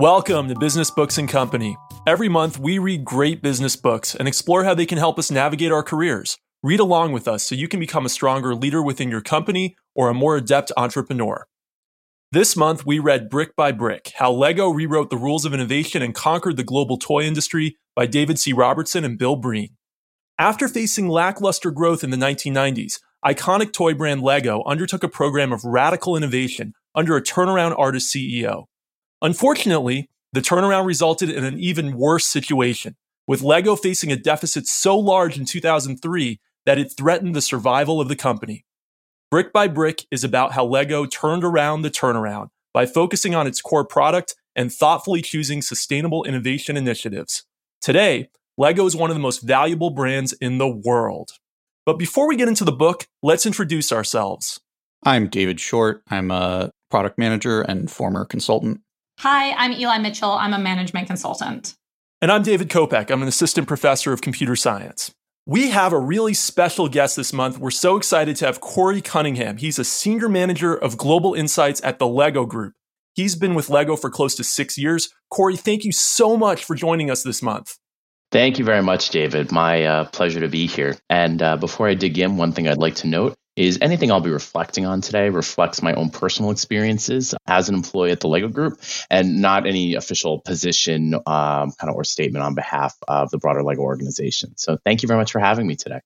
Welcome 0.00 0.48
to 0.48 0.58
Business 0.58 0.90
Books 0.90 1.18
and 1.18 1.28
Company. 1.28 1.76
Every 2.06 2.30
month, 2.30 2.58
we 2.58 2.78
read 2.78 3.04
great 3.04 3.42
business 3.42 3.76
books 3.76 4.14
and 4.14 4.26
explore 4.26 4.64
how 4.64 4.72
they 4.72 4.86
can 4.86 4.96
help 4.96 5.18
us 5.18 5.30
navigate 5.30 5.72
our 5.72 5.82
careers. 5.82 6.38
Read 6.62 6.80
along 6.80 7.12
with 7.12 7.28
us 7.28 7.44
so 7.44 7.54
you 7.54 7.68
can 7.68 7.78
become 7.78 8.06
a 8.06 8.08
stronger 8.08 8.54
leader 8.54 8.82
within 8.82 9.10
your 9.10 9.20
company 9.20 9.76
or 9.94 10.08
a 10.08 10.14
more 10.14 10.36
adept 10.38 10.72
entrepreneur. 10.74 11.46
This 12.32 12.56
month, 12.56 12.86
we 12.86 12.98
read 12.98 13.28
Brick 13.28 13.54
by 13.54 13.72
Brick 13.72 14.12
How 14.16 14.32
Lego 14.32 14.70
Rewrote 14.70 15.10
the 15.10 15.18
Rules 15.18 15.44
of 15.44 15.52
Innovation 15.52 16.00
and 16.00 16.14
Conquered 16.14 16.56
the 16.56 16.64
Global 16.64 16.96
Toy 16.96 17.24
Industry 17.24 17.76
by 17.94 18.06
David 18.06 18.38
C. 18.38 18.54
Robertson 18.54 19.04
and 19.04 19.18
Bill 19.18 19.36
Breen. 19.36 19.76
After 20.38 20.66
facing 20.66 21.08
lackluster 21.08 21.70
growth 21.70 22.02
in 22.02 22.08
the 22.08 22.16
1990s, 22.16 23.00
iconic 23.22 23.74
toy 23.74 23.92
brand 23.92 24.22
Lego 24.22 24.62
undertook 24.64 25.04
a 25.04 25.08
program 25.08 25.52
of 25.52 25.62
radical 25.62 26.16
innovation 26.16 26.72
under 26.94 27.18
a 27.18 27.22
turnaround 27.22 27.78
artist 27.78 28.16
CEO. 28.16 28.64
Unfortunately, 29.22 30.08
the 30.32 30.40
turnaround 30.40 30.86
resulted 30.86 31.28
in 31.28 31.44
an 31.44 31.58
even 31.58 31.96
worse 31.96 32.26
situation, 32.26 32.96
with 33.26 33.42
Lego 33.42 33.76
facing 33.76 34.10
a 34.10 34.16
deficit 34.16 34.66
so 34.66 34.98
large 34.98 35.36
in 35.36 35.44
2003 35.44 36.40
that 36.64 36.78
it 36.78 36.92
threatened 36.96 37.34
the 37.34 37.42
survival 37.42 38.00
of 38.00 38.08
the 38.08 38.16
company. 38.16 38.64
Brick 39.30 39.52
by 39.52 39.68
Brick 39.68 40.06
is 40.10 40.24
about 40.24 40.52
how 40.52 40.64
Lego 40.64 41.06
turned 41.06 41.44
around 41.44 41.82
the 41.82 41.90
turnaround 41.90 42.48
by 42.72 42.86
focusing 42.86 43.34
on 43.34 43.46
its 43.46 43.60
core 43.60 43.84
product 43.84 44.34
and 44.56 44.72
thoughtfully 44.72 45.22
choosing 45.22 45.62
sustainable 45.62 46.24
innovation 46.24 46.76
initiatives. 46.76 47.44
Today, 47.80 48.28
Lego 48.56 48.86
is 48.86 48.96
one 48.96 49.10
of 49.10 49.16
the 49.16 49.22
most 49.22 49.42
valuable 49.42 49.90
brands 49.90 50.32
in 50.34 50.58
the 50.58 50.68
world. 50.68 51.32
But 51.86 51.98
before 51.98 52.26
we 52.26 52.36
get 52.36 52.48
into 52.48 52.64
the 52.64 52.72
book, 52.72 53.06
let's 53.22 53.46
introduce 53.46 53.92
ourselves. 53.92 54.60
I'm 55.04 55.28
David 55.28 55.60
Short. 55.60 56.02
I'm 56.08 56.30
a 56.30 56.70
product 56.90 57.18
manager 57.18 57.62
and 57.62 57.90
former 57.90 58.24
consultant. 58.24 58.80
Hi, 59.22 59.52
I'm 59.52 59.74
Eli 59.74 59.98
Mitchell. 59.98 60.30
I'm 60.30 60.54
a 60.54 60.58
management 60.58 61.06
consultant. 61.06 61.74
And 62.22 62.32
I'm 62.32 62.42
David 62.42 62.70
Kopec. 62.70 63.10
I'm 63.10 63.20
an 63.20 63.28
assistant 63.28 63.68
professor 63.68 64.14
of 64.14 64.22
computer 64.22 64.56
science. 64.56 65.12
We 65.44 65.68
have 65.68 65.92
a 65.92 65.98
really 65.98 66.32
special 66.32 66.88
guest 66.88 67.16
this 67.16 67.30
month. 67.30 67.58
We're 67.58 67.70
so 67.70 67.98
excited 67.98 68.36
to 68.36 68.46
have 68.46 68.62
Corey 68.62 69.02
Cunningham. 69.02 69.58
He's 69.58 69.78
a 69.78 69.84
senior 69.84 70.30
manager 70.30 70.74
of 70.74 70.96
global 70.96 71.34
insights 71.34 71.82
at 71.84 71.98
the 71.98 72.06
Lego 72.06 72.46
Group. 72.46 72.72
He's 73.12 73.36
been 73.36 73.54
with 73.54 73.68
Lego 73.68 73.94
for 73.94 74.08
close 74.08 74.34
to 74.36 74.42
six 74.42 74.78
years. 74.78 75.10
Corey, 75.28 75.58
thank 75.58 75.84
you 75.84 75.92
so 75.92 76.34
much 76.38 76.64
for 76.64 76.74
joining 76.74 77.10
us 77.10 77.22
this 77.22 77.42
month. 77.42 77.76
Thank 78.32 78.58
you 78.58 78.64
very 78.64 78.82
much, 78.82 79.10
David. 79.10 79.52
My 79.52 79.84
uh, 79.84 80.04
pleasure 80.06 80.40
to 80.40 80.48
be 80.48 80.66
here. 80.66 80.96
And 81.10 81.42
uh, 81.42 81.58
before 81.58 81.88
I 81.88 81.92
dig 81.92 82.16
in, 82.16 82.38
one 82.38 82.52
thing 82.52 82.68
I'd 82.68 82.78
like 82.78 82.94
to 82.94 83.06
note 83.06 83.36
is 83.66 83.78
anything 83.82 84.10
I'll 84.10 84.20
be 84.20 84.30
reflecting 84.30 84.86
on 84.86 85.02
today 85.02 85.28
reflects 85.28 85.82
my 85.82 85.92
own 85.92 86.10
personal 86.10 86.50
experiences 86.50 87.34
as 87.46 87.68
an 87.68 87.74
employee 87.74 88.10
at 88.10 88.20
the 88.20 88.28
Lego 88.28 88.48
Group 88.48 88.80
and 89.10 89.42
not 89.42 89.66
any 89.66 89.94
official 89.94 90.40
position 90.40 91.14
um, 91.14 91.72
kind 91.72 91.90
of 91.90 91.94
or 91.94 92.04
statement 92.04 92.42
on 92.42 92.54
behalf 92.54 92.96
of 93.06 93.30
the 93.30 93.38
broader 93.38 93.62
Lego 93.62 93.82
organization. 93.82 94.56
So 94.56 94.78
thank 94.84 95.02
you 95.02 95.08
very 95.08 95.18
much 95.18 95.32
for 95.32 95.40
having 95.40 95.66
me 95.66 95.76
today. 95.76 96.00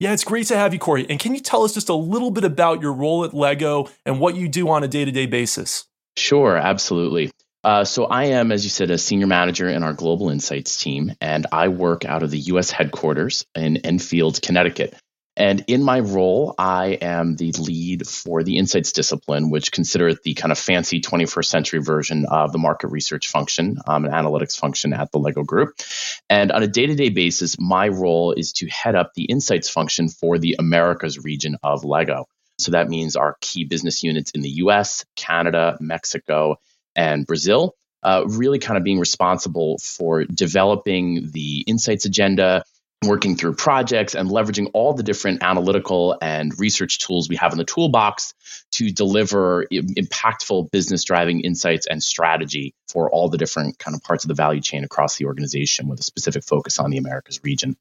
Yeah, 0.00 0.12
it's 0.12 0.24
great 0.24 0.46
to 0.46 0.56
have 0.56 0.72
you, 0.72 0.80
Corey. 0.80 1.06
And 1.08 1.20
can 1.20 1.34
you 1.34 1.40
tell 1.40 1.62
us 1.62 1.74
just 1.74 1.90
a 1.90 1.94
little 1.94 2.30
bit 2.30 2.44
about 2.44 2.80
your 2.80 2.92
role 2.92 3.24
at 3.24 3.34
Lego 3.34 3.88
and 4.04 4.18
what 4.18 4.34
you 4.34 4.48
do 4.48 4.68
on 4.68 4.82
a 4.82 4.88
day 4.88 5.04
to 5.04 5.12
day 5.12 5.26
basis? 5.26 5.84
Sure, 6.16 6.56
absolutely. 6.56 7.30
Uh, 7.62 7.84
so 7.84 8.06
I 8.06 8.24
am, 8.24 8.50
as 8.50 8.64
you 8.64 8.70
said, 8.70 8.90
a 8.90 8.98
senior 8.98 9.26
manager 9.26 9.68
in 9.68 9.82
our 9.82 9.92
global 9.92 10.30
insights 10.30 10.82
team, 10.82 11.12
and 11.20 11.46
I 11.52 11.68
work 11.68 12.06
out 12.06 12.22
of 12.22 12.30
the 12.30 12.38
U.S. 12.38 12.70
headquarters 12.70 13.44
in 13.54 13.76
Enfield, 13.78 14.40
Connecticut. 14.40 14.94
And 15.40 15.64
in 15.68 15.82
my 15.82 16.00
role, 16.00 16.54
I 16.58 16.98
am 17.00 17.34
the 17.34 17.50
lead 17.52 18.06
for 18.06 18.42
the 18.42 18.58
insights 18.58 18.92
discipline, 18.92 19.48
which 19.48 19.72
consider 19.72 20.08
it 20.08 20.22
the 20.22 20.34
kind 20.34 20.52
of 20.52 20.58
fancy 20.58 21.00
21st 21.00 21.46
century 21.46 21.80
version 21.80 22.26
of 22.28 22.52
the 22.52 22.58
market 22.58 22.88
research 22.88 23.28
function, 23.28 23.78
um, 23.86 24.04
an 24.04 24.10
analytics 24.10 24.58
function 24.58 24.92
at 24.92 25.10
the 25.12 25.18
Lego 25.18 25.42
Group. 25.42 25.80
And 26.28 26.52
on 26.52 26.62
a 26.62 26.66
day 26.66 26.84
to 26.84 26.94
day 26.94 27.08
basis, 27.08 27.58
my 27.58 27.88
role 27.88 28.32
is 28.32 28.52
to 28.52 28.68
head 28.68 28.94
up 28.94 29.14
the 29.14 29.24
insights 29.24 29.70
function 29.70 30.10
for 30.10 30.36
the 30.36 30.56
Americas 30.58 31.18
region 31.18 31.56
of 31.62 31.86
Lego. 31.86 32.26
So 32.58 32.72
that 32.72 32.90
means 32.90 33.16
our 33.16 33.38
key 33.40 33.64
business 33.64 34.02
units 34.02 34.32
in 34.32 34.42
the 34.42 34.50
US, 34.64 35.06
Canada, 35.16 35.78
Mexico, 35.80 36.56
and 36.94 37.26
Brazil, 37.26 37.76
uh, 38.02 38.24
really 38.26 38.58
kind 38.58 38.76
of 38.76 38.84
being 38.84 38.98
responsible 38.98 39.78
for 39.78 40.24
developing 40.24 41.30
the 41.32 41.64
insights 41.66 42.04
agenda 42.04 42.62
working 43.04 43.34
through 43.34 43.54
projects 43.54 44.14
and 44.14 44.28
leveraging 44.28 44.70
all 44.74 44.92
the 44.92 45.02
different 45.02 45.42
analytical 45.42 46.18
and 46.20 46.52
research 46.58 46.98
tools 46.98 47.30
we 47.30 47.36
have 47.36 47.52
in 47.52 47.58
the 47.58 47.64
toolbox 47.64 48.34
to 48.72 48.90
deliver 48.90 49.64
impactful 49.72 50.70
business 50.70 51.02
driving 51.04 51.40
insights 51.40 51.86
and 51.86 52.02
strategy 52.02 52.74
for 52.88 53.10
all 53.10 53.30
the 53.30 53.38
different 53.38 53.78
kind 53.78 53.94
of 53.94 54.02
parts 54.02 54.24
of 54.24 54.28
the 54.28 54.34
value 54.34 54.60
chain 54.60 54.84
across 54.84 55.16
the 55.16 55.24
organization 55.24 55.88
with 55.88 55.98
a 55.98 56.02
specific 56.02 56.44
focus 56.44 56.78
on 56.78 56.90
the 56.90 56.98
Americas 56.98 57.42
region. 57.42 57.74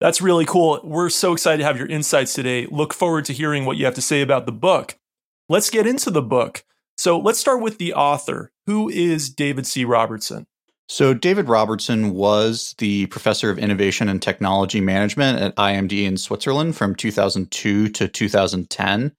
That's 0.00 0.20
really 0.20 0.44
cool. 0.44 0.80
We're 0.84 1.10
so 1.10 1.32
excited 1.32 1.58
to 1.58 1.64
have 1.64 1.76
your 1.76 1.88
insights 1.88 2.32
today. 2.32 2.66
Look 2.70 2.94
forward 2.94 3.24
to 3.26 3.32
hearing 3.32 3.64
what 3.64 3.76
you 3.76 3.84
have 3.84 3.94
to 3.94 4.02
say 4.02 4.22
about 4.22 4.46
the 4.46 4.52
book. 4.52 4.96
Let's 5.48 5.70
get 5.70 5.88
into 5.88 6.10
the 6.10 6.22
book. 6.22 6.64
So 6.96 7.18
let's 7.18 7.38
start 7.40 7.60
with 7.60 7.78
the 7.78 7.94
author. 7.94 8.52
Who 8.66 8.88
is 8.88 9.28
David 9.28 9.66
C. 9.66 9.84
Robertson? 9.84 10.46
So, 10.92 11.14
David 11.14 11.48
Robertson 11.48 12.12
was 12.12 12.74
the 12.76 13.06
professor 13.06 13.48
of 13.48 13.58
innovation 13.58 14.10
and 14.10 14.20
technology 14.20 14.78
management 14.78 15.40
at 15.40 15.56
IMD 15.56 16.04
in 16.04 16.18
Switzerland 16.18 16.76
from 16.76 16.94
2002 16.94 17.88
to 17.88 18.08
2010, 18.08 19.12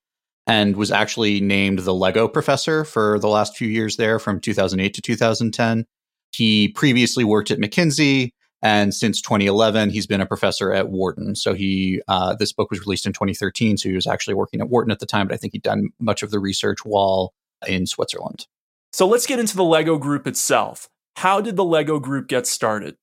and 0.46 0.76
was 0.76 0.92
actually 0.92 1.42
named 1.42 1.80
the 1.80 1.94
Lego 1.96 2.28
professor 2.28 2.86
for 2.86 3.18
the 3.18 3.28
last 3.28 3.58
few 3.58 3.68
years 3.68 3.98
there 3.98 4.20
from 4.20 4.40
2008 4.40 4.94
to 4.94 5.02
2010. 5.02 5.86
He 6.32 6.68
previously 6.68 7.24
worked 7.24 7.50
at 7.50 7.58
McKinsey, 7.58 8.34
and 8.62 8.94
since 8.94 9.20
2011, 9.20 9.90
he's 9.90 10.06
been 10.06 10.22
a 10.22 10.28
professor 10.28 10.72
at 10.72 10.90
Wharton. 10.90 11.34
So, 11.36 11.56
he 11.56 12.04
uh, 12.08 12.36
this 12.36 12.54
book 12.54 12.70
was 12.70 12.82
released 12.82 13.08
in 13.08 13.14
2013, 13.14 13.78
so 13.78 13.90
he 13.90 13.96
was 13.96 14.06
actually 14.06 14.36
working 14.36 14.62
at 14.62 14.70
Wharton 14.70 14.92
at 14.92 15.00
the 15.00 15.08
time, 15.08 15.28
but 15.28 15.34
I 15.34 15.38
think 15.38 15.54
he'd 15.54 15.64
done 15.64 15.90
much 16.00 16.22
of 16.22 16.30
the 16.30 16.40
research 16.40 16.86
while 16.86 17.34
in 17.68 17.88
Switzerland. 17.88 18.46
So, 18.92 19.08
let's 19.08 19.26
get 19.26 19.40
into 19.40 19.56
the 19.56 19.64
Lego 19.64 19.98
group 19.98 20.28
itself. 20.28 20.88
How 21.16 21.42
did 21.42 21.56
the 21.56 21.64
Lego 21.64 22.00
group 22.00 22.28
get 22.28 22.48
started? 22.48 22.96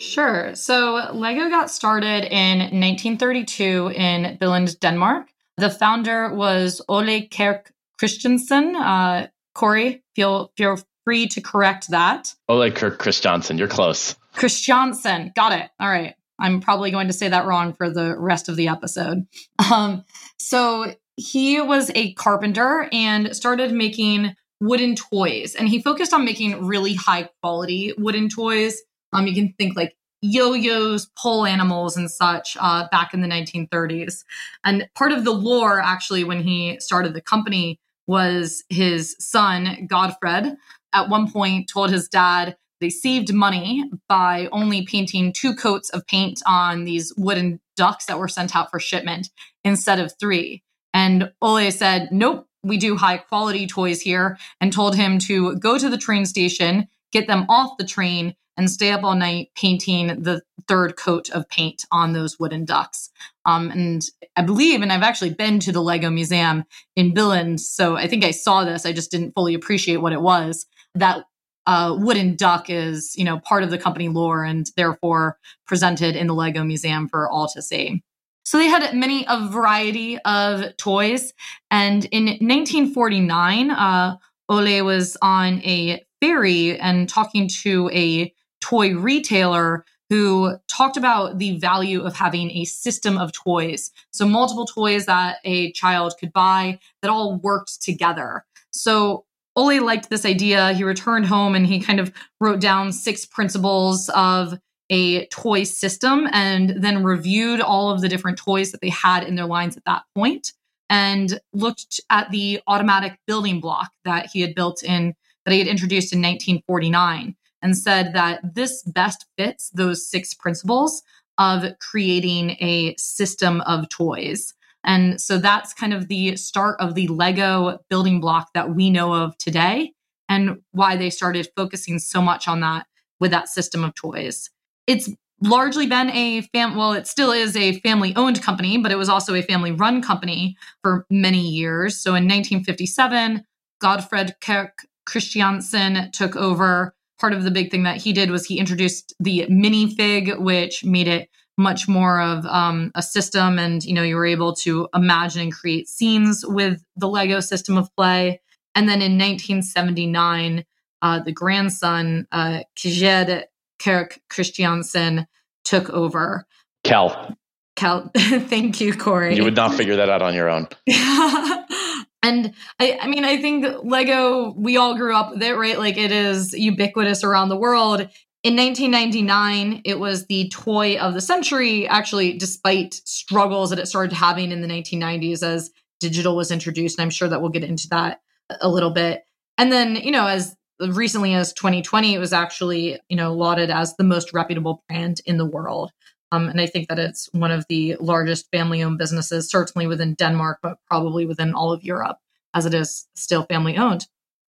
Sure. 0.00 0.54
So 0.54 1.08
Lego 1.12 1.48
got 1.48 1.70
started 1.70 2.24
in 2.24 2.58
1932 2.58 3.92
in 3.94 4.38
Billund, 4.38 4.78
Denmark. 4.80 5.28
The 5.56 5.70
founder 5.70 6.34
was 6.34 6.82
Ole 6.88 7.26
Kirk 7.28 7.72
Christensen. 7.98 8.76
Uh, 8.76 9.28
Corey, 9.54 10.02
feel 10.14 10.52
feel 10.56 10.78
free 11.04 11.26
to 11.28 11.40
correct 11.40 11.88
that. 11.90 12.34
Ole 12.48 12.70
Kirk 12.70 12.98
Christiansen, 12.98 13.56
you're 13.56 13.68
close. 13.68 14.16
Christiansen, 14.34 15.32
got 15.34 15.52
it. 15.52 15.70
All 15.80 15.88
right. 15.88 16.14
I'm 16.38 16.60
probably 16.60 16.90
going 16.90 17.06
to 17.06 17.14
say 17.14 17.28
that 17.28 17.46
wrong 17.46 17.72
for 17.72 17.88
the 17.88 18.14
rest 18.18 18.50
of 18.50 18.56
the 18.56 18.68
episode. 18.68 19.26
Um, 19.72 20.04
so 20.38 20.94
he 21.16 21.60
was 21.62 21.90
a 21.94 22.12
carpenter 22.12 22.88
and 22.92 23.34
started 23.34 23.72
making 23.72 24.36
wooden 24.60 24.94
toys 24.94 25.54
and 25.54 25.68
he 25.68 25.82
focused 25.82 26.12
on 26.12 26.24
making 26.24 26.64
really 26.64 26.94
high 26.94 27.28
quality 27.42 27.92
wooden 27.98 28.28
toys. 28.28 28.80
Um 29.12 29.26
you 29.26 29.34
can 29.34 29.54
think 29.58 29.76
like 29.76 29.96
yo-yos 30.22 31.06
pole 31.18 31.44
animals 31.46 31.96
and 31.96 32.10
such 32.10 32.56
uh, 32.58 32.88
back 32.90 33.12
in 33.12 33.20
the 33.20 33.28
1930s 33.28 34.24
and 34.64 34.88
part 34.94 35.12
of 35.12 35.24
the 35.24 35.30
lore 35.30 35.78
actually 35.80 36.24
when 36.24 36.42
he 36.42 36.80
started 36.80 37.12
the 37.12 37.20
company 37.20 37.78
was 38.06 38.64
his 38.70 39.14
son 39.18 39.86
Godtfred 39.90 40.56
at 40.94 41.08
one 41.10 41.30
point 41.30 41.68
told 41.68 41.90
his 41.90 42.08
dad 42.08 42.56
they 42.80 42.90
saved 42.90 43.32
money 43.32 43.84
by 44.08 44.48
only 44.52 44.84
painting 44.84 45.32
two 45.32 45.54
coats 45.54 45.88
of 45.90 46.06
paint 46.06 46.42
on 46.46 46.84
these 46.84 47.12
wooden 47.16 47.60
ducks 47.76 48.06
that 48.06 48.18
were 48.18 48.28
sent 48.28 48.54
out 48.54 48.70
for 48.70 48.78
shipment 48.78 49.30
instead 49.64 49.98
of 49.98 50.12
three. 50.18 50.62
And 50.92 51.32
ole 51.40 51.70
said 51.70 52.08
nope 52.12 52.45
we 52.66 52.76
do 52.76 52.96
high 52.96 53.18
quality 53.18 53.66
toys 53.66 54.00
here 54.00 54.38
and 54.60 54.72
told 54.72 54.96
him 54.96 55.18
to 55.20 55.56
go 55.56 55.78
to 55.78 55.88
the 55.88 55.98
train 55.98 56.26
station, 56.26 56.88
get 57.12 57.26
them 57.26 57.46
off 57.48 57.78
the 57.78 57.86
train, 57.86 58.34
and 58.56 58.70
stay 58.70 58.90
up 58.90 59.04
all 59.04 59.14
night 59.14 59.48
painting 59.54 60.22
the 60.22 60.42
third 60.66 60.96
coat 60.96 61.30
of 61.30 61.48
paint 61.48 61.84
on 61.92 62.12
those 62.12 62.38
wooden 62.38 62.64
ducks. 62.64 63.10
Um, 63.44 63.70
and 63.70 64.02
I 64.34 64.42
believe, 64.42 64.82
and 64.82 64.92
I've 64.92 65.02
actually 65.02 65.34
been 65.34 65.60
to 65.60 65.72
the 65.72 65.82
Lego 65.82 66.10
Museum 66.10 66.64
in 66.96 67.12
Billund, 67.12 67.60
so 67.60 67.96
I 67.96 68.08
think 68.08 68.24
I 68.24 68.30
saw 68.30 68.64
this. 68.64 68.86
I 68.86 68.92
just 68.92 69.10
didn't 69.10 69.32
fully 69.32 69.54
appreciate 69.54 69.98
what 69.98 70.12
it 70.12 70.22
was. 70.22 70.66
That 70.94 71.24
uh, 71.66 71.96
wooden 71.98 72.36
duck 72.36 72.70
is, 72.70 73.14
you 73.16 73.24
know, 73.24 73.40
part 73.40 73.62
of 73.62 73.70
the 73.70 73.78
company 73.78 74.08
lore 74.08 74.44
and 74.44 74.66
therefore 74.76 75.36
presented 75.66 76.16
in 76.16 76.26
the 76.26 76.34
Lego 76.34 76.64
Museum 76.64 77.08
for 77.08 77.28
all 77.28 77.48
to 77.48 77.60
see. 77.60 78.02
So 78.46 78.58
they 78.58 78.68
had 78.68 78.94
many 78.94 79.26
a 79.28 79.48
variety 79.48 80.18
of 80.20 80.76
toys. 80.76 81.32
And 81.72 82.04
in 82.06 82.26
1949, 82.26 83.72
uh, 83.72 84.16
Ole 84.48 84.82
was 84.82 85.16
on 85.20 85.60
a 85.64 86.00
ferry 86.20 86.78
and 86.78 87.08
talking 87.08 87.48
to 87.62 87.90
a 87.92 88.32
toy 88.60 88.94
retailer 88.94 89.84
who 90.10 90.56
talked 90.68 90.96
about 90.96 91.38
the 91.38 91.58
value 91.58 92.02
of 92.02 92.14
having 92.14 92.52
a 92.52 92.64
system 92.66 93.18
of 93.18 93.32
toys. 93.32 93.90
So 94.12 94.24
multiple 94.24 94.64
toys 94.64 95.06
that 95.06 95.38
a 95.44 95.72
child 95.72 96.14
could 96.20 96.32
buy 96.32 96.78
that 97.02 97.10
all 97.10 97.38
worked 97.38 97.82
together. 97.82 98.44
So 98.70 99.24
Ole 99.56 99.82
liked 99.82 100.08
this 100.08 100.24
idea. 100.24 100.72
He 100.74 100.84
returned 100.84 101.26
home 101.26 101.56
and 101.56 101.66
he 101.66 101.80
kind 101.80 101.98
of 101.98 102.12
wrote 102.40 102.60
down 102.60 102.92
six 102.92 103.26
principles 103.26 104.08
of 104.10 104.54
a 104.90 105.26
toy 105.26 105.64
system 105.64 106.28
and 106.32 106.82
then 106.82 107.02
reviewed 107.02 107.60
all 107.60 107.90
of 107.90 108.00
the 108.00 108.08
different 108.08 108.38
toys 108.38 108.72
that 108.72 108.80
they 108.80 108.88
had 108.88 109.24
in 109.24 109.34
their 109.34 109.46
lines 109.46 109.76
at 109.76 109.84
that 109.84 110.02
point 110.14 110.52
and 110.88 111.40
looked 111.52 112.00
at 112.10 112.30
the 112.30 112.60
automatic 112.66 113.18
building 113.26 113.60
block 113.60 113.90
that 114.04 114.30
he 114.32 114.40
had 114.40 114.54
built 114.54 114.82
in 114.82 115.14
that 115.44 115.52
he 115.52 115.58
had 115.58 115.68
introduced 115.68 116.12
in 116.12 116.18
1949 116.18 117.34
and 117.62 117.76
said 117.76 118.12
that 118.14 118.40
this 118.54 118.82
best 118.82 119.26
fits 119.36 119.70
those 119.70 120.08
six 120.08 120.34
principles 120.34 121.02
of 121.38 121.64
creating 121.78 122.50
a 122.60 122.94
system 122.96 123.60
of 123.62 123.88
toys. 123.88 124.54
And 124.84 125.20
so 125.20 125.38
that's 125.38 125.74
kind 125.74 125.92
of 125.92 126.08
the 126.08 126.36
start 126.36 126.80
of 126.80 126.94
the 126.94 127.08
Lego 127.08 127.78
building 127.90 128.20
block 128.20 128.50
that 128.54 128.74
we 128.74 128.90
know 128.90 129.12
of 129.12 129.36
today 129.38 129.92
and 130.28 130.62
why 130.72 130.96
they 130.96 131.10
started 131.10 131.48
focusing 131.56 131.98
so 131.98 132.20
much 132.20 132.48
on 132.48 132.60
that 132.60 132.86
with 133.20 133.30
that 133.30 133.48
system 133.48 133.84
of 133.84 133.94
toys. 133.94 134.50
It's 134.86 135.10
largely 135.42 135.86
been 135.86 136.10
a 136.10 136.40
fam 136.52 136.76
well 136.76 136.92
it 136.92 137.06
still 137.06 137.30
is 137.30 137.56
a 137.56 137.78
family 137.80 138.14
owned 138.16 138.42
company 138.42 138.78
but 138.78 138.90
it 138.90 138.96
was 138.96 139.08
also 139.08 139.34
a 139.34 139.42
family 139.42 139.70
run 139.70 140.02
company 140.02 140.56
for 140.82 141.06
many 141.10 141.40
years. 141.40 142.00
So 142.00 142.10
in 142.10 142.24
1957 142.24 143.44
Godtfred 143.82 144.40
kirk 144.40 144.86
christiansen 145.06 146.10
took 146.12 146.36
over. 146.36 146.94
Part 147.18 147.32
of 147.32 147.44
the 147.44 147.50
big 147.50 147.70
thing 147.70 147.84
that 147.84 147.96
he 147.96 148.12
did 148.12 148.30
was 148.30 148.44
he 148.44 148.58
introduced 148.58 149.14
the 149.20 149.46
minifig 149.48 150.38
which 150.38 150.84
made 150.84 151.08
it 151.08 151.28
much 151.58 151.88
more 151.88 152.20
of 152.20 152.44
um, 152.46 152.90
a 152.94 153.02
system 153.02 153.58
and 153.58 153.82
you 153.84 153.94
know 153.94 154.02
you 154.02 154.16
were 154.16 154.26
able 154.26 154.54
to 154.54 154.88
imagine 154.94 155.42
and 155.42 155.52
create 155.52 155.88
scenes 155.88 156.44
with 156.46 156.82
the 156.96 157.08
lego 157.08 157.40
system 157.40 157.76
of 157.76 157.94
play. 157.96 158.40
And 158.74 158.88
then 158.88 159.00
in 159.00 159.18
1979 159.18 160.64
uh, 161.02 161.20
the 161.20 161.32
grandson 161.32 162.26
uh, 162.32 162.60
Kjeld 162.76 163.44
Kirk 163.78 164.20
Christiansen 164.30 165.26
took 165.64 165.90
over. 165.90 166.46
Cal. 166.84 167.36
Cal, 167.76 168.10
thank 168.16 168.80
you, 168.80 168.94
Corey. 168.94 169.36
You 169.36 169.44
would 169.44 169.56
not 169.56 169.74
figure 169.74 169.96
that 169.96 170.08
out 170.08 170.22
on 170.22 170.34
your 170.34 170.48
own. 170.48 170.66
and 170.88 172.54
I, 172.80 172.98
I 173.00 173.06
mean, 173.06 173.24
I 173.24 173.36
think 173.40 173.66
Lego, 173.82 174.54
we 174.56 174.76
all 174.78 174.96
grew 174.96 175.14
up 175.14 175.32
with 175.32 175.42
it, 175.42 175.56
right? 175.56 175.78
Like 175.78 175.98
it 175.98 176.10
is 176.10 176.54
ubiquitous 176.54 177.22
around 177.22 177.50
the 177.50 177.56
world. 177.56 178.08
In 178.42 178.54
1999, 178.54 179.82
it 179.84 179.98
was 179.98 180.26
the 180.26 180.48
toy 180.50 180.96
of 180.98 181.14
the 181.14 181.20
century, 181.20 181.86
actually, 181.86 182.38
despite 182.38 182.94
struggles 182.94 183.70
that 183.70 183.78
it 183.78 183.86
started 183.86 184.14
having 184.14 184.52
in 184.52 184.62
the 184.62 184.68
1990s 184.68 185.42
as 185.42 185.70
digital 186.00 186.36
was 186.36 186.50
introduced. 186.50 186.98
And 186.98 187.04
I'm 187.04 187.10
sure 187.10 187.28
that 187.28 187.40
we'll 187.40 187.50
get 187.50 187.64
into 187.64 187.88
that 187.88 188.20
a 188.60 188.68
little 188.68 188.90
bit. 188.90 189.24
And 189.58 189.72
then, 189.72 189.96
you 189.96 190.12
know, 190.12 190.26
as 190.26 190.56
recently 190.80 191.34
as 191.34 191.52
2020, 191.52 192.14
it 192.14 192.18
was 192.18 192.32
actually, 192.32 192.98
you 193.08 193.16
know, 193.16 193.32
lauded 193.32 193.70
as 193.70 193.96
the 193.96 194.04
most 194.04 194.32
reputable 194.32 194.84
brand 194.88 195.20
in 195.26 195.38
the 195.38 195.46
world. 195.46 195.92
Um, 196.32 196.48
and 196.48 196.60
I 196.60 196.66
think 196.66 196.88
that 196.88 196.98
it's 196.98 197.28
one 197.32 197.52
of 197.52 197.64
the 197.68 197.96
largest 198.00 198.50
family 198.50 198.82
owned 198.82 198.98
businesses, 198.98 199.48
certainly 199.50 199.86
within 199.86 200.14
Denmark, 200.14 200.58
but 200.62 200.78
probably 200.86 201.24
within 201.24 201.54
all 201.54 201.72
of 201.72 201.84
Europe, 201.84 202.18
as 202.52 202.66
it 202.66 202.74
is 202.74 203.06
still 203.14 203.44
family 203.44 203.76
owned. 203.76 204.06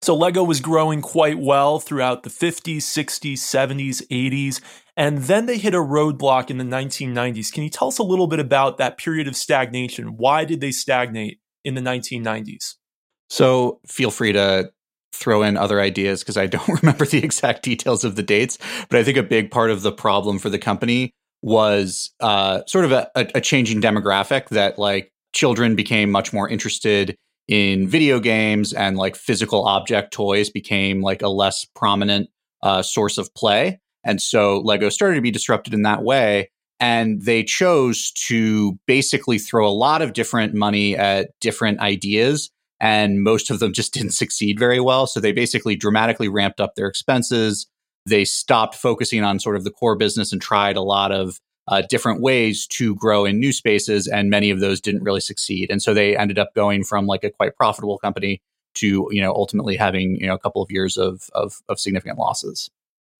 So 0.04 0.14
Lego 0.16 0.44
was 0.44 0.60
growing 0.60 1.02
quite 1.02 1.40
well 1.40 1.80
throughout 1.80 2.24
the 2.24 2.30
50s, 2.30 2.80
60s, 2.80 3.38
70s, 3.38 4.06
80s, 4.10 4.62
and 4.98 5.20
then 5.20 5.46
they 5.46 5.58
hit 5.58 5.74
a 5.74 5.78
roadblock 5.78 6.50
in 6.50 6.58
the 6.58 6.66
1990s. 6.66 7.52
Can 7.52 7.64
you 7.64 7.70
tell 7.70 7.88
us 7.88 8.00
a 8.00 8.04
little 8.04 8.28
bit 8.28 8.40
about 8.40 8.78
that 8.78 8.98
period 8.98 9.28
of 9.28 9.36
stagnation? 9.36 10.18
Why 10.18 10.44
did 10.44 10.60
they 10.60 10.72
stagnate 10.72 11.40
in 11.64 11.75
the 11.75 11.81
1990s? 11.81 12.75
So 13.30 13.80
feel 13.88 14.12
free 14.12 14.34
to 14.34 14.72
throw 15.13 15.44
in 15.44 15.57
other 15.57 15.80
ideas 15.80 16.21
because 16.21 16.38
I 16.38 16.48
don't 16.48 16.68
remember 16.81 17.06
the 17.06 17.24
exact 17.24 17.63
details 17.63 18.04
of 18.04 18.15
the 18.15 18.24
dates. 18.24 18.57
But 18.89 19.00
I 19.00 19.04
think 19.04 19.18
a 19.18 19.24
big 19.24 19.51
part 19.51 19.71
of 19.71 19.81
the 19.81 19.92
problem 19.92 20.39
for 20.39 20.50
the 20.50 20.60
company 20.60 21.13
was 21.42 22.12
uh, 22.19 22.62
sort 22.68 22.86
of 22.86 22.92
a, 22.92 23.10
a, 23.15 23.42
changing 23.42 23.81
demographic 23.81 24.48
that 24.50 24.80
like 24.80 25.12
children 25.33 25.75
became 25.75 26.10
much 26.10 26.31
more 26.31 26.48
interested 26.48 27.18
in 27.50 27.86
video 27.88 28.21
games 28.21 28.71
and 28.71 28.98
like 28.98 29.18
physical 29.18 29.65
object 29.65 30.13
toys 30.13 30.50
became 30.50 31.01
like 31.01 31.21
a 31.21 31.27
less 31.27 31.65
prominent 31.75 32.30
uh, 32.62 32.81
source 32.81 33.18
of 33.18 33.33
play. 33.36 33.80
And 34.06 34.21
so 34.21 34.60
Lego 34.60 34.88
started 34.88 35.15
to 35.15 35.21
be 35.21 35.31
disrupted 35.31 35.74
in 35.74 35.81
that 35.81 36.04
way. 36.04 36.50
And 36.80 37.21
they 37.21 37.44
chose 37.44 38.12
to 38.27 38.77
basically 38.88 39.38
throw 39.38 39.68
a 39.68 39.71
lot 39.71 40.01
of 40.01 40.13
different 40.13 40.54
money 40.54 40.98
at 40.98 41.30
different 41.39 41.80
ideas 41.80 42.50
and 42.83 43.24
most 43.24 43.50
of 43.50 43.59
them 43.59 43.71
just 43.71 43.94
didn't 43.95 44.12
succeed 44.12 44.59
very 44.59 44.80
well. 44.80 45.07
So 45.07 45.19
they 45.19 45.31
basically 45.31 45.75
dramatically 45.75 46.27
ramped 46.27 46.59
up 46.59 46.75
their 46.75 46.88
expenses. 46.88 47.65
They 48.06 48.25
stopped 48.25 48.75
focusing 48.75 49.24
on 49.24 49.39
sort 49.39 49.56
of 49.56 49.63
the 49.63 49.71
core 49.71 49.95
business 49.95 50.33
and 50.33 50.41
tried 50.41 50.75
a 50.75 50.81
lot 50.81 51.12
of 51.12 51.39
uh, 51.69 51.81
different 51.88 52.21
ways 52.21 52.68
to 52.68 52.94
grow 52.95 53.24
in 53.24 53.39
new 53.39 53.53
spaces, 53.53 54.09
and 54.09 54.30
many 54.30 54.50
of 54.50 54.59
those 54.59 54.81
didn't 54.81 55.03
really 55.03 55.21
succeed. 55.21 55.71
And 55.71 55.81
so 55.81 55.94
they 55.94 56.18
ended 56.18 56.38
up 56.38 56.53
going 56.53 56.83
from 56.83 57.07
like 57.07 57.24
a 57.24 57.31
quite 57.31 57.56
profitable 57.56 57.97
company 57.97 58.41
to 58.75 59.07
you 59.12 59.21
know 59.21 59.31
ultimately 59.31 59.77
having 59.77 60.18
you 60.19 60.27
know 60.27 60.33
a 60.33 60.39
couple 60.39 60.62
of 60.62 60.69
years 60.69 60.97
of 60.97 61.29
of, 61.33 61.62
of 61.69 61.79
significant 61.79 62.19
losses. 62.19 62.69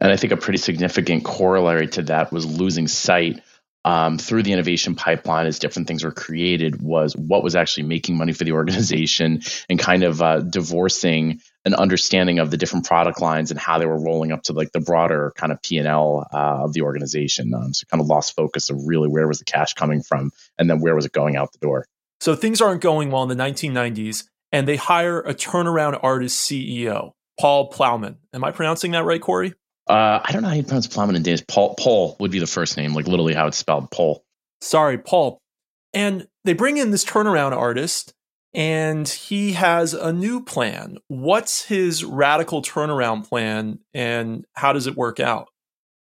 And 0.02 0.12
I 0.12 0.18
think 0.18 0.34
a 0.34 0.38
pretty 0.38 0.58
significant 0.58 1.24
corollary 1.24 1.88
to 1.90 2.02
that 2.04 2.34
was 2.34 2.46
losing 2.46 2.90
sight 2.90 3.42
um, 3.86 4.18
through 4.18 4.44
the 4.44 4.54
innovation 4.54 4.96
pipeline 4.96 5.46
as 5.46 5.60
different 5.60 5.88
things 5.88 6.04
were 6.04 6.12
created 6.12 6.82
was 6.82 7.16
what 7.16 7.44
was 7.44 7.56
actually 7.56 7.84
making 7.84 8.18
money 8.18 8.32
for 8.32 8.44
the 8.44 8.54
organization 8.54 9.42
and 9.70 9.80
kind 9.80 10.04
of 10.04 10.22
uh, 10.22 10.40
divorcing 10.40 11.42
an 11.66 11.74
understanding 11.74 12.40
of 12.40 12.52
the 12.52 12.58
different 12.58 12.86
product 12.86 13.22
lines 13.22 13.52
and 13.52 13.60
how 13.60 13.80
they 13.80 13.86
were 13.86 14.02
rolling 14.02 14.32
up 14.32 14.44
to 14.44 14.54
like 14.54 14.72
the 14.72 14.80
broader 14.80 15.32
kind 15.36 15.52
of 15.52 15.62
p&l 15.62 16.28
uh, 16.34 16.64
of 16.64 16.74
the 16.74 16.82
organization. 16.82 17.54
Um, 17.54 17.74
so 17.74 17.86
kind 17.90 18.02
of 18.02 18.08
lost 18.08 18.36
focus 18.36 18.70
of 18.70 18.86
really 18.86 19.08
where 19.08 19.28
was 19.28 19.40
the 19.40 19.46
cash 19.46 19.74
coming 19.74 20.02
from 20.02 20.32
and 20.58 20.70
then 20.70 20.80
where 20.80 20.96
was 20.96 21.06
it 21.06 21.12
going 21.12 21.36
out 21.36 21.52
the 21.54 21.60
door. 21.60 21.86
So 22.20 22.36
things 22.36 22.62
aren't 22.62 22.82
going 22.82 23.12
well 23.12 23.24
in 23.24 23.30
the 23.30 23.44
1990s 23.44 24.26
and 24.52 24.68
they 24.68 24.76
hire 24.76 25.20
a 25.22 25.34
turnaround 25.34 26.00
artist 26.04 26.50
ceo 26.50 27.12
Poul 27.40 27.72
Plougmann. 27.72 28.18
Am 28.34 28.44
i 28.44 28.52
pronouncing 28.52 28.92
that 28.92 29.04
right 29.04 29.22
corey 29.22 29.54
uh, 29.88 30.22
I 30.24 30.32
don't 30.32 30.42
know 30.42 30.50
how 30.50 30.56
you 30.56 30.64
pronounce 30.64 30.88
Plougmann 30.88 31.16
in 31.16 31.24
Danish. 31.24 31.46
Paul 31.48 31.76
Paul 31.76 32.16
would 32.20 32.32
be 32.32 32.40
the 32.40 32.48
first 32.48 32.78
name, 32.78 32.94
like 32.94 33.08
literally 33.08 33.34
how 33.34 33.48
it's 33.48 33.58
spelled. 33.58 33.92
Paul. 33.92 34.24
Sorry, 34.62 34.98
Paul. 34.98 35.40
And 35.94 36.28
they 36.46 36.54
bring 36.54 36.78
in 36.78 36.92
this 36.92 37.06
turnaround 37.06 37.52
artist, 37.56 38.14
and 38.54 39.08
he 39.08 39.54
has 39.54 39.94
a 39.94 40.14
new 40.14 40.44
plan. 40.44 40.98
What's 41.08 41.66
his 41.66 42.04
radical 42.04 42.62
turnaround 42.62 43.28
plan, 43.28 43.80
and 43.94 44.46
how 44.54 44.74
does 44.74 44.88
it 44.88 44.96
work 44.96 45.20
out? 45.20 45.50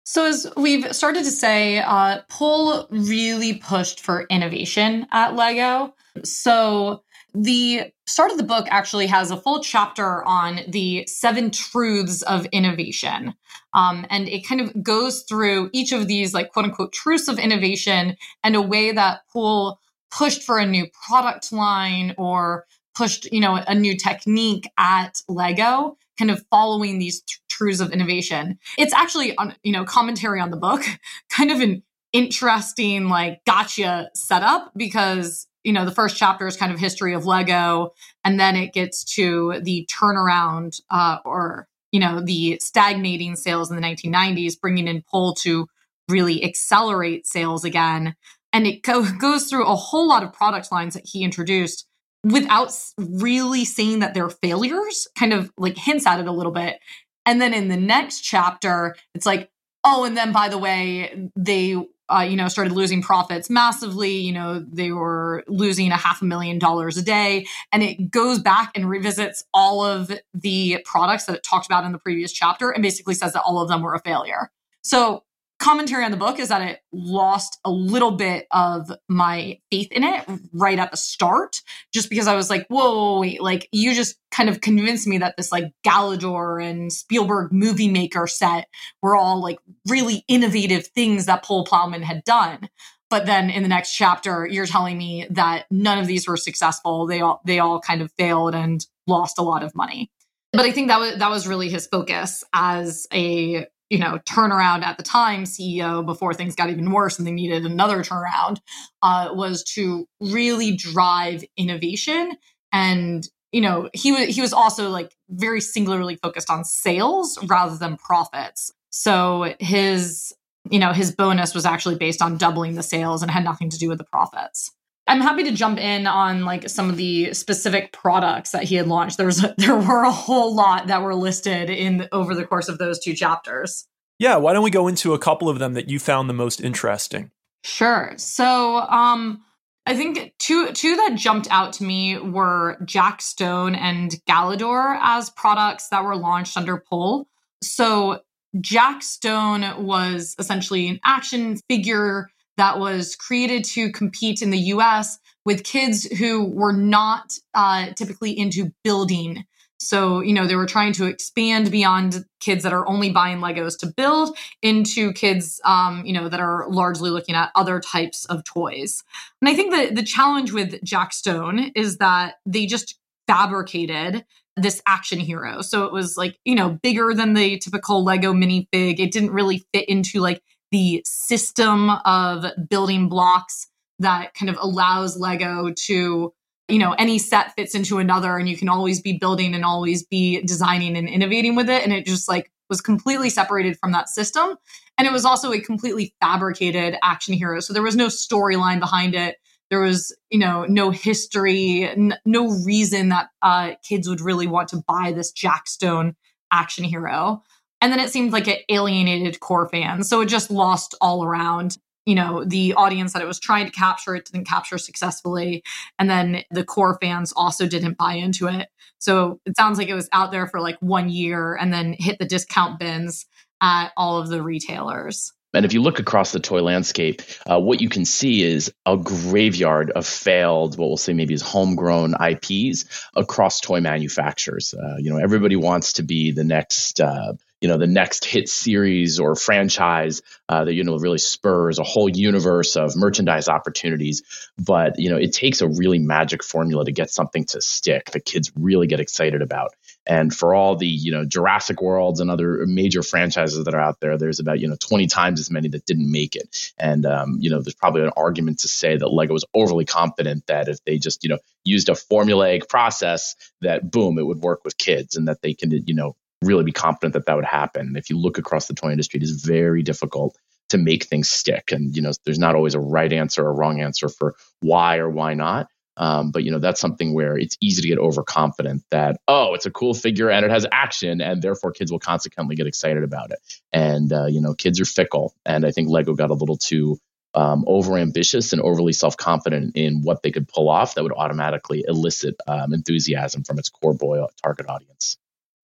So, 0.04 0.24
as 0.24 0.50
we've 0.56 0.94
started 0.94 1.24
to 1.24 1.30
say, 1.30 1.80
uh, 1.80 2.22
Paul 2.30 2.86
really 2.90 3.56
pushed 3.56 4.00
for 4.00 4.22
innovation 4.30 5.06
at 5.12 5.34
Lego. 5.34 5.94
So, 6.24 7.02
the 7.34 7.92
start 8.06 8.30
of 8.32 8.38
the 8.38 8.44
book 8.44 8.66
actually 8.70 9.06
has 9.06 9.30
a 9.30 9.36
full 9.36 9.62
chapter 9.62 10.24
on 10.24 10.60
the 10.68 11.06
seven 11.06 11.50
truths 11.50 12.22
of 12.22 12.46
innovation. 12.46 13.34
Um, 13.74 14.06
and 14.10 14.28
it 14.28 14.46
kind 14.46 14.60
of 14.60 14.82
goes 14.82 15.22
through 15.22 15.70
each 15.72 15.92
of 15.92 16.08
these, 16.08 16.32
like, 16.32 16.50
quote 16.52 16.64
unquote, 16.64 16.92
truths 16.92 17.28
of 17.28 17.38
innovation 17.38 18.16
and 18.42 18.56
a 18.56 18.62
way 18.62 18.92
that 18.92 19.20
Paul 19.32 19.78
pushed 20.10 20.42
for 20.42 20.58
a 20.58 20.66
new 20.66 20.86
product 21.06 21.52
line 21.52 22.14
or 22.16 22.64
pushed, 22.96 23.30
you 23.30 23.40
know, 23.40 23.56
a 23.56 23.74
new 23.74 23.96
technique 23.96 24.68
at 24.78 25.20
Lego, 25.28 25.96
kind 26.18 26.30
of 26.30 26.44
following 26.50 26.98
these 26.98 27.20
th- 27.20 27.40
truths 27.48 27.80
of 27.80 27.92
innovation. 27.92 28.58
It's 28.78 28.94
actually 28.94 29.36
on, 29.36 29.54
you 29.62 29.72
know, 29.72 29.84
commentary 29.84 30.40
on 30.40 30.50
the 30.50 30.56
book, 30.56 30.82
kind 31.30 31.50
of 31.50 31.60
an 31.60 31.82
interesting, 32.14 33.08
like, 33.08 33.44
gotcha 33.44 34.08
setup 34.14 34.72
because 34.76 35.47
you 35.64 35.72
know 35.72 35.84
the 35.84 35.90
first 35.90 36.16
chapter 36.16 36.46
is 36.46 36.56
kind 36.56 36.72
of 36.72 36.78
history 36.78 37.14
of 37.14 37.26
lego 37.26 37.92
and 38.24 38.38
then 38.38 38.56
it 38.56 38.72
gets 38.72 39.04
to 39.04 39.60
the 39.62 39.88
turnaround 39.90 40.80
uh, 40.90 41.18
or 41.24 41.68
you 41.92 42.00
know 42.00 42.20
the 42.20 42.58
stagnating 42.60 43.36
sales 43.36 43.70
in 43.70 43.76
the 43.76 43.82
1990s 43.82 44.60
bringing 44.60 44.88
in 44.88 45.02
Paul 45.10 45.34
to 45.34 45.66
really 46.08 46.42
accelerate 46.42 47.26
sales 47.26 47.64
again. 47.64 48.14
And 48.52 48.66
it 48.66 48.82
go- 48.82 49.10
goes 49.18 49.48
through 49.48 49.66
a 49.66 49.76
whole 49.76 50.08
lot 50.08 50.22
of 50.22 50.32
product 50.32 50.72
lines 50.72 50.94
that 50.94 51.06
he 51.06 51.22
introduced 51.22 51.86
without 52.24 52.72
really 52.98 53.64
saying 53.64 54.00
that 54.00 54.12
they're 54.12 54.28
failures 54.28 55.06
kind 55.16 55.32
of 55.32 55.52
like 55.56 55.76
hints 55.76 56.06
at 56.06 56.18
it 56.18 56.26
a 56.26 56.32
little 56.32 56.52
bit. 56.52 56.80
And 57.24 57.40
then 57.40 57.54
in 57.54 57.68
the 57.68 57.76
next 57.76 58.22
chapter 58.22 58.96
it's 59.14 59.26
like 59.26 59.50
oh 59.84 60.04
and 60.04 60.16
then 60.16 60.32
by 60.32 60.48
the 60.48 60.58
way 60.58 61.30
they 61.36 61.76
uh, 62.08 62.20
you 62.20 62.36
know, 62.36 62.48
started 62.48 62.72
losing 62.72 63.02
profits 63.02 63.50
massively. 63.50 64.12
You 64.12 64.32
know, 64.32 64.60
they 64.60 64.92
were 64.92 65.44
losing 65.46 65.90
a 65.92 65.96
half 65.96 66.22
a 66.22 66.24
million 66.24 66.58
dollars 66.58 66.96
a 66.96 67.02
day. 67.02 67.46
And 67.72 67.82
it 67.82 68.10
goes 68.10 68.38
back 68.38 68.72
and 68.74 68.88
revisits 68.88 69.44
all 69.52 69.84
of 69.84 70.10
the 70.34 70.80
products 70.84 71.24
that 71.24 71.36
it 71.36 71.42
talked 71.42 71.66
about 71.66 71.84
in 71.84 71.92
the 71.92 71.98
previous 71.98 72.32
chapter 72.32 72.70
and 72.70 72.82
basically 72.82 73.14
says 73.14 73.32
that 73.34 73.42
all 73.42 73.60
of 73.60 73.68
them 73.68 73.82
were 73.82 73.94
a 73.94 74.00
failure. 74.00 74.50
So 74.82 75.24
commentary 75.58 76.04
on 76.04 76.10
the 76.10 76.16
book 76.16 76.38
is 76.38 76.48
that 76.48 76.62
it 76.62 76.80
lost 76.92 77.58
a 77.64 77.70
little 77.70 78.12
bit 78.12 78.46
of 78.50 78.90
my 79.08 79.58
faith 79.70 79.90
in 79.90 80.04
it 80.04 80.24
right 80.52 80.78
at 80.78 80.90
the 80.90 80.96
start, 80.96 81.60
just 81.92 82.10
because 82.10 82.26
I 82.26 82.36
was 82.36 82.48
like, 82.48 82.66
whoa, 82.68 83.20
wait, 83.20 83.42
like 83.42 83.68
you 83.72 83.94
just 83.94 84.16
kind 84.30 84.48
of 84.48 84.60
convinced 84.60 85.06
me 85.06 85.18
that 85.18 85.36
this 85.36 85.50
like 85.50 85.72
Galidor 85.84 86.64
and 86.64 86.92
Spielberg 86.92 87.52
movie 87.52 87.88
maker 87.88 88.26
set 88.26 88.68
were 89.02 89.16
all 89.16 89.42
like 89.42 89.58
really 89.88 90.24
innovative 90.28 90.86
things 90.88 91.26
that 91.26 91.42
Poul 91.42 91.64
Plougmann 91.64 92.02
had 92.02 92.24
done. 92.24 92.68
But 93.10 93.26
then 93.26 93.50
in 93.50 93.62
the 93.62 93.68
next 93.68 93.94
chapter, 93.94 94.46
you're 94.46 94.66
telling 94.66 94.98
me 94.98 95.26
that 95.30 95.64
none 95.70 95.98
of 95.98 96.06
these 96.06 96.28
were 96.28 96.36
successful. 96.36 97.06
They 97.06 97.20
all 97.20 97.40
they 97.44 97.58
all 97.58 97.80
kind 97.80 98.02
of 98.02 98.12
failed 98.12 98.54
and 98.54 98.84
lost 99.06 99.38
a 99.38 99.42
lot 99.42 99.62
of 99.62 99.74
money. 99.74 100.10
But 100.52 100.62
I 100.62 100.72
think 100.72 100.88
that 100.88 101.00
was 101.00 101.16
that 101.16 101.30
was 101.30 101.48
really 101.48 101.70
his 101.70 101.86
focus 101.86 102.44
as 102.52 103.06
a 103.12 103.66
you 103.90 103.98
know 103.98 104.18
turnaround 104.28 104.82
at 104.82 104.96
the 104.96 105.02
time 105.02 105.44
CEO 105.44 106.04
before 106.04 106.34
things 106.34 106.54
got 106.54 106.70
even 106.70 106.90
worse 106.90 107.18
and 107.18 107.26
they 107.26 107.32
needed 107.32 107.64
another 107.64 108.02
turnaround 108.02 108.58
uh, 109.02 109.30
was 109.32 109.62
to 109.64 110.06
really 110.20 110.76
drive 110.76 111.44
innovation. 111.56 112.32
And 112.72 113.26
you 113.52 113.60
know 113.60 113.88
he 113.94 114.12
was 114.12 114.34
he 114.34 114.40
was 114.40 114.52
also 114.52 114.90
like 114.90 115.14
very 115.28 115.60
singularly 115.60 116.16
focused 116.16 116.50
on 116.50 116.64
sales 116.64 117.38
rather 117.46 117.76
than 117.76 117.96
profits. 117.96 118.72
So 118.90 119.54
his 119.58 120.34
you 120.70 120.78
know 120.78 120.92
his 120.92 121.14
bonus 121.14 121.54
was 121.54 121.64
actually 121.64 121.96
based 121.96 122.20
on 122.20 122.36
doubling 122.36 122.74
the 122.74 122.82
sales 122.82 123.22
and 123.22 123.30
had 123.30 123.44
nothing 123.44 123.70
to 123.70 123.78
do 123.78 123.88
with 123.88 123.98
the 123.98 124.04
profits 124.04 124.70
I'm 125.08 125.22
happy 125.22 125.42
to 125.44 125.52
jump 125.52 125.78
in 125.78 126.06
on 126.06 126.44
like 126.44 126.68
some 126.68 126.90
of 126.90 126.96
the 126.96 127.32
specific 127.32 127.92
products 127.92 128.50
that 128.50 128.64
he 128.64 128.74
had 128.74 128.86
launched. 128.86 129.16
There 129.16 129.26
was 129.26 129.44
there 129.58 129.76
were 129.76 130.04
a 130.04 130.12
whole 130.12 130.54
lot 130.54 130.86
that 130.86 131.02
were 131.02 131.14
listed 131.14 131.70
in 131.70 132.08
over 132.12 132.34
the 132.34 132.44
course 132.44 132.68
of 132.68 132.78
those 132.78 133.00
two 133.00 133.14
chapters. 133.14 133.88
Yeah, 134.18 134.36
why 134.36 134.52
don't 134.52 134.64
we 134.64 134.70
go 134.70 134.88
into 134.88 135.14
a 135.14 135.18
couple 135.18 135.48
of 135.48 135.58
them 135.58 135.74
that 135.74 135.88
you 135.88 135.98
found 135.98 136.28
the 136.28 136.34
most 136.34 136.60
interesting? 136.60 137.30
Sure. 137.64 138.12
So, 138.16 138.76
um 138.80 139.42
I 139.86 139.96
think 139.96 140.34
two 140.38 140.70
two 140.72 140.96
that 140.96 141.14
jumped 141.16 141.48
out 141.50 141.72
to 141.74 141.84
me 141.84 142.18
were 142.18 142.76
Jack 142.84 143.22
Stone 143.22 143.74
and 143.74 144.10
Galidor 144.28 144.98
as 145.00 145.30
products 145.30 145.88
that 145.88 146.04
were 146.04 146.16
launched 146.16 146.58
under 146.58 146.76
Poul. 146.76 147.26
So, 147.62 148.20
Jack 148.60 149.02
Stone 149.02 149.86
was 149.86 150.36
essentially 150.38 150.88
an 150.88 151.00
action 151.04 151.56
figure 151.70 152.28
that 152.58 152.78
was 152.78 153.16
created 153.16 153.64
to 153.64 153.90
compete 153.90 154.42
in 154.42 154.50
the 154.50 154.58
US 154.58 155.18
with 155.44 155.64
kids 155.64 156.04
who 156.18 156.44
were 156.44 156.72
not 156.72 157.32
uh, 157.54 157.92
typically 157.94 158.38
into 158.38 158.72
building. 158.84 159.44
So, 159.80 160.20
you 160.20 160.34
know, 160.34 160.46
they 160.46 160.56
were 160.56 160.66
trying 160.66 160.92
to 160.94 161.06
expand 161.06 161.70
beyond 161.70 162.24
kids 162.40 162.64
that 162.64 162.72
are 162.72 162.86
only 162.88 163.10
buying 163.10 163.38
Legos 163.38 163.78
to 163.78 163.86
build 163.86 164.36
into 164.60 165.12
kids, 165.12 165.60
um, 165.64 166.02
you 166.04 166.12
know, 166.12 166.28
that 166.28 166.40
are 166.40 166.68
largely 166.68 167.10
looking 167.10 167.36
at 167.36 167.52
other 167.54 167.78
types 167.78 168.24
of 168.26 168.42
toys. 168.42 169.04
And 169.40 169.48
I 169.48 169.54
think 169.54 169.72
that 169.72 169.94
the 169.94 170.02
challenge 170.02 170.52
with 170.52 170.82
Jack 170.82 171.12
Stone 171.12 171.70
is 171.76 171.98
that 171.98 172.34
they 172.44 172.66
just 172.66 172.98
fabricated 173.28 174.24
this 174.56 174.82
action 174.86 175.20
hero. 175.20 175.62
So 175.62 175.84
it 175.84 175.92
was 175.92 176.16
like, 176.16 176.38
you 176.44 176.56
know, 176.56 176.70
bigger 176.82 177.14
than 177.14 177.34
the 177.34 177.58
typical 177.58 178.02
Lego 178.02 178.32
minifig. 178.32 178.98
It 178.98 179.12
didn't 179.12 179.30
really 179.30 179.64
fit 179.72 179.88
into 179.88 180.18
like 180.18 180.42
the 180.70 181.02
system 181.04 181.90
of 181.90 182.44
building 182.68 183.08
blocks 183.08 183.68
that 183.98 184.34
kind 184.34 184.50
of 184.50 184.56
allows 184.60 185.16
Lego 185.16 185.72
to, 185.86 186.32
you 186.68 186.78
know, 186.78 186.92
any 186.92 187.18
set 187.18 187.54
fits 187.54 187.74
into 187.74 187.98
another 187.98 188.36
and 188.36 188.48
you 188.48 188.56
can 188.56 188.68
always 188.68 189.00
be 189.00 189.18
building 189.18 189.54
and 189.54 189.64
always 189.64 190.04
be 190.04 190.40
designing 190.42 190.96
and 190.96 191.08
innovating 191.08 191.56
with 191.56 191.68
it. 191.68 191.82
And 191.82 191.92
it 191.92 192.06
just 192.06 192.28
like 192.28 192.50
was 192.68 192.80
completely 192.80 193.30
separated 193.30 193.78
from 193.78 193.92
that 193.92 194.08
system. 194.08 194.56
And 194.98 195.06
it 195.06 195.12
was 195.12 195.24
also 195.24 195.52
a 195.52 195.60
completely 195.60 196.14
fabricated 196.20 196.96
action 197.02 197.34
hero. 197.34 197.60
So 197.60 197.72
there 197.72 197.82
was 197.82 197.96
no 197.96 198.08
storyline 198.08 198.80
behind 198.80 199.14
it. 199.14 199.36
There 199.70 199.80
was, 199.80 200.16
you 200.30 200.38
know, 200.38 200.64
no 200.64 200.90
history, 200.90 201.84
n- 201.84 202.18
no 202.24 202.48
reason 202.64 203.10
that 203.10 203.28
uh, 203.42 203.72
kids 203.86 204.08
would 204.08 204.20
really 204.20 204.46
want 204.46 204.68
to 204.68 204.82
buy 204.86 205.12
this 205.12 205.30
Jack 205.30 205.66
Stone 205.66 206.14
action 206.52 206.84
hero. 206.84 207.42
And 207.80 207.92
then 207.92 208.00
it 208.00 208.10
seemed 208.10 208.32
like 208.32 208.48
it 208.48 208.64
alienated 208.68 209.40
core 209.40 209.68
fans. 209.68 210.08
So 210.08 210.20
it 210.20 210.26
just 210.26 210.50
lost 210.50 210.94
all 211.00 211.24
around. 211.24 211.78
You 212.06 212.14
know, 212.14 212.42
the 212.42 212.74
audience 212.74 213.12
that 213.12 213.22
it 213.22 213.26
was 213.26 213.38
trying 213.38 213.66
to 213.66 213.72
capture, 213.72 214.14
it 214.14 214.28
didn't 214.30 214.46
capture 214.46 214.78
successfully. 214.78 215.62
And 215.98 216.08
then 216.08 216.42
the 216.50 216.64
core 216.64 216.98
fans 217.00 217.32
also 217.36 217.66
didn't 217.66 217.98
buy 217.98 218.14
into 218.14 218.48
it. 218.48 218.68
So 218.98 219.40
it 219.44 219.56
sounds 219.56 219.78
like 219.78 219.88
it 219.88 219.94
was 219.94 220.08
out 220.12 220.32
there 220.32 220.46
for 220.46 220.60
like 220.60 220.78
one 220.80 221.10
year 221.10 221.54
and 221.54 221.72
then 221.72 221.94
hit 221.98 222.18
the 222.18 222.24
discount 222.24 222.78
bins 222.78 223.26
at 223.60 223.92
all 223.96 224.18
of 224.18 224.28
the 224.28 224.42
retailers. 224.42 225.32
And 225.54 225.64
if 225.64 225.72
you 225.72 225.80
look 225.80 225.98
across 225.98 226.32
the 226.32 226.40
toy 226.40 226.60
landscape, 226.60 227.22
uh, 227.50 227.58
what 227.58 227.80
you 227.80 227.88
can 227.88 228.04
see 228.04 228.42
is 228.42 228.72
a 228.84 228.96
graveyard 228.96 229.90
of 229.90 230.06
failed, 230.06 230.76
what 230.76 230.88
we'll 230.88 230.96
say 230.98 231.14
maybe 231.14 231.32
is 231.32 231.42
homegrown 231.42 232.14
IPs 232.20 232.84
across 233.16 233.60
toy 233.60 233.80
manufacturers. 233.80 234.74
Uh, 234.74 234.96
you 234.98 235.10
know, 235.10 235.18
everybody 235.18 235.56
wants 235.56 235.94
to 235.94 236.02
be 236.02 236.32
the 236.32 236.44
next 236.44 237.00
uh, 237.00 237.32
you 237.60 237.68
know 237.68 237.78
the 237.78 237.86
next 237.86 238.24
hit 238.24 238.48
series 238.48 239.18
or 239.20 239.34
franchise 239.34 240.22
uh, 240.48 240.64
that 240.64 240.74
you 240.74 240.84
know 240.84 240.96
really 240.96 241.18
spurs 241.18 241.78
a 241.78 241.84
whole 241.84 242.08
universe 242.08 242.76
of 242.76 242.96
merchandise 242.96 243.48
opportunities 243.48 244.22
but 244.58 244.98
you 244.98 245.10
know 245.10 245.16
it 245.16 245.32
takes 245.32 245.60
a 245.60 245.68
really 245.68 245.98
magic 245.98 246.44
formula 246.44 246.84
to 246.84 246.92
get 246.92 247.10
something 247.10 247.44
to 247.44 247.60
stick 247.60 248.10
that 248.12 248.24
kids 248.24 248.52
really 248.56 248.86
get 248.86 249.00
excited 249.00 249.42
about 249.42 249.74
and 250.08 250.34
for 250.34 250.54
all 250.54 250.74
the 250.74 250.86
you 250.86 251.12
know 251.12 251.26
Jurassic 251.26 251.82
Worlds 251.82 252.20
and 252.20 252.30
other 252.30 252.64
major 252.66 253.02
franchises 253.02 253.62
that 253.62 253.74
are 253.74 253.80
out 253.80 254.00
there, 254.00 254.16
there's 254.16 254.40
about 254.40 254.58
you 254.58 254.66
know 254.66 254.76
20 254.76 255.06
times 255.06 255.38
as 255.38 255.50
many 255.50 255.68
that 255.68 255.84
didn't 255.84 256.10
make 256.10 256.34
it. 256.34 256.72
And 256.78 257.04
um, 257.04 257.36
you 257.40 257.50
know 257.50 257.60
there's 257.60 257.74
probably 257.74 258.02
an 258.02 258.12
argument 258.16 258.60
to 258.60 258.68
say 258.68 258.96
that 258.96 259.06
Lego 259.06 259.34
was 259.34 259.44
overly 259.52 259.84
confident 259.84 260.46
that 260.46 260.68
if 260.68 260.82
they 260.84 260.96
just 260.96 261.22
you 261.24 261.28
know 261.28 261.38
used 261.62 261.90
a 261.90 261.92
formulaic 261.92 262.68
process, 262.68 263.36
that 263.60 263.90
boom, 263.90 264.18
it 264.18 264.26
would 264.26 264.38
work 264.38 264.64
with 264.64 264.78
kids, 264.78 265.16
and 265.16 265.28
that 265.28 265.42
they 265.42 265.52
can 265.52 265.70
you 265.86 265.94
know 265.94 266.16
really 266.42 266.64
be 266.64 266.72
confident 266.72 267.14
that 267.14 267.26
that 267.26 267.36
would 267.36 267.44
happen. 267.44 267.96
If 267.96 268.10
you 268.10 268.18
look 268.18 268.38
across 268.38 268.66
the 268.66 268.74
toy 268.74 268.90
industry, 268.90 269.18
it 269.18 269.24
is 269.24 269.42
very 269.44 269.82
difficult 269.82 270.36
to 270.70 270.78
make 270.78 271.04
things 271.04 271.30
stick. 271.30 271.72
And, 271.72 271.96
you 271.96 272.02
know, 272.02 272.12
there's 272.24 272.38
not 272.38 272.54
always 272.54 272.74
a 272.74 272.80
right 272.80 273.12
answer 273.12 273.44
or 273.44 273.50
a 273.50 273.54
wrong 273.54 273.80
answer 273.80 274.08
for 274.08 274.36
why 274.60 274.98
or 274.98 275.08
why 275.08 275.34
not. 275.34 275.68
Um, 275.96 276.30
but 276.30 276.44
you 276.44 276.52
know 276.52 276.60
that's 276.60 276.80
something 276.80 277.12
where 277.12 277.36
it's 277.36 277.56
easy 277.60 277.82
to 277.82 277.88
get 277.88 277.98
overconfident 277.98 278.84
that 278.92 279.16
oh 279.26 279.54
it's 279.54 279.66
a 279.66 279.70
cool 279.72 279.94
figure 279.94 280.30
and 280.30 280.44
it 280.44 280.50
has 280.52 280.64
action 280.70 281.20
and 281.20 281.42
therefore 281.42 281.72
kids 281.72 281.90
will 281.90 281.98
consequently 281.98 282.54
get 282.54 282.68
excited 282.68 283.02
about 283.02 283.32
it 283.32 283.40
and 283.72 284.12
uh, 284.12 284.26
you 284.26 284.40
know 284.40 284.54
kids 284.54 284.80
are 284.80 284.84
fickle 284.84 285.34
and 285.44 285.66
I 285.66 285.72
think 285.72 285.88
Lego 285.88 286.14
got 286.14 286.30
a 286.30 286.34
little 286.34 286.56
too 286.56 287.00
um, 287.34 287.64
over 287.66 287.98
ambitious 287.98 288.52
and 288.52 288.62
overly 288.62 288.92
self 288.92 289.16
confident 289.16 289.76
in 289.76 290.02
what 290.02 290.22
they 290.22 290.30
could 290.30 290.48
pull 290.48 290.68
off 290.68 290.94
that 290.94 291.02
would 291.02 291.12
automatically 291.12 291.84
elicit 291.86 292.36
um, 292.46 292.72
enthusiasm 292.72 293.44
from 293.44 293.58
its 293.58 293.68
core 293.68 293.94
boy 293.94 294.24
target 294.42 294.68
audience. 294.68 295.18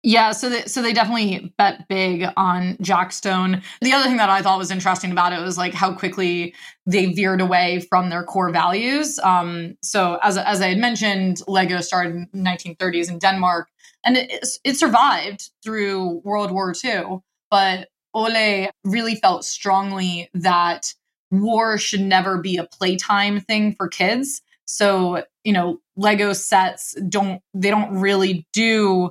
Yeah, 0.05 0.33
so 0.33 0.49
they, 0.51 0.63
so 0.63 0.83
they 0.83 0.93
definitely 0.93 1.53
bet 1.59 1.87
big 1.89 2.27
on 2.37 2.77
Jack 2.81 3.13
Stone. 3.13 3.63
The 3.83 3.93
other 3.93 4.09
thing 4.09 4.17
that 4.17 4.29
I 4.31 4.43
thought 4.43 4.59
was 4.59 4.73
interesting 4.73 5.13
about 5.13 5.33
it 5.33 5.41
was 5.41 5.57
like 5.57 5.75
how 5.75 5.95
quickly 5.95 6.55
they 6.87 7.07
veered 7.13 7.41
away 7.41 7.87
from 7.89 8.11
their 8.11 8.25
core 8.25 8.51
values. 8.51 9.21
Um, 9.21 9.77
so 9.81 10.19
as 10.23 10.37
as 10.37 10.61
I 10.61 10.69
had 10.69 10.79
mentioned, 10.79 11.41
Lego 11.47 11.81
started 11.81 12.17
in 12.17 12.29
1930s 12.35 13.09
in 13.09 13.19
Denmark, 13.21 13.69
and 14.05 14.17
it, 14.17 14.45
it 14.65 14.77
survived 14.77 15.51
through 15.63 16.21
World 16.25 16.51
War 16.51 16.75
II. 16.85 17.19
But 17.49 17.89
Ole 18.13 18.71
really 18.85 19.15
felt 19.15 19.45
strongly 19.45 20.29
that 20.35 20.93
war 21.31 21.79
should 21.79 22.01
never 22.01 22.39
be 22.39 22.57
a 22.57 22.65
playtime 22.65 23.41
thing 23.41 23.75
for 23.77 23.87
kids. 23.87 24.43
So 24.67 25.23
you 25.45 25.53
know, 25.53 25.79
Lego 25.97 26.33
sets 26.33 26.95
don't 27.09 27.41
they 27.55 27.71
don't 27.71 28.01
really 28.01 28.49
do 28.53 29.11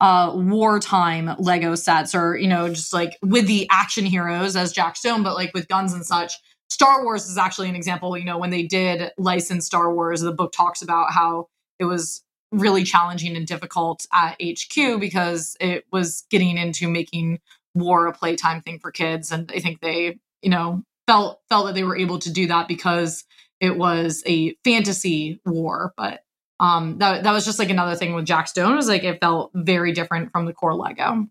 uh, 0.00 0.32
wartime 0.34 1.34
Lego 1.38 1.74
sets 1.74 2.14
or, 2.14 2.36
you 2.36 2.48
know, 2.48 2.68
just 2.68 2.92
like 2.92 3.18
with 3.22 3.46
the 3.46 3.68
action 3.70 4.06
heroes 4.06 4.56
as 4.56 4.72
Jack 4.72 4.96
Stone, 4.96 5.22
but 5.22 5.34
like 5.34 5.52
with 5.54 5.68
guns 5.68 5.92
and 5.92 6.04
such. 6.04 6.34
Star 6.70 7.04
Wars 7.04 7.28
is 7.28 7.36
actually 7.36 7.68
an 7.68 7.74
example, 7.74 8.16
you 8.16 8.24
know, 8.24 8.38
when 8.38 8.50
they 8.50 8.62
did 8.62 9.10
license 9.18 9.66
Star 9.66 9.92
Wars, 9.92 10.20
the 10.20 10.32
book 10.32 10.52
talks 10.52 10.82
about 10.82 11.12
how 11.12 11.48
it 11.78 11.84
was 11.84 12.22
really 12.52 12.84
challenging 12.84 13.36
and 13.36 13.46
difficult 13.46 14.06
at 14.12 14.40
HQ 14.40 15.00
because 15.00 15.56
it 15.60 15.84
was 15.92 16.24
getting 16.30 16.56
into 16.56 16.88
making 16.88 17.40
war 17.74 18.06
a 18.06 18.12
playtime 18.12 18.62
thing 18.62 18.78
for 18.78 18.90
kids. 18.90 19.30
And 19.30 19.50
I 19.54 19.60
think 19.60 19.80
they, 19.80 20.18
you 20.42 20.50
know, 20.50 20.82
felt 21.06 21.40
felt 21.48 21.66
that 21.66 21.74
they 21.74 21.84
were 21.84 21.96
able 21.96 22.18
to 22.20 22.32
do 22.32 22.46
that 22.46 22.68
because 22.68 23.24
it 23.60 23.76
was 23.76 24.22
a 24.26 24.54
fantasy 24.64 25.40
war, 25.44 25.92
but 25.96 26.20
um, 26.60 26.98
that 26.98 27.24
that 27.24 27.32
was 27.32 27.44
just 27.44 27.58
like 27.58 27.70
another 27.70 27.96
thing 27.96 28.14
with 28.14 28.26
Jack 28.26 28.46
Stone 28.46 28.76
was 28.76 28.86
like 28.86 29.02
it 29.02 29.18
felt 29.20 29.50
very 29.54 29.92
different 29.92 30.30
from 30.30 30.44
the 30.44 30.52
core 30.52 30.74
Lego. 30.74 31.26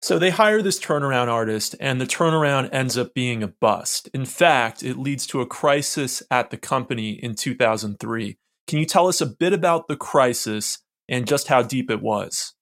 So 0.00 0.18
they 0.18 0.30
hire 0.30 0.62
this 0.62 0.80
turnaround 0.80 1.28
artist, 1.28 1.76
and 1.78 2.00
the 2.00 2.06
turnaround 2.06 2.70
ends 2.72 2.98
up 2.98 3.14
being 3.14 3.42
a 3.42 3.48
bust. 3.48 4.08
In 4.12 4.24
fact, 4.24 4.82
it 4.82 4.98
leads 4.98 5.28
to 5.28 5.40
a 5.40 5.46
crisis 5.46 6.24
at 6.28 6.50
the 6.50 6.56
company 6.56 7.10
in 7.10 7.36
2003. 7.36 8.36
Can 8.66 8.78
you 8.80 8.86
tell 8.86 9.06
us 9.06 9.20
a 9.20 9.26
bit 9.26 9.52
about 9.52 9.86
the 9.86 9.96
crisis 9.96 10.78
and 11.08 11.28
just 11.28 11.46
how 11.46 11.62
deep 11.62 11.88
it 11.88 12.02
was? 12.02 12.54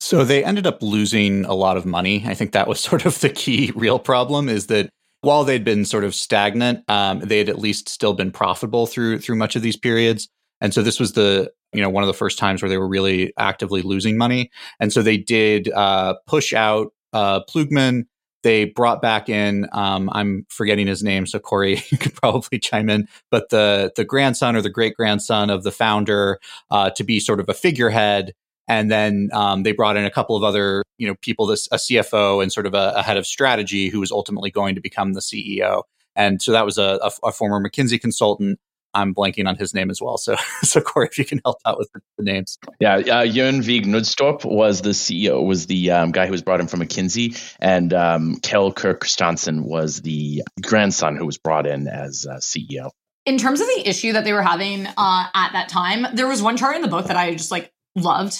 So 0.00 0.24
they 0.24 0.44
ended 0.44 0.66
up 0.66 0.82
losing 0.82 1.44
a 1.44 1.54
lot 1.54 1.76
of 1.76 1.84
money. 1.84 2.22
I 2.26 2.34
think 2.34 2.52
that 2.52 2.68
was 2.68 2.80
sort 2.88 3.04
of 3.04 3.20
the 3.20 3.30
key 3.30 3.72
real 3.74 3.98
problem 3.98 4.48
is 4.48 4.68
that 4.68 4.88
while 5.20 5.44
they'd 5.44 5.64
been 5.64 5.84
sort 5.84 6.04
of 6.04 6.14
stagnant, 6.14 6.88
um, 6.88 7.20
they 7.20 7.38
had 7.38 7.48
at 7.48 7.58
least 7.58 7.88
still 7.88 8.14
been 8.14 8.30
profitable 8.30 8.86
through 8.86 9.18
through 9.18 9.36
much 9.36 9.56
of 9.56 9.62
these 9.62 9.76
periods. 9.76 10.28
And 10.60 10.72
so 10.72 10.82
this 10.82 11.00
was 11.00 11.12
the 11.12 11.52
you 11.72 11.80
know 11.80 11.90
one 11.90 12.02
of 12.02 12.06
the 12.08 12.14
first 12.14 12.38
times 12.38 12.62
where 12.62 12.68
they 12.68 12.78
were 12.78 12.88
really 12.88 13.32
actively 13.38 13.82
losing 13.82 14.16
money. 14.16 14.50
And 14.80 14.92
so 14.92 15.02
they 15.02 15.16
did 15.16 15.70
uh, 15.70 16.14
push 16.26 16.52
out 16.52 16.92
uh, 17.12 17.40
Plougmann. 17.44 18.06
They 18.42 18.66
brought 18.66 19.02
back 19.02 19.28
in 19.28 19.66
um, 19.72 20.08
I'm 20.12 20.46
forgetting 20.48 20.86
his 20.86 21.02
name, 21.02 21.26
so 21.26 21.38
Corey 21.38 21.82
you 21.90 21.98
could 21.98 22.14
probably 22.14 22.58
chime 22.58 22.88
in. 22.88 23.08
But 23.30 23.50
the 23.50 23.92
the 23.96 24.04
grandson 24.04 24.56
or 24.56 24.62
the 24.62 24.70
great 24.70 24.94
grandson 24.94 25.50
of 25.50 25.62
the 25.62 25.72
founder 25.72 26.38
uh, 26.70 26.90
to 26.90 27.04
be 27.04 27.20
sort 27.20 27.40
of 27.40 27.48
a 27.48 27.54
figurehead 27.54 28.34
and 28.68 28.90
then 28.90 29.28
um, 29.32 29.62
they 29.62 29.72
brought 29.72 29.96
in 29.96 30.04
a 30.04 30.10
couple 30.10 30.36
of 30.36 30.42
other 30.42 30.82
you 30.98 31.06
know 31.06 31.14
people 31.20 31.46
this 31.46 31.68
a 31.72 31.76
cfo 31.76 32.42
and 32.42 32.52
sort 32.52 32.66
of 32.66 32.74
a, 32.74 32.94
a, 32.96 33.02
head 33.02 33.16
of 33.16 33.26
strategy 33.26 33.88
who 33.88 34.00
was 34.00 34.10
ultimately 34.10 34.50
going 34.50 34.74
to 34.74 34.80
become 34.80 35.12
the 35.12 35.20
ceo 35.20 35.82
and 36.14 36.40
so 36.40 36.52
that 36.52 36.64
was 36.64 36.78
a, 36.78 36.98
a, 37.02 37.10
a, 37.28 37.32
former 37.32 37.60
mckinsey 37.60 38.00
consultant 38.00 38.58
i'm 38.96 39.14
blanking 39.14 39.46
on 39.46 39.56
his 39.56 39.74
name 39.74 39.90
as 39.90 40.00
well. 40.00 40.18
So 40.18 40.36
so 40.62 40.80
corey 40.80 41.08
if 41.10 41.18
you 41.18 41.24
can 41.24 41.40
help 41.44 41.58
out 41.64 41.78
with 41.78 41.90
the, 41.92 42.00
the 42.18 42.24
names. 42.24 42.58
Yeah 42.80 42.96
uh, 42.96 43.24
Jørn 43.24 43.62
Vig 43.62 43.86
Knudstorp 43.86 44.44
was 44.44 44.82
the 44.82 44.90
ceo 44.90 45.44
was 45.44 45.66
the 45.66 45.90
um, 45.90 46.12
guy 46.12 46.26
who 46.26 46.32
was 46.32 46.42
brought 46.42 46.60
in 46.60 46.66
from 46.66 46.80
mckinsey. 46.80 47.38
And 47.60 47.92
um, 47.92 48.36
Kjeld 48.40 48.74
Kirk 48.76 49.02
Kristiansen 49.02 49.62
was 49.62 50.02
the 50.02 50.42
grandson 50.62 51.16
who 51.16 51.26
was 51.26 51.38
brought 51.38 51.66
in 51.66 51.88
as 51.88 52.26
uh, 52.28 52.36
ceo 52.36 52.90
in 53.26 53.38
terms 53.38 53.60
of 53.60 53.66
the 53.66 53.88
issue 53.88 54.12
that 54.12 54.24
they 54.24 54.32
were 54.32 54.42
having 54.42 54.86
uh, 54.86 55.26
at 55.34 55.52
that 55.52 55.68
time, 55.68 56.06
there 56.14 56.28
was 56.28 56.40
one 56.40 56.56
chart 56.56 56.76
in 56.76 56.82
the 56.82 56.88
book 56.88 57.06
that 57.08 57.16
I 57.16 57.34
just 57.34 57.50
like 57.50 57.72
loved. 57.96 58.38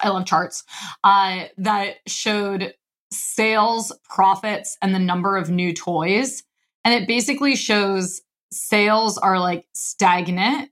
I 0.00 0.10
love 0.10 0.24
charts. 0.24 0.62
Uh, 1.02 1.46
that 1.58 1.96
showed 2.06 2.74
sales, 3.10 3.92
profits, 4.08 4.76
and 4.80 4.94
the 4.94 4.98
number 5.00 5.36
of 5.36 5.50
new 5.50 5.74
toys. 5.74 6.44
And 6.84 6.94
it 6.94 7.08
basically 7.08 7.56
shows 7.56 8.22
sales 8.52 9.18
are 9.18 9.38
like 9.38 9.66
stagnant 9.74 10.70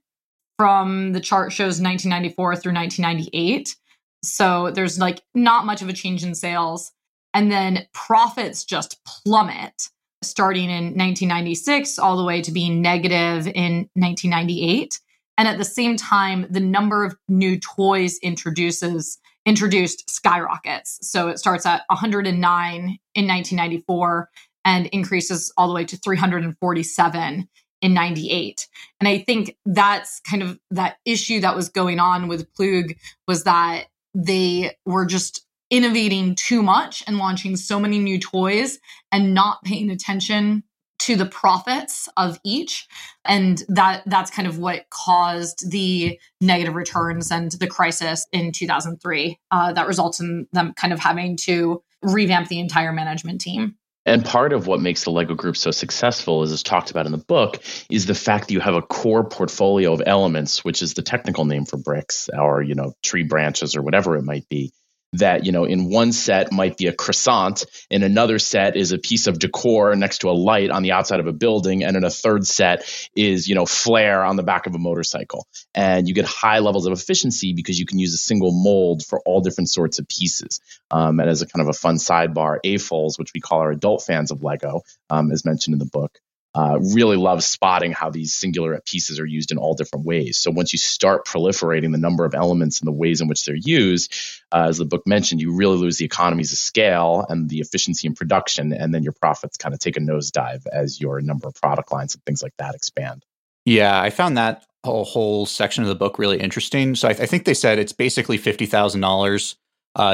from 0.57 1.13
the 1.13 1.19
chart 1.19 1.51
shows 1.53 1.81
1994 1.81 2.55
through 2.57 2.73
1998. 2.73 3.75
So 4.23 4.71
there's 4.71 4.99
like 4.99 5.21
not 5.33 5.65
much 5.65 5.81
of 5.81 5.89
a 5.89 5.93
change 5.93 6.23
in 6.23 6.35
sales. 6.35 6.91
And 7.33 7.51
then 7.51 7.87
profits 7.93 8.65
just 8.65 8.99
plummet 9.05 9.89
starting 10.21 10.65
in 10.65 10.97
1996 10.97 11.97
all 11.97 12.17
the 12.17 12.25
way 12.25 12.41
to 12.41 12.51
being 12.51 12.81
negative 12.81 13.47
in 13.47 13.89
1998. 13.93 14.99
And 15.37 15.47
at 15.47 15.57
the 15.57 15.63
same 15.63 15.95
time, 15.95 16.45
the 16.49 16.59
number 16.59 17.05
of 17.05 17.15
new 17.29 17.57
toys 17.57 18.19
introduces 18.21 19.17
introduced 19.45 20.09
skyrockets. 20.09 20.99
So 21.01 21.29
it 21.29 21.39
starts 21.39 21.65
at 21.65 21.83
109 21.87 22.35
in 22.35 23.27
1994 23.27 24.29
and 24.65 24.85
increases 24.87 25.51
all 25.57 25.67
the 25.67 25.73
way 25.73 25.85
to 25.85 25.97
347 25.97 27.47
in 27.81 27.93
98. 27.93 28.67
And 28.99 29.07
I 29.07 29.19
think 29.19 29.55
that's 29.65 30.19
kind 30.21 30.43
of 30.43 30.59
that 30.71 30.97
issue 31.05 31.39
that 31.41 31.55
was 31.55 31.69
going 31.69 31.99
on 31.99 32.27
with 32.27 32.53
Plug 32.53 32.93
was 33.27 33.43
that 33.43 33.85
they 34.13 34.75
were 34.85 35.05
just 35.05 35.45
innovating 35.69 36.35
too 36.35 36.63
much 36.63 37.03
and 37.07 37.17
launching 37.17 37.55
so 37.55 37.79
many 37.79 37.99
new 37.99 38.19
toys 38.19 38.79
and 39.11 39.33
not 39.33 39.63
paying 39.63 39.89
attention 39.89 40.63
to 40.99 41.15
the 41.15 41.25
profits 41.25 42.09
of 42.17 42.39
each 42.43 42.87
and 43.23 43.63
that 43.69 44.03
that's 44.05 44.29
kind 44.29 44.47
of 44.47 44.57
what 44.57 44.85
caused 44.89 45.71
the 45.71 46.19
negative 46.41 46.75
returns 46.75 47.31
and 47.31 47.51
the 47.53 47.67
crisis 47.67 48.27
in 48.33 48.51
2003 48.51 49.39
uh, 49.51 49.73
that 49.73 49.87
results 49.87 50.19
in 50.19 50.45
them 50.51 50.73
kind 50.75 50.91
of 50.91 50.99
having 50.99 51.37
to 51.37 51.81
revamp 52.01 52.49
the 52.49 52.59
entire 52.59 52.91
management 52.91 53.39
team 53.39 53.75
and 54.09 54.25
part 54.25 54.53
of 54.53 54.65
what 54.65 54.81
makes 54.81 55.03
the 55.03 55.11
Lego 55.11 55.35
group 55.35 55.55
so 55.55 55.69
successful, 55.71 56.41
as 56.41 56.51
is 56.51 56.63
talked 56.63 56.89
about 56.89 57.05
in 57.05 57.11
the 57.11 57.19
book, 57.19 57.61
is 57.91 58.07
the 58.07 58.15
fact 58.15 58.47
that 58.47 58.53
you 58.53 58.59
have 58.59 58.73
a 58.73 58.81
core 58.81 59.23
portfolio 59.23 59.93
of 59.93 60.01
elements, 60.05 60.65
which 60.65 60.81
is 60.81 60.95
the 60.95 61.03
technical 61.03 61.45
name 61.45 61.65
for 61.65 61.77
bricks 61.77 62.29
or, 62.37 62.61
you 62.63 62.73
know, 62.73 62.93
tree 63.03 63.23
branches 63.23 63.75
or 63.75 63.83
whatever 63.83 64.17
it 64.17 64.23
might 64.23 64.49
be, 64.49 64.73
that 65.13 65.45
you 65.45 65.51
know 65.51 65.65
in 65.65 65.89
one 65.89 66.11
set 66.11 66.51
might 66.51 66.77
be 66.77 66.87
a 66.87 66.93
croissant 66.93 67.65
in 67.89 68.03
another 68.03 68.37
set 68.37 68.75
is 68.75 68.91
a 68.91 68.97
piece 68.97 69.27
of 69.27 69.39
decor 69.39 69.95
next 69.95 70.19
to 70.19 70.29
a 70.29 70.31
light 70.31 70.69
on 70.69 70.83
the 70.83 70.91
outside 70.91 71.19
of 71.19 71.27
a 71.27 71.33
building 71.33 71.83
and 71.83 71.97
in 71.97 72.03
a 72.03 72.09
third 72.09 72.45
set 72.45 72.83
is 73.15 73.47
you 73.47 73.55
know 73.55 73.65
flare 73.65 74.23
on 74.23 74.35
the 74.35 74.43
back 74.43 74.67
of 74.67 74.75
a 74.75 74.79
motorcycle. 74.79 75.47
And 75.73 76.07
you 76.07 76.13
get 76.13 76.25
high 76.25 76.59
levels 76.59 76.85
of 76.85 76.93
efficiency 76.93 77.53
because 77.53 77.79
you 77.79 77.85
can 77.85 77.99
use 77.99 78.13
a 78.13 78.17
single 78.17 78.51
mold 78.51 79.03
for 79.05 79.19
all 79.25 79.41
different 79.41 79.69
sorts 79.69 79.99
of 79.99 80.07
pieces. 80.07 80.61
Um, 80.91 81.19
and 81.19 81.29
as 81.29 81.41
a 81.41 81.47
kind 81.47 81.67
of 81.67 81.69
a 81.69 81.77
fun 81.77 81.95
sidebar 81.95 82.57
AFOLs 82.63 83.17
which 83.17 83.31
we 83.33 83.41
call 83.41 83.59
our 83.59 83.71
adult 83.71 84.03
fans 84.03 84.31
of 84.31 84.43
lego 84.43 84.81
um, 85.09 85.31
as 85.31 85.45
mentioned 85.45 85.73
in 85.73 85.79
the 85.79 85.85
book 85.85 86.19
uh, 86.55 86.79
really 86.79 87.17
love 87.17 87.43
spotting 87.43 87.91
how 87.91 88.09
these 88.09 88.33
singular 88.33 88.79
pieces 88.85 89.19
are 89.19 89.25
used 89.25 89.51
in 89.51 89.57
all 89.57 89.75
different 89.75 90.05
ways. 90.05 90.39
So 90.39 90.49
once 90.49 90.73
you 90.73 90.79
start 90.79 91.25
proliferating 91.25 91.91
the 91.91 91.99
number 91.99 92.25
of 92.25 92.33
elements 92.33 92.79
and 92.79 92.87
the 92.87 92.91
ways 92.91 93.21
in 93.21 93.27
which 93.27 93.45
they're 93.45 93.55
used, 93.55 94.13
uh, 94.51 94.65
as 94.69 94.79
the 94.79 94.85
book 94.85 95.05
mentioned, 95.05 95.41
you 95.41 95.53
really 95.53 95.77
lose 95.77 95.97
the 95.97 96.05
economies 96.05 96.51
of 96.51 96.57
scale 96.57 97.25
and 97.29 97.49
the 97.49 97.59
efficiency 97.59 98.07
in 98.07 98.15
production, 98.15 98.73
and 98.73 98.93
then 98.93 99.03
your 99.03 99.13
profits 99.13 99.57
kind 99.57 99.73
of 99.73 99.79
take 99.79 99.97
a 99.97 99.99
nosedive 99.99 100.65
as 100.71 100.99
your 100.99 101.21
number 101.21 101.47
of 101.47 101.53
product 101.55 101.91
lines 101.91 102.15
and 102.15 102.25
things 102.25 102.41
like 102.41 102.53
that 102.57 102.73
expand. 102.73 103.23
Yeah, 103.65 104.01
I 104.01 104.09
found 104.09 104.37
that 104.37 104.65
whole, 104.83 105.05
whole 105.05 105.45
section 105.45 105.83
of 105.83 105.89
the 105.89 105.95
book 105.95 106.17
really 106.17 106.39
interesting. 106.39 106.95
So 106.95 107.07
I, 107.09 107.11
I 107.11 107.25
think 107.25 107.45
they 107.45 107.53
said 107.53 107.77
it's 107.77 107.93
basically 107.93 108.37
fifty 108.37 108.65
thousand 108.65 109.03
uh, 109.03 109.07
dollars 109.07 109.55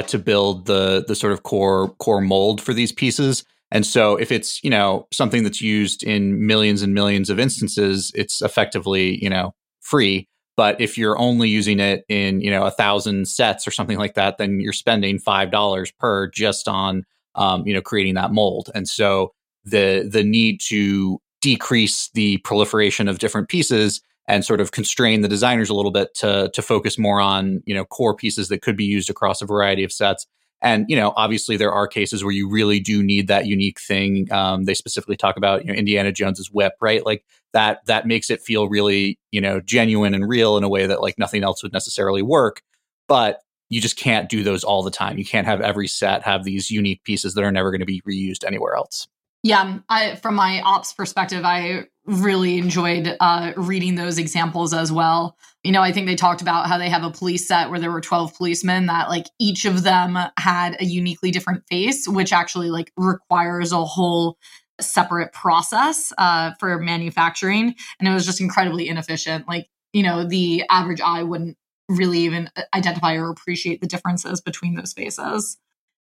to 0.08 0.20
build 0.20 0.66
the 0.66 1.06
the 1.08 1.16
sort 1.16 1.32
of 1.32 1.44
core 1.44 1.90
core 2.00 2.22
mold 2.22 2.62
for 2.62 2.74
these 2.74 2.92
pieces 2.92 3.46
and 3.72 3.86
so 3.86 4.16
if 4.16 4.32
it's, 4.32 4.64
you 4.64 4.70
know, 4.70 5.08
something 5.12 5.44
that's 5.44 5.62
used 5.62 6.04
in 6.04 6.46
millions 6.46 6.82
and 6.82 6.94
millions 6.94 7.30
of 7.30 7.40
instances, 7.40 8.12
it's 8.16 8.42
effectively, 8.42 9.22
you 9.24 9.30
know, 9.30 9.54
free. 9.82 10.28
But 10.58 10.80
if 10.80 10.98
you're 10.98 11.20
only 11.20 11.50
using 11.50 11.80
it 11.80 12.06
in, 12.08 12.40
you 12.42 12.50
know, 12.50 12.66
a 12.66 12.72
thousand 12.72 13.28
sets 13.28 13.68
or 13.68 13.72
something 13.72 13.98
like 13.98 14.14
that, 14.14 14.38
then 14.38 14.60
you're 14.60 14.74
spending 14.74 15.20
five 15.20 15.52
dollars 15.52 15.92
per 16.00 16.30
just 16.30 16.68
on, 16.68 17.04
um, 17.36 17.66
you 17.68 17.74
know, 17.74 17.82
creating 17.82 18.14
that 18.16 18.32
mold. 18.32 18.70
And 18.74 18.88
so 18.88 19.34
the 19.66 20.08
the 20.10 20.24
need 20.24 20.62
to 20.68 21.20
decrease 21.42 22.10
the 22.14 22.38
proliferation 22.38 23.08
of 23.08 23.20
different 23.20 23.50
pieces 23.50 24.02
and 24.28 24.46
sort 24.46 24.62
of 24.62 24.72
constrain 24.72 25.22
the 25.22 25.28
designers 25.28 25.70
a 25.70 25.74
little 25.74 25.92
bit 25.92 26.14
to 26.16 26.50
to 26.54 26.62
focus 26.62 26.98
more 26.98 27.20
on, 27.20 27.62
you 27.66 27.76
know, 27.76 27.84
core 27.84 28.16
pieces 28.16 28.48
that 28.48 28.62
could 28.62 28.78
be 28.78 28.86
used 28.86 29.10
across 29.10 29.42
a 29.42 29.46
variety 29.46 29.84
of 29.84 29.92
sets 29.92 30.26
and 30.66 30.86
you 30.90 30.96
know, 30.96 31.14
obviously, 31.16 31.58
there 31.58 31.72
are 31.72 31.88
cases 31.88 32.24
where 32.24 32.34
you 32.34 32.50
really 32.50 32.80
do 32.80 33.04
need 33.04 33.28
that 33.28 33.46
unique 33.46 33.80
thing. 33.80 34.32
Um, 34.34 34.64
they 34.66 34.74
specifically 34.74 35.16
talk 35.16 35.38
about 35.38 35.64
you 35.64 35.72
know 35.72 35.78
Indiana 35.78 36.12
Jones's 36.12 36.50
whip, 36.52 36.74
right? 36.82 37.06
Like 37.06 37.24
that 37.54 37.86
that 37.86 38.08
makes 38.08 38.32
it 38.32 38.42
feel 38.42 38.68
really 38.68 39.20
you 39.32 39.40
know 39.40 39.62
genuine 39.62 40.16
and 40.16 40.28
real 40.28 40.58
in 40.58 40.64
a 40.64 40.70
way 40.70 40.88
that 40.88 41.02
like 41.02 41.20
nothing 41.20 41.44
else 41.44 41.62
would 41.62 41.72
necessarily 41.72 42.24
work. 42.24 42.64
But 43.08 43.42
you 43.70 43.80
just 43.80 43.96
can't 43.96 44.28
do 44.28 44.44
those 44.44 44.64
all 44.64 44.82
the 44.82 44.92
time. 44.92 45.20
You 45.20 45.26
can't 45.26 45.46
have 45.46 45.62
every 45.62 45.88
set 45.88 46.24
have 46.24 46.44
these 46.44 46.72
unique 46.72 47.04
pieces 47.04 47.36
that 47.36 47.44
are 47.44 47.52
never 47.52 47.70
going 47.70 47.80
to 47.82 47.86
be 47.86 48.02
reused 48.02 48.44
anywhere 48.44 48.74
else. 48.76 49.08
Yeah, 49.46 49.78
I, 49.90 50.16
from 50.16 50.34
my 50.34 50.60
ops 50.62 50.92
perspective, 50.92 51.46
I 51.46 51.86
really 52.08 52.58
enjoyed 52.58 53.16
uh, 53.20 53.54
reading 53.56 53.94
those 53.94 54.18
examples 54.18 54.74
as 54.74 54.92
well. 54.92 55.38
You 55.64 55.72
know, 55.72 55.84
I 55.84 55.92
think 55.92 56.08
they 56.08 56.16
talked 56.16 56.42
about 56.42 56.66
how 56.66 56.80
they 56.80 56.90
have 56.90 57.04
a 57.04 57.12
police 57.12 57.48
set 57.48 57.70
where 57.70 57.80
there 57.80 57.92
were 57.92 58.02
12 58.02 58.34
policemen 58.36 58.88
that 58.88 59.08
like 59.08 59.28
each 59.38 59.66
of 59.66 59.84
them 59.84 60.18
had 60.40 60.82
a 60.82 60.86
uniquely 60.86 61.30
different 61.30 61.64
face, 61.70 62.08
which 62.08 62.34
actually 62.34 62.72
like 62.72 62.92
requires 62.98 63.72
a 63.72 63.86
whole 63.86 64.40
separate 64.82 65.32
process 65.32 66.12
uh, 66.18 66.54
for 66.60 66.80
manufacturing. 66.80 67.76
And 68.00 68.10
it 68.10 68.14
was 68.16 68.26
just 68.26 68.42
incredibly 68.42 68.90
inefficient. 68.90 69.48
Like, 69.48 69.68
you 69.94 70.02
know, 70.02 70.28
the 70.28 70.64
average 70.72 71.02
eye 71.02 71.22
wouldn't 71.22 71.56
really 71.88 72.22
even 72.22 72.50
identify 72.74 73.14
or 73.14 73.30
appreciate 73.30 73.80
the 73.80 73.86
differences 73.86 74.42
between 74.42 74.74
those 74.74 74.94
faces. 74.94 75.60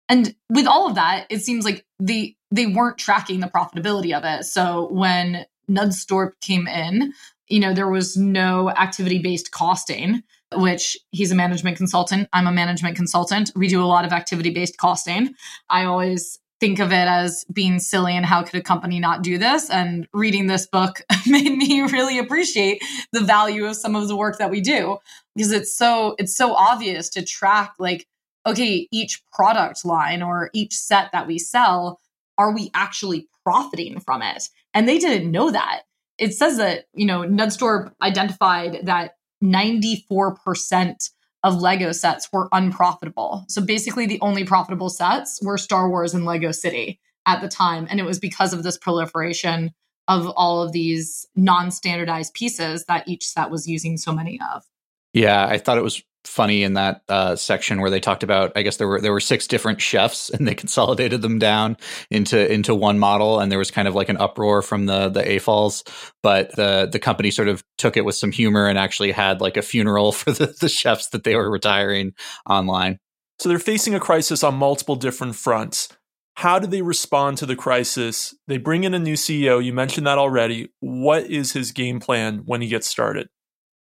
And 0.08 0.34
with 0.50 0.66
all 0.66 0.88
of 0.88 0.96
that, 0.96 1.26
it 1.30 1.42
seems 1.42 1.64
like 1.64 1.84
the 2.00 2.34
they 2.50 2.66
weren't 2.66 2.98
tracking 2.98 3.40
the 3.40 3.46
profitability 3.46 4.16
of 4.16 4.24
it. 4.24 4.44
So 4.44 4.88
when 4.90 5.44
Knudstorp 5.70 6.32
came 6.40 6.66
in, 6.66 7.12
you 7.48 7.60
know, 7.60 7.74
there 7.74 7.88
was 7.88 8.16
no 8.16 8.70
activity 8.70 9.18
based 9.18 9.52
costing, 9.52 10.22
which 10.54 10.96
he's 11.10 11.32
a 11.32 11.34
management 11.34 11.76
consultant. 11.76 12.28
I'm 12.32 12.46
a 12.46 12.52
management 12.52 12.96
consultant. 12.96 13.52
We 13.54 13.68
do 13.68 13.82
a 13.82 13.86
lot 13.86 14.04
of 14.04 14.12
activity 14.12 14.50
based 14.50 14.78
costing. 14.78 15.34
I 15.68 15.84
always 15.84 16.38
think 16.60 16.80
of 16.80 16.90
it 16.90 17.06
as 17.06 17.44
being 17.52 17.78
silly 17.78 18.16
and 18.16 18.26
how 18.26 18.42
could 18.42 18.58
a 18.58 18.62
company 18.62 18.98
not 18.98 19.22
do 19.22 19.38
this? 19.38 19.70
And 19.70 20.08
reading 20.12 20.46
this 20.48 20.66
book 20.66 21.02
made 21.26 21.56
me 21.56 21.82
really 21.82 22.18
appreciate 22.18 22.82
the 23.12 23.20
value 23.20 23.66
of 23.66 23.76
some 23.76 23.94
of 23.94 24.08
the 24.08 24.16
work 24.16 24.38
that 24.38 24.50
we 24.50 24.60
do 24.60 24.98
because 25.36 25.52
it's 25.52 25.76
so 25.76 26.16
it's 26.18 26.36
so 26.36 26.54
obvious 26.54 27.08
to 27.10 27.24
track 27.24 27.74
like 27.78 28.06
okay, 28.46 28.88
each 28.90 29.22
product 29.30 29.84
line 29.84 30.22
or 30.22 30.48
each 30.54 30.72
set 30.72 31.12
that 31.12 31.26
we 31.26 31.38
sell, 31.38 32.00
are 32.38 32.52
we 32.52 32.70
actually 32.72 33.28
profiting 33.44 34.00
from 34.00 34.22
it? 34.22 34.48
And 34.72 34.88
they 34.88 34.98
didn't 34.98 35.30
know 35.30 35.50
that. 35.50 35.82
It 36.18 36.34
says 36.34 36.56
that, 36.56 36.86
you 36.94 37.06
know, 37.06 37.20
Knudstorp 37.20 37.92
identified 38.00 38.80
that 38.84 39.12
94% 39.42 41.10
of 41.44 41.60
Lego 41.60 41.92
sets 41.92 42.28
were 42.32 42.48
unprofitable. 42.52 43.44
So 43.48 43.62
basically, 43.62 44.06
the 44.06 44.20
only 44.20 44.44
profitable 44.44 44.90
sets 44.90 45.40
were 45.42 45.58
Star 45.58 45.88
Wars 45.88 46.14
and 46.14 46.24
Lego 46.24 46.50
City 46.50 47.00
at 47.26 47.40
the 47.40 47.48
time. 47.48 47.86
And 47.88 48.00
it 48.00 48.04
was 48.04 48.18
because 48.18 48.52
of 48.52 48.62
this 48.62 48.76
proliferation 48.76 49.72
of 50.08 50.26
all 50.36 50.62
of 50.62 50.72
these 50.72 51.26
non 51.36 51.70
standardized 51.70 52.34
pieces 52.34 52.84
that 52.86 53.06
each 53.06 53.24
set 53.26 53.50
was 53.50 53.68
using 53.68 53.96
so 53.96 54.12
many 54.12 54.40
of. 54.52 54.64
Yeah, 55.12 55.46
I 55.46 55.58
thought 55.58 55.78
it 55.78 55.84
was 55.84 56.02
funny 56.28 56.62
in 56.62 56.74
that 56.74 57.02
uh, 57.08 57.34
section 57.34 57.80
where 57.80 57.90
they 57.90 58.00
talked 58.00 58.22
about 58.22 58.52
I 58.54 58.62
guess 58.62 58.76
there 58.76 58.86
were 58.86 59.00
there 59.00 59.12
were 59.12 59.20
six 59.20 59.46
different 59.46 59.80
chefs 59.80 60.30
and 60.34 60.46
they 60.46 60.54
consolidated 60.54 61.22
them 61.22 61.38
down 61.38 61.76
into 62.10 62.52
into 62.52 62.74
one 62.74 62.98
model 62.98 63.40
and 63.40 63.50
there 63.50 63.58
was 63.58 63.70
kind 63.70 63.88
of 63.88 63.94
like 63.94 64.08
an 64.08 64.18
uproar 64.18 64.62
from 64.62 64.86
the 64.86 65.08
the 65.08 65.22
AFOLs 65.22 65.82
but 66.22 66.54
the 66.56 66.88
the 66.90 66.98
company 66.98 67.30
sort 67.30 67.48
of 67.48 67.64
took 67.78 67.96
it 67.96 68.04
with 68.04 68.14
some 68.14 68.30
humor 68.30 68.66
and 68.66 68.78
actually 68.78 69.12
had 69.12 69.40
like 69.40 69.56
a 69.56 69.62
funeral 69.62 70.12
for 70.12 70.30
the, 70.30 70.54
the 70.60 70.68
chefs 70.68 71.08
that 71.08 71.24
they 71.24 71.34
were 71.34 71.50
retiring 71.50 72.12
online. 72.48 72.98
So 73.38 73.48
they're 73.48 73.58
facing 73.58 73.94
a 73.94 74.00
crisis 74.00 74.42
on 74.42 74.54
multiple 74.54 74.96
different 74.96 75.36
fronts. 75.36 75.88
How 76.36 76.58
do 76.58 76.66
they 76.66 76.82
respond 76.82 77.38
to 77.38 77.46
the 77.46 77.56
crisis? 77.56 78.34
They 78.46 78.58
bring 78.58 78.84
in 78.84 78.94
a 78.94 78.98
new 78.98 79.14
CEO. 79.14 79.64
You 79.64 79.72
mentioned 79.72 80.06
that 80.06 80.18
already. 80.18 80.70
What 80.80 81.24
is 81.24 81.52
his 81.52 81.72
game 81.72 81.98
plan 82.00 82.42
when 82.46 82.62
he 82.62 82.68
gets 82.68 82.86
started? 82.86 83.28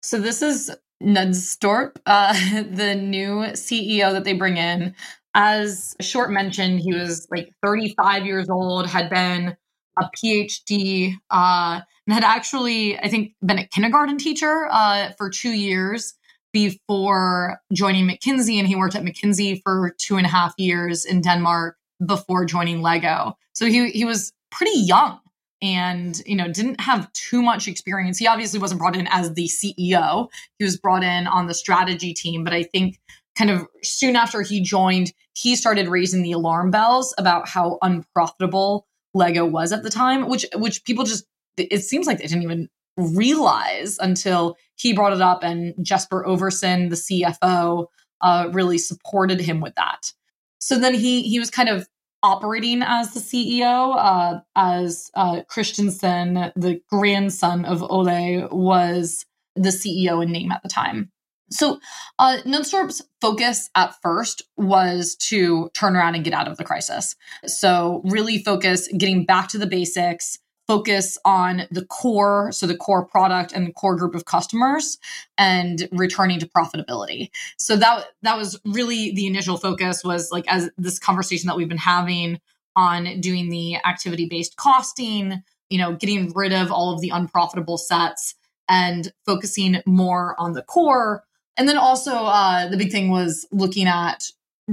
So 0.03 0.19
this 0.19 0.43
is 0.43 0.71
Knudstorp, 1.03 1.97
uh, 2.07 2.33
the 2.63 2.95
new 2.95 3.43
CEO 3.53 4.13
that 4.13 4.25
they 4.25 4.33
bring 4.33 4.57
in. 4.57 4.95
As 5.35 5.97
Short 6.01 6.31
mentioned, 6.31 6.81
he 6.81 6.93
was 6.93 7.27
like 7.31 7.53
35 7.63 8.27
years 8.27 8.51
old, 8.51 8.87
had 8.87 9.09
been 9.09 9.57
a 9.99 10.05
PhD, 10.17 11.15
uh, 11.31 11.81
and 12.07 12.15
had 12.15 12.25
actually, 12.25 12.99
I 12.99 13.09
think, 13.09 13.33
been 13.45 13.59
a 13.59 13.67
kindergarten 13.67 14.19
teacher 14.19 14.69
uh, 14.71 15.13
for 15.17 15.31
two 15.31 15.53
years 15.53 16.15
before 16.53 17.59
joining 17.73 18.07
McKinsey. 18.07 18.59
And 18.59 18.69
he 18.69 18.77
worked 18.77 18.95
at 18.95 19.05
McKinsey 19.05 19.63
for 19.65 19.95
two 19.99 20.17
and 20.17 20.27
a 20.27 20.29
half 20.29 20.55
years 20.59 21.05
in 21.05 21.23
Denmark 21.23 21.77
before 22.05 22.45
joining 22.45 22.83
Lego. 22.83 23.37
So 23.55 23.67
he, 23.67 23.91
he 23.91 24.05
was 24.05 24.33
pretty 24.51 24.79
young 24.79 25.19
and 25.63 26.21
you 26.27 26.37
know 26.37 26.49
didn't 26.49 26.81
have 26.81 27.11
too 27.13 27.43
much 27.43 27.69
experience. 27.69 28.19
He 28.19 28.27
obviously 28.27 28.59
wasn't 28.59 28.81
brought 28.81 28.97
in 28.97 29.07
as 29.11 29.33
the 29.35 29.49
ceo 29.49 30.29
he 30.59 30.65
was 30.65 30.77
brought 30.77 31.03
in 31.03 31.27
on 31.27 31.47
the 31.47 31.55
strategy 31.55 32.13
team 32.13 32.45
but 32.45 32.53
i 32.53 32.63
think 32.63 32.99
kind 33.37 33.51
of 33.51 33.67
soon 33.83 34.17
after 34.17 34.43
he 34.43 34.61
joined 34.61 35.13
he 35.35 35.57
started 35.57 35.89
raising 35.89 36.23
the 36.23 36.33
alarm 36.33 36.71
bells 36.71 37.15
about 37.19 37.49
how 37.49 37.79
unprofitable 37.83 38.87
lego 39.15 39.45
was 39.45 39.73
at 39.73 39.83
the 39.83 39.91
time 39.91 40.29
which 40.29 40.45
which 40.57 40.85
people 40.85 41.05
just 41.05 41.25
it 41.57 41.83
seems 41.83 42.07
like 42.07 42.19
they 42.19 42.27
didn't 42.27 42.43
even 42.43 42.69
realize 42.97 43.99
until 43.99 44.57
he 44.77 44.93
brought 44.93 45.13
it 45.13 45.21
up 45.21 45.43
and 45.43 45.75
jesper 45.83 46.25
Ovesen 46.27 46.91
the 46.91 46.97
cfo 46.97 47.87
uh, 48.23 48.49
really 48.53 48.79
supported 48.79 49.41
him 49.41 49.61
with 49.61 49.75
that. 49.75 50.13
So 50.59 50.79
then 50.79 50.95
he 50.95 51.23
he 51.23 51.39
was 51.39 51.51
kind 51.51 51.69
of 51.69 51.89
operating 52.23 52.83
as 52.83 53.15
the 53.15 53.21
CEO, 53.21 53.97
uh, 53.97 54.41
as 54.57 55.11
uh, 55.15 55.43
Christensen, 55.49 56.53
the 56.57 56.81
grandson 56.89 57.65
of 57.65 57.83
Ole, 57.83 58.49
was 58.51 59.27
the 59.55 59.71
CEO 59.71 60.23
in 60.23 60.33
name 60.33 60.53
at 60.53 60.63
the 60.63 60.69
time. 60.69 61.11
So 61.51 61.81
uh, 62.19 62.39
Knudstorp's 62.47 63.03
focus 63.21 63.69
at 63.75 63.95
first 64.03 64.43
was 64.57 65.15
to 65.17 65.71
turn 65.75 65.97
around 65.97 66.15
and 66.15 66.25
get 66.25 66.33
out 66.33 66.49
of 66.49 66.57
the 66.57 66.65
crisis. 66.65 67.15
So 67.47 68.01
really 68.05 68.43
focus 68.43 68.89
getting 68.97 69.27
back 69.27 69.49
to 69.49 69.59
the 69.59 69.67
basics, 69.67 70.39
focus 70.73 71.19
on 71.27 71.67
the 71.71 71.85
core, 71.85 72.51
so 72.51 72.67
the 72.67 72.75
core 72.75 73.05
product 73.05 73.53
and 73.53 73.67
the 73.67 73.73
core 73.75 73.95
group 73.95 74.15
of 74.15 74.25
customers, 74.25 74.97
and 75.37 75.87
returning 75.93 76.39
to 76.41 76.47
profitability. 76.49 77.29
So 77.59 77.77
that 77.77 78.07
that 78.23 78.39
was 78.39 78.59
really 78.65 79.13
the 79.13 79.27
initial 79.27 79.59
focus 79.59 80.03
was 80.03 80.33
like 80.33 80.47
as 80.49 80.71
this 80.79 80.99
conversation 80.99 81.47
that 81.49 81.59
we've 81.59 81.69
been 81.69 81.77
having 81.77 82.41
on 82.75 83.21
doing 83.21 83.51
the 83.51 83.77
activity 83.85 84.27
based 84.31 84.57
costing, 84.57 85.43
you 85.69 85.77
know, 85.77 85.93
getting 85.95 86.33
rid 86.35 86.55
of 86.55 86.73
all 86.73 86.95
of 86.95 87.03
the 87.03 87.11
unprofitable 87.11 87.77
sets 87.77 88.35
and 88.67 89.13
focusing 89.27 89.83
more 89.85 90.35
on 90.39 90.55
the 90.55 90.63
core. 90.63 91.23
And 91.59 91.69
then 91.69 91.77
also 91.77 92.13
uh, 92.13 92.67
the 92.69 92.79
big 92.79 92.91
thing 92.91 93.11
was 93.11 93.47
looking 93.53 93.87
at 93.87 94.25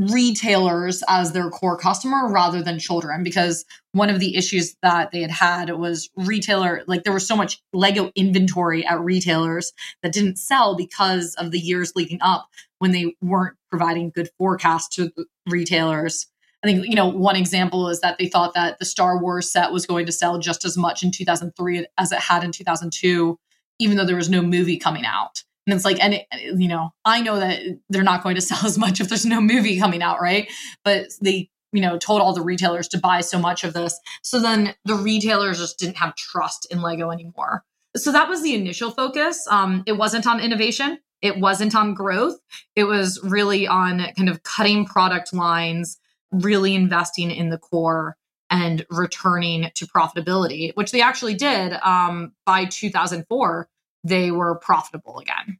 retailers 0.07 1.03
as 1.09 1.33
their 1.33 1.49
core 1.49 1.77
customer 1.77 2.31
rather 2.31 2.61
than 2.61 2.79
children 2.79 3.21
because 3.21 3.65
one 3.91 4.09
of 4.09 4.19
the 4.19 4.37
issues 4.37 4.75
that 4.81 5.11
they 5.11 5.21
had 5.21 5.31
had 5.31 5.69
was 5.71 6.09
retailer 6.15 6.83
like 6.87 7.03
there 7.03 7.13
was 7.13 7.27
so 7.27 7.35
much 7.35 7.61
lego 7.73 8.11
inventory 8.15 8.85
at 8.85 8.99
retailers 9.01 9.73
that 10.01 10.13
didn't 10.13 10.37
sell 10.37 10.75
because 10.75 11.35
of 11.35 11.51
the 11.51 11.59
years 11.59 11.91
leading 11.95 12.19
up 12.21 12.47
when 12.77 12.91
they 12.91 13.13
weren't 13.21 13.57
providing 13.69 14.09
good 14.09 14.29
forecasts 14.37 14.95
to 14.95 15.11
retailers. 15.49 16.27
I 16.63 16.67
think 16.67 16.85
you 16.87 16.95
know 16.95 17.07
one 17.07 17.35
example 17.35 17.89
is 17.89 17.99
that 18.01 18.17
they 18.17 18.27
thought 18.27 18.53
that 18.53 18.79
the 18.79 18.85
star 18.85 19.21
wars 19.21 19.51
set 19.51 19.71
was 19.71 19.85
going 19.85 20.05
to 20.05 20.11
sell 20.11 20.39
just 20.39 20.65
as 20.65 20.77
much 20.77 21.03
in 21.03 21.11
2003 21.11 21.85
as 21.97 22.11
it 22.11 22.19
had 22.19 22.43
in 22.43 22.51
2002 22.51 23.37
even 23.81 23.95
though 23.95 24.05
there 24.05 24.17
was 24.17 24.29
no 24.29 24.41
movie 24.41 24.77
coming 24.77 25.05
out 25.05 25.43
and 25.69 25.77
it's 25.77 25.85
like, 25.85 26.03
and 26.03 26.15
it, 26.15 26.25
you 26.31 26.67
know, 26.67 26.93
I 27.05 27.21
know 27.21 27.39
that 27.39 27.59
they're 27.89 28.03
not 28.03 28.23
going 28.23 28.35
to 28.35 28.41
sell 28.49 28.65
as 28.65 28.77
much 28.77 28.99
if 28.99 29.07
there's 29.07 29.25
no 29.25 29.39
movie 29.39 29.79
coming 29.79 30.01
out, 30.01 30.21
right? 30.21 30.51
But 30.83 31.07
they, 31.21 31.49
you 31.71 31.81
know, 31.81 31.97
told 31.97 32.21
all 32.21 32.33
the 32.33 32.41
retailers 32.41 32.87
to 32.89 32.97
buy 32.97 33.21
so 33.21 33.37
much 33.37 33.63
of 33.63 33.73
this. 33.73 33.99
So 34.23 34.41
then 34.41 34.73
the 34.85 34.95
retailers 34.95 35.59
just 35.59 35.77
didn't 35.77 35.97
have 35.97 36.15
trust 36.15 36.67
in 36.71 36.81
Lego 36.81 37.11
anymore. 37.11 37.63
So 37.95 38.11
that 38.11 38.29
was 38.29 38.41
the 38.41 38.55
initial 38.55 38.91
focus. 38.91 39.45
Um, 39.49 39.83
it 39.85 39.93
wasn't 39.93 40.25
on 40.25 40.39
innovation. 40.39 40.99
It 41.21 41.37
wasn't 41.39 41.75
on 41.75 41.93
growth. 41.93 42.39
It 42.75 42.85
was 42.85 43.19
really 43.23 43.67
on 43.67 43.99
kind 44.17 44.29
of 44.29 44.41
cutting 44.41 44.85
product 44.85 45.33
lines, 45.33 45.99
really 46.31 46.73
investing 46.73 47.29
in 47.29 47.49
the 47.49 47.57
core 47.57 48.15
and 48.49 48.85
returning 48.89 49.69
to 49.75 49.85
profitability, 49.85 50.71
which 50.75 50.91
they 50.91 51.01
actually 51.01 51.35
did 51.35 51.73
um, 51.73 52.31
by 52.45 52.65
2004 52.65 53.67
they 54.03 54.31
were 54.31 54.55
profitable 54.55 55.19
again. 55.19 55.59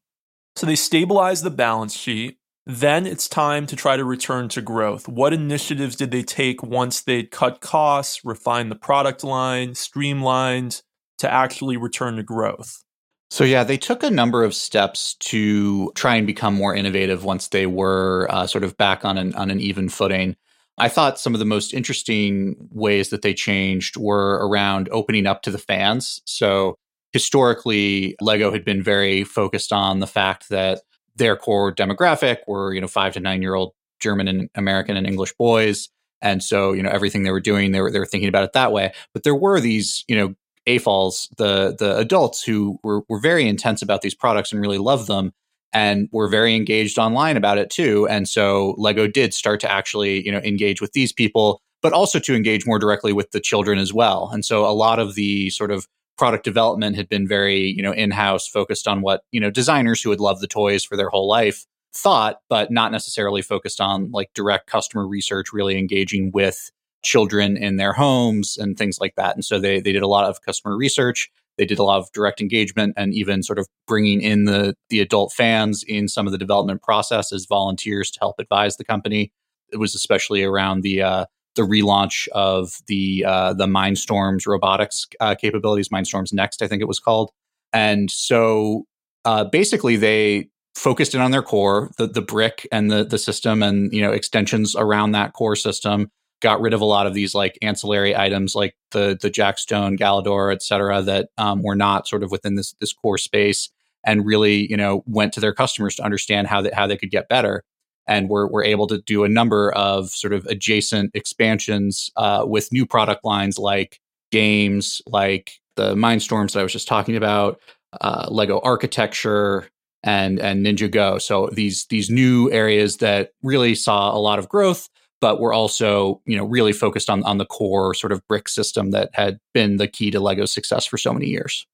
So 0.56 0.66
they 0.66 0.76
stabilized 0.76 1.44
the 1.44 1.52
balance 1.52 1.96
sheet. 1.96 2.38
Then 2.66 3.08
it's 3.08 3.28
time 3.28 3.66
to 3.68 3.76
try 3.76 3.98
to 3.98 4.04
return 4.04 4.50
to 4.50 4.62
growth. 4.62 5.08
What 5.08 5.34
initiatives 5.34 5.96
did 5.96 6.12
they 6.12 6.22
take 6.22 6.62
once 6.62 7.02
they'd 7.02 7.32
cut 7.32 7.62
costs, 7.62 8.24
refined 8.24 8.70
the 8.70 8.76
product 8.76 9.24
line, 9.24 9.74
streamlined 9.74 10.82
to 11.18 11.32
actually 11.32 11.78
return 11.78 12.18
to 12.18 12.24
growth? 12.24 12.84
So 13.32 13.44
yeah, 13.44 13.64
they 13.64 13.78
took 13.78 14.04
a 14.04 14.10
number 14.10 14.44
of 14.44 14.56
steps 14.56 15.14
to 15.16 15.92
try 15.96 16.16
and 16.16 16.26
become 16.26 16.54
more 16.56 16.76
innovative 16.76 17.24
once 17.24 17.48
they 17.48 17.68
were 17.68 18.28
uh, 18.30 18.48
sort 18.48 18.64
of 18.64 18.76
back 18.78 19.06
on 19.06 19.18
an 19.18 19.34
on 19.36 19.52
an 19.52 19.60
even 19.60 19.88
footing. 19.88 20.36
I 20.78 20.90
thought 20.90 21.20
some 21.20 21.36
of 21.36 21.40
the 21.40 21.46
most 21.46 21.74
interesting 21.74 22.56
ways 22.72 23.10
that 23.10 23.22
they 23.22 23.34
changed 23.34 23.98
were 23.98 24.48
around 24.48 24.90
opening 24.92 25.28
up 25.28 25.42
to 25.44 25.52
the 25.52 25.58
fans. 25.58 26.22
So 26.26 26.78
historically 27.12 28.16
lego 28.22 28.52
had 28.52 28.64
been 28.64 28.84
very 28.84 29.24
focused 29.24 29.72
on 29.72 30.00
the 30.00 30.08
fact 30.08 30.50
that 30.50 30.82
their 31.16 31.36
core 31.36 31.74
demographic 31.74 32.38
were 32.48 32.74
you 32.74 32.82
know 32.82 32.88
five 32.88 33.14
to 33.14 33.20
nine 33.20 33.42
year 33.42 33.56
old 33.56 33.74
german 34.00 34.28
and 34.28 34.50
american 34.56 34.96
and 34.96 35.08
english 35.08 35.34
boys 35.38 35.90
and 36.22 36.44
so 36.44 36.74
you 36.74 36.84
know 36.84 36.90
everything 36.90 37.24
they 37.24 37.32
were 37.32 37.40
doing 37.40 37.72
they 37.72 37.82
were, 37.82 37.92
they 37.92 38.00
were 38.00 38.06
thinking 38.06 38.30
about 38.30 38.44
it 38.44 38.54
that 38.54 38.72
way 38.72 38.92
but 39.14 39.24
there 39.24 39.36
were 39.36 39.60
these 39.60 40.04
you 40.08 40.16
know 40.16 40.34
AFOLs, 40.68 41.30
the 41.38 41.76
the 41.78 41.98
adults 41.98 42.44
who 42.44 42.80
were, 42.84 43.02
were 43.10 43.20
very 43.20 43.48
intense 43.48 43.82
about 43.82 44.02
these 44.02 44.14
products 44.14 44.52
and 44.52 44.62
really 44.62 44.78
loved 44.78 45.08
them 45.08 45.32
and 45.74 46.10
were 46.12 46.28
very 46.28 46.56
engaged 46.56 46.98
online 46.98 47.38
about 47.38 47.58
it 47.58 47.70
too. 47.70 48.08
And 48.08 48.28
so 48.28 48.76
Lego 48.78 49.08
did 49.08 49.34
start 49.34 49.60
to 49.62 49.72
actually, 49.72 50.26
you 50.26 50.32
know, 50.32 50.40
engage 50.40 50.82
with 50.82 50.94
these 50.94 51.14
people, 51.14 51.62
but 51.82 51.94
also 51.94 52.20
to 52.20 52.36
engage 52.36 52.66
more 52.66 52.80
directly 52.80 53.14
with 53.14 53.32
the 53.32 53.40
children 53.40 53.78
as 53.78 53.94
well. 53.94 54.30
And 54.34 54.44
so 54.44 54.66
a 54.66 54.74
lot 54.74 55.00
of 55.00 55.16
the 55.16 55.50
sort 55.52 55.72
of 55.72 55.88
product 56.20 56.44
development 56.44 56.98
had 56.98 57.08
been 57.08 57.26
very, 57.26 57.62
you 57.62 57.82
know, 57.82 57.94
in-house 57.94 58.46
focused 58.46 58.90
on 58.90 59.02
what, 59.02 59.22
you 59.32 59.40
know, 59.40 59.50
designers 59.50 60.02
who 60.02 60.10
had 60.10 60.20
loved 60.20 60.42
the 60.42 60.48
toys 60.48 60.84
for 60.84 60.98
their 60.98 61.10
whole 61.10 61.30
life 61.30 61.66
thought, 61.96 62.42
but 62.50 62.70
not 62.70 62.92
necessarily 62.92 63.42
focused 63.42 63.80
on 63.80 64.12
like 64.12 64.30
direct 64.36 64.68
customer 64.68 65.08
research, 65.08 65.54
really 65.54 65.80
engaging 65.80 66.30
with 66.34 66.72
children 67.04 67.56
in 67.56 67.78
their 67.78 67.94
homes 67.94 68.58
and 68.58 68.78
things 68.78 69.00
like 69.00 69.16
that. 69.16 69.34
And 69.34 69.46
so 69.46 69.60
they 69.60 69.80
they 69.80 69.94
did 69.94 70.04
a 70.04 70.08
lot 70.08 70.26
of 70.26 70.42
customer 70.42 70.76
research. 70.76 71.32
They 71.58 71.66
did 71.66 71.80
a 71.80 71.84
lot 71.84 72.00
of 72.00 72.12
direct 72.12 72.42
engagement 72.42 72.96
and 72.98 73.14
even 73.14 73.42
sort 73.42 73.58
of 73.58 73.68
bringing 73.88 74.22
in 74.22 74.44
the 74.44 74.76
the 74.90 75.00
adult 75.00 75.32
fans 75.32 75.84
in 75.88 76.10
some 76.10 76.28
of 76.28 76.34
the 76.34 76.38
development 76.38 76.82
process 76.82 77.32
as 77.32 77.46
volunteers 77.46 78.12
to 78.12 78.20
help 78.20 78.36
advise 78.40 78.76
the 78.76 78.84
company. 78.84 79.32
It 79.72 79.78
was 79.78 79.96
especially 79.96 80.44
around 80.44 80.84
the 80.84 81.02
uh, 81.02 81.26
the 81.56 81.64
relaunch 81.64 82.28
of 82.30 82.78
the 82.88 83.26
uh, 83.28 83.54
the 83.54 83.66
Mindstorms 83.66 84.48
robotics 84.48 85.08
uh, 85.20 85.36
capabilities, 85.36 85.90
Mindstorms 85.90 86.34
NXT, 86.34 86.64
I 86.64 86.68
think 86.68 86.82
it 86.82 86.88
was 86.88 87.00
called. 87.00 87.32
And 87.74 88.10
so 88.10 88.86
uh, 89.26 89.46
basically, 89.46 89.96
they 89.96 90.50
focused 90.76 91.14
in 91.14 91.22
on 91.22 91.32
their 91.32 91.42
core, 91.42 91.92
the 91.98 92.08
the 92.08 92.22
brick 92.22 92.68
and 92.72 92.90
the 92.90 93.04
the 93.04 93.18
system, 93.18 93.62
and 93.62 93.92
you 93.94 94.02
know 94.02 94.12
extensions 94.12 94.76
around 94.76 95.12
that 95.12 95.34
core 95.34 95.56
system. 95.56 96.10
Got 96.42 96.62
rid 96.62 96.74
of 96.74 96.80
a 96.80 96.86
lot 96.86 97.06
of 97.06 97.14
these 97.14 97.36
like 97.36 97.58
ancillary 97.62 98.16
items, 98.16 98.56
like 98.56 98.76
the 98.92 99.18
the 99.20 99.30
Jackstone, 99.30 99.98
Galidor, 100.00 100.54
et 100.54 100.64
cetera, 100.64 101.02
that 101.02 101.30
um, 101.38 101.62
were 101.64 101.76
not 101.76 102.08
sort 102.08 102.24
of 102.24 102.32
within 102.32 102.56
this 102.56 102.74
this 102.80 102.94
core 102.94 103.18
space, 103.18 103.70
and 104.06 104.26
really 104.26 104.70
you 104.70 104.78
know 104.78 105.04
went 105.06 105.34
to 105.34 105.42
their 105.42 105.54
customers 105.54 105.96
to 105.96 106.04
understand 106.04 106.48
how 106.48 106.62
that 106.62 106.74
how 106.74 106.88
they 106.88 106.98
could 106.98 107.12
get 107.12 107.28
better. 107.28 107.64
And 108.10 108.28
we're, 108.28 108.48
we're 108.48 108.66
able 108.66 108.88
to 108.88 109.02
do 109.02 109.24
a 109.24 109.30
number 109.30 109.72
of 109.72 110.10
sort 110.10 110.34
of 110.34 110.46
adjacent 110.48 111.12
expansions 111.14 112.12
uh, 112.18 112.44
with 112.46 112.74
new 112.74 112.86
product 112.86 113.24
lines 113.24 113.58
like 113.58 114.02
games 114.32 115.02
like 115.08 115.54
the 115.76 115.96
mindstorms 115.96 116.54
that 116.54 116.60
i 116.60 116.64
was 116.64 116.74
just 116.74 116.88
talking 116.88 117.16
about 117.16 117.60
uh, 118.02 118.28
lego 118.30 118.60
architecture 118.64 119.68
and 120.04 120.40
and 120.40 120.66
Ninjago. 120.66 121.22
so 121.22 121.50
these 121.52 121.86
these 121.88 122.10
new 122.10 122.52
areas 122.52 122.98
that 122.98 123.32
really 123.44 123.76
saw 123.76 124.16
a 124.16 124.20
lot 124.20 124.40
of 124.40 124.48
growth 124.48 124.90
but 125.22 125.40
we're 125.40 125.54
also 125.54 126.22
you 126.26 126.38
know 126.38 126.46
really 126.46 126.74
focused 126.74 127.10
on 127.10 127.24
on 127.24 127.38
the 127.38 127.46
core 127.46 127.94
sort 127.94 128.12
of 128.12 128.26
brick 128.28 128.48
system 128.48 128.92
that 128.92 129.10
had 129.14 129.40
been 129.54 129.78
the 129.78 129.88
key 129.88 130.12
to 130.12 130.20
lego's 130.20 130.52
success 130.52 130.86
for 130.86 130.98
so 130.98 131.14
many 131.14 131.28
years 131.28 131.66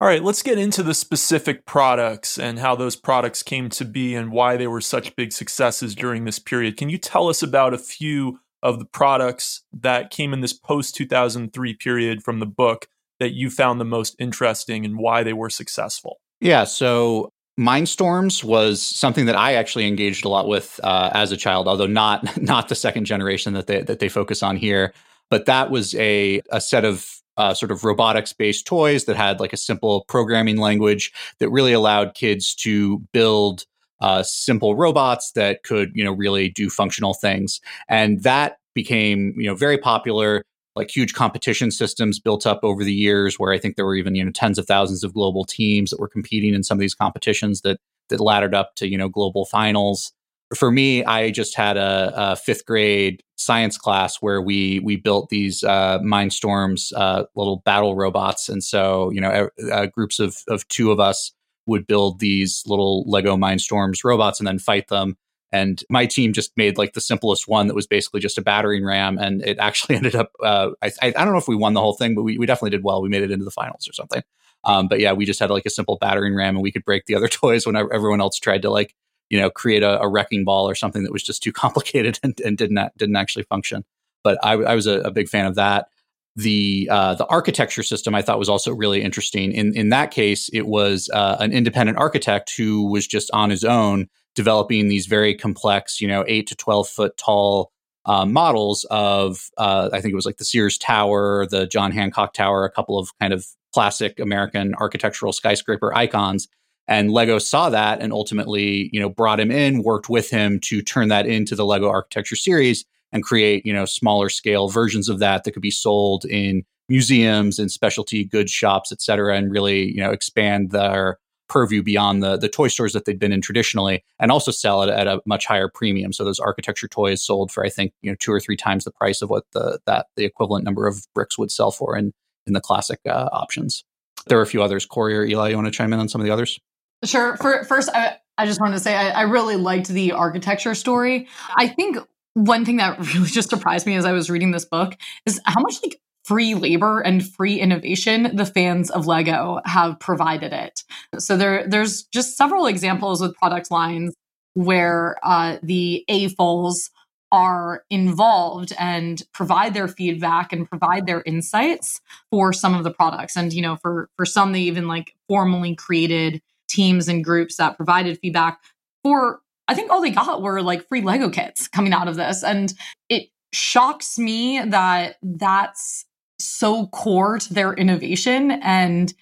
all 0.00 0.08
right, 0.08 0.22
let's 0.22 0.42
get 0.42 0.58
into 0.58 0.82
the 0.82 0.92
specific 0.92 1.64
products 1.64 2.38
and 2.38 2.58
how 2.58 2.76
those 2.76 2.96
products 2.96 3.42
came 3.42 3.70
to 3.70 3.84
be 3.84 4.14
and 4.14 4.30
why 4.30 4.56
they 4.56 4.66
were 4.66 4.82
such 4.82 5.16
big 5.16 5.32
successes 5.32 5.94
during 5.94 6.24
this 6.24 6.38
period. 6.38 6.76
Can 6.76 6.90
you 6.90 6.98
tell 6.98 7.28
us 7.28 7.42
about 7.42 7.72
a 7.72 7.78
few 7.78 8.40
of 8.62 8.78
the 8.78 8.84
products 8.84 9.62
that 9.72 10.10
came 10.10 10.34
in 10.34 10.40
this 10.40 10.52
post 10.52 10.94
2003 10.96 11.74
period 11.74 12.22
from 12.22 12.40
the 12.40 12.46
book 12.46 12.88
that 13.20 13.32
you 13.32 13.48
found 13.48 13.80
the 13.80 13.86
most 13.86 14.14
interesting 14.18 14.84
and 14.84 14.98
why 14.98 15.22
they 15.22 15.32
were 15.32 15.48
successful? 15.48 16.20
Yeah, 16.40 16.64
so 16.64 17.32
Mindstorms 17.58 18.44
was 18.44 18.82
something 18.82 19.24
that 19.26 19.36
I 19.36 19.54
actually 19.54 19.86
engaged 19.86 20.26
a 20.26 20.28
lot 20.28 20.46
with 20.46 20.78
uh, 20.84 21.10
as 21.14 21.32
a 21.32 21.38
child, 21.38 21.68
although 21.68 21.86
not 21.86 22.36
not 22.42 22.68
the 22.68 22.74
second 22.74 23.06
generation 23.06 23.54
that 23.54 23.66
they 23.66 23.80
that 23.82 23.98
they 23.98 24.10
focus 24.10 24.42
on 24.42 24.56
here. 24.56 24.92
But 25.30 25.46
that 25.46 25.70
was 25.70 25.94
a 25.94 26.42
a 26.50 26.60
set 26.60 26.84
of 26.84 27.22
uh, 27.36 27.54
sort 27.54 27.70
of 27.70 27.84
robotics 27.84 28.32
based 28.32 28.66
toys 28.66 29.04
that 29.04 29.16
had 29.16 29.40
like 29.40 29.52
a 29.52 29.56
simple 29.58 30.04
programming 30.08 30.56
language 30.56 31.12
that 31.38 31.50
really 31.50 31.72
allowed 31.72 32.14
kids 32.14 32.54
to 32.54 32.98
build 33.12 33.64
uh, 34.00 34.22
simple 34.22 34.74
robots 34.74 35.32
that 35.32 35.62
could 35.62 35.90
you 35.94 36.04
know 36.04 36.12
really 36.12 36.48
do 36.48 36.68
functional 36.70 37.14
things. 37.14 37.60
And 37.88 38.22
that 38.22 38.58
became 38.74 39.34
you 39.36 39.46
know 39.46 39.54
very 39.54 39.78
popular 39.78 40.42
like 40.76 40.94
huge 40.94 41.14
competition 41.14 41.70
systems 41.70 42.20
built 42.20 42.46
up 42.46 42.60
over 42.62 42.84
the 42.84 42.92
years 42.92 43.38
where 43.38 43.50
i 43.50 43.58
think 43.58 43.74
there 43.74 43.86
were 43.86 43.94
even 43.94 44.14
you 44.14 44.22
know 44.22 44.30
tens 44.30 44.58
of 44.58 44.66
thousands 44.66 45.02
of 45.02 45.14
global 45.14 45.44
teams 45.44 45.90
that 45.90 45.98
were 45.98 46.08
competing 46.08 46.52
in 46.54 46.62
some 46.62 46.76
of 46.76 46.80
these 46.80 46.94
competitions 46.94 47.62
that 47.62 47.78
that 48.10 48.20
laddered 48.20 48.54
up 48.54 48.74
to 48.74 48.86
you 48.86 48.98
know 48.98 49.08
global 49.08 49.46
finals 49.46 50.12
for 50.54 50.70
me, 50.70 51.04
I 51.04 51.30
just 51.30 51.56
had 51.56 51.76
a, 51.76 52.12
a, 52.14 52.36
fifth 52.36 52.66
grade 52.66 53.22
science 53.36 53.76
class 53.76 54.16
where 54.20 54.40
we 54.40 54.80
we 54.80 54.96
built 54.96 55.28
these 55.28 55.64
uh, 55.64 55.98
Mindstorms, 56.00 56.92
uh, 56.96 57.24
little 57.34 57.62
battle 57.64 57.96
robots, 57.96 58.48
and 58.48 58.62
so 58.62 59.10
you 59.10 59.20
know, 59.20 59.50
uh, 59.72 59.86
groups 59.86 60.20
of 60.20 60.36
of 60.48 60.66
two 60.68 60.92
of 60.92 61.00
us 61.00 61.32
would 61.66 61.86
build 61.86 62.20
these 62.20 62.62
little 62.66 63.04
Lego 63.08 63.36
Mindstorms 63.36 64.04
robots 64.04 64.38
and 64.38 64.46
then 64.46 64.58
fight 64.58 64.88
them. 64.88 65.16
And 65.52 65.82
my 65.90 66.06
team 66.06 66.32
just 66.32 66.52
made 66.56 66.78
like 66.78 66.92
the 66.92 67.00
simplest 67.00 67.48
one 67.48 67.66
that 67.66 67.74
was 67.74 67.86
basically 67.86 68.20
just 68.20 68.38
a 68.38 68.42
battering 68.42 68.84
ram, 68.84 69.18
and 69.18 69.42
it 69.44 69.58
actually 69.58 69.96
ended 69.96 70.14
up. 70.14 70.30
Uh, 70.42 70.70
I, 70.82 70.92
I 71.02 71.10
don't 71.10 71.32
know 71.32 71.38
if 71.38 71.48
we 71.48 71.56
won 71.56 71.74
the 71.74 71.80
whole 71.80 71.94
thing, 71.94 72.14
but 72.14 72.22
we, 72.22 72.38
we 72.38 72.46
definitely 72.46 72.70
did 72.70 72.84
well. 72.84 73.02
We 73.02 73.08
made 73.08 73.22
it 73.22 73.30
into 73.30 73.44
the 73.44 73.50
finals 73.50 73.88
or 73.88 73.92
something. 73.92 74.22
Um, 74.64 74.88
but 74.88 75.00
yeah, 75.00 75.12
we 75.12 75.24
just 75.24 75.38
had 75.38 75.50
like 75.50 75.66
a 75.66 75.70
simple 75.70 75.98
battering 76.00 76.34
ram, 76.34 76.56
and 76.56 76.62
we 76.62 76.72
could 76.72 76.84
break 76.84 77.06
the 77.06 77.16
other 77.16 77.28
toys 77.28 77.66
when 77.66 77.74
everyone 77.76 78.20
else 78.20 78.38
tried 78.38 78.62
to 78.62 78.70
like 78.70 78.94
you 79.30 79.40
know 79.40 79.50
create 79.50 79.82
a, 79.82 80.00
a, 80.00 80.08
wrecking 80.08 80.44
ball 80.44 80.68
or 80.68 80.74
something 80.74 81.02
that 81.02 81.12
was 81.12 81.22
just 81.22 81.42
too 81.42 81.52
complicated 81.64 82.18
and, 82.22 82.38
and 82.40 82.58
didn't 82.58 82.78
didn't 82.96 83.16
actually 83.16 83.44
function. 83.44 83.84
But 84.22 84.38
I, 84.44 84.52
I 84.54 84.74
was 84.74 84.86
a, 84.86 85.00
a, 85.00 85.10
big 85.10 85.28
fan 85.28 85.46
of 85.46 85.54
that. 85.54 85.88
The 86.34 86.88
uh, 86.90 87.14
the 87.14 87.26
architecture 87.26 87.82
system 87.82 88.14
I 88.14 88.22
thought 88.22 88.38
was 88.38 88.48
also 88.48 88.72
really 88.72 89.02
interesting. 89.02 89.52
In 89.52 89.74
in 89.76 89.88
that 89.90 90.10
case, 90.10 90.50
it 90.52 90.66
was 90.66 91.08
uh, 91.12 91.36
an 91.40 91.52
independent 91.52 91.98
architect 91.98 92.54
who 92.56 92.90
was 92.90 93.06
just 93.06 93.30
on 93.32 93.50
his 93.50 93.64
own 93.64 94.08
developing 94.34 94.88
these 94.88 95.06
very 95.06 95.34
complex, 95.34 96.00
you 96.00 96.08
know, 96.08 96.24
eight 96.28 96.46
to 96.48 96.54
twelve 96.54 96.88
foot 96.88 97.16
tall 97.16 97.72
uh, 98.04 98.26
models 98.26 98.84
of 98.90 99.50
uh, 99.56 99.88
I 99.92 100.00
think 100.00 100.12
it 100.12 100.16
was 100.16 100.26
like 100.26 100.36
the 100.36 100.44
Sears 100.44 100.76
Tower, 100.76 101.46
the 101.46 101.66
John 101.66 101.90
Hancock 101.90 102.34
Tower, 102.34 102.64
a 102.64 102.70
couple 102.70 102.98
of 102.98 103.10
kind 103.18 103.32
of 103.32 103.46
classic 103.72 104.20
American 104.20 104.74
architectural 104.74 105.32
skyscraper 105.32 105.94
icons 105.94 106.48
and 106.88 107.10
Lego 107.10 107.38
saw 107.38 107.70
that 107.70 108.00
and 108.00 108.12
ultimately, 108.12 108.90
you 108.92 109.00
know, 109.00 109.08
brought 109.08 109.40
him 109.40 109.50
in, 109.50 109.82
worked 109.82 110.08
with 110.08 110.30
him 110.30 110.60
to 110.60 110.82
turn 110.82 111.08
that 111.08 111.26
into 111.26 111.54
the 111.54 111.64
Lego 111.64 111.88
architecture 111.88 112.36
series 112.36 112.84
and 113.12 113.22
create, 113.22 113.64
you 113.64 113.72
know, 113.72 113.84
smaller 113.84 114.28
scale 114.28 114.68
versions 114.68 115.08
of 115.08 115.18
that 115.18 115.44
that 115.44 115.52
could 115.52 115.62
be 115.62 115.70
sold 115.70 116.24
in 116.24 116.64
museums 116.88 117.58
and 117.58 117.70
specialty 117.70 118.24
goods 118.24 118.52
shops, 118.52 118.92
et 118.92 119.00
cetera, 119.00 119.36
and 119.36 119.50
really, 119.50 119.92
you 119.92 120.00
know, 120.00 120.10
expand 120.10 120.70
their 120.70 121.18
purview 121.48 121.80
beyond 121.80 122.24
the 122.24 122.36
the 122.36 122.48
toy 122.48 122.66
stores 122.66 122.92
that 122.92 123.04
they'd 123.04 123.20
been 123.20 123.32
in 123.32 123.40
traditionally 123.40 124.02
and 124.18 124.32
also 124.32 124.50
sell 124.50 124.82
it 124.82 124.90
at 124.90 125.06
a 125.06 125.20
much 125.26 125.46
higher 125.46 125.68
premium. 125.72 126.12
So 126.12 126.24
those 126.24 126.40
architecture 126.40 126.88
toys 126.88 127.24
sold 127.24 127.52
for 127.52 127.64
I 127.64 127.68
think, 127.68 127.92
you 128.02 128.10
know, 128.10 128.16
two 128.18 128.32
or 128.32 128.40
three 128.40 128.56
times 128.56 128.82
the 128.82 128.90
price 128.90 129.22
of 129.22 129.30
what 129.30 129.44
the 129.52 129.78
that 129.86 130.06
the 130.16 130.24
equivalent 130.24 130.64
number 130.64 130.88
of 130.88 131.06
bricks 131.14 131.38
would 131.38 131.52
sell 131.52 131.70
for 131.70 131.96
in 131.96 132.12
in 132.46 132.52
the 132.52 132.60
classic 132.60 132.98
uh, 133.08 133.28
options. 133.32 133.84
There 134.26 134.38
are 134.38 134.42
a 134.42 134.46
few 134.46 134.62
others. 134.62 134.86
Corey 134.86 135.16
or 135.16 135.24
Eli, 135.24 135.50
you 135.50 135.56
want 135.56 135.66
to 135.66 135.72
chime 135.72 135.92
in 135.92 136.00
on 136.00 136.08
some 136.08 136.20
of 136.20 136.24
the 136.24 136.32
others? 136.32 136.58
Sure. 137.06 137.36
For, 137.36 137.64
first, 137.64 137.88
I, 137.94 138.16
I 138.38 138.46
just 138.46 138.60
wanted 138.60 138.74
to 138.74 138.80
say 138.80 138.94
I, 138.94 139.10
I 139.10 139.22
really 139.22 139.56
liked 139.56 139.88
the 139.88 140.12
architecture 140.12 140.74
story. 140.74 141.28
I 141.56 141.68
think 141.68 141.98
one 142.34 142.64
thing 142.64 142.76
that 142.76 142.98
really 143.14 143.28
just 143.28 143.50
surprised 143.50 143.86
me 143.86 143.96
as 143.96 144.04
I 144.04 144.12
was 144.12 144.30
reading 144.30 144.50
this 144.50 144.64
book 144.64 144.96
is 145.24 145.40
how 145.44 145.60
much 145.60 145.76
like 145.82 146.00
free 146.24 146.54
labor 146.54 147.00
and 147.00 147.26
free 147.26 147.58
innovation 147.58 148.34
the 148.34 148.44
fans 148.44 148.90
of 148.90 149.06
Lego 149.06 149.60
have 149.64 149.98
provided 150.00 150.52
it. 150.52 150.82
So 151.18 151.36
there, 151.36 151.66
there's 151.68 152.02
just 152.04 152.36
several 152.36 152.66
examples 152.66 153.20
with 153.20 153.36
product 153.36 153.70
lines 153.70 154.12
where 154.54 155.16
uh, 155.22 155.58
the 155.62 156.04
AFOLs 156.10 156.90
are 157.32 157.84
involved 157.90 158.72
and 158.78 159.22
provide 159.32 159.74
their 159.74 159.88
feedback 159.88 160.52
and 160.52 160.68
provide 160.68 161.06
their 161.06 161.22
insights 161.26 162.00
for 162.30 162.52
some 162.52 162.74
of 162.74 162.84
the 162.84 162.90
products. 162.90 163.36
And 163.36 163.52
you 163.52 163.62
know, 163.62 163.76
for 163.76 164.08
for 164.16 164.24
some, 164.24 164.52
they 164.52 164.60
even 164.60 164.88
like 164.88 165.14
formally 165.28 165.74
created 165.74 166.40
teams 166.68 167.08
and 167.08 167.24
groups 167.24 167.56
that 167.56 167.76
provided 167.76 168.18
feedback 168.18 168.60
for 169.02 169.40
I 169.68 169.74
think 169.74 169.90
all 169.90 170.00
they 170.00 170.10
got 170.10 170.42
were 170.42 170.62
like 170.62 170.86
free 170.88 171.00
Lego 171.00 171.28
kits 171.28 171.68
coming 171.68 171.92
out 171.92 172.08
of 172.08 172.16
this. 172.16 172.44
And 172.44 172.72
it 173.08 173.28
shocks 173.52 174.18
me 174.18 174.60
that 174.64 175.16
that's 175.22 176.04
so 176.38 176.86
core 176.88 177.38
to 177.38 177.54
their 177.54 177.72
innovation 177.72 178.52
and 178.62 179.12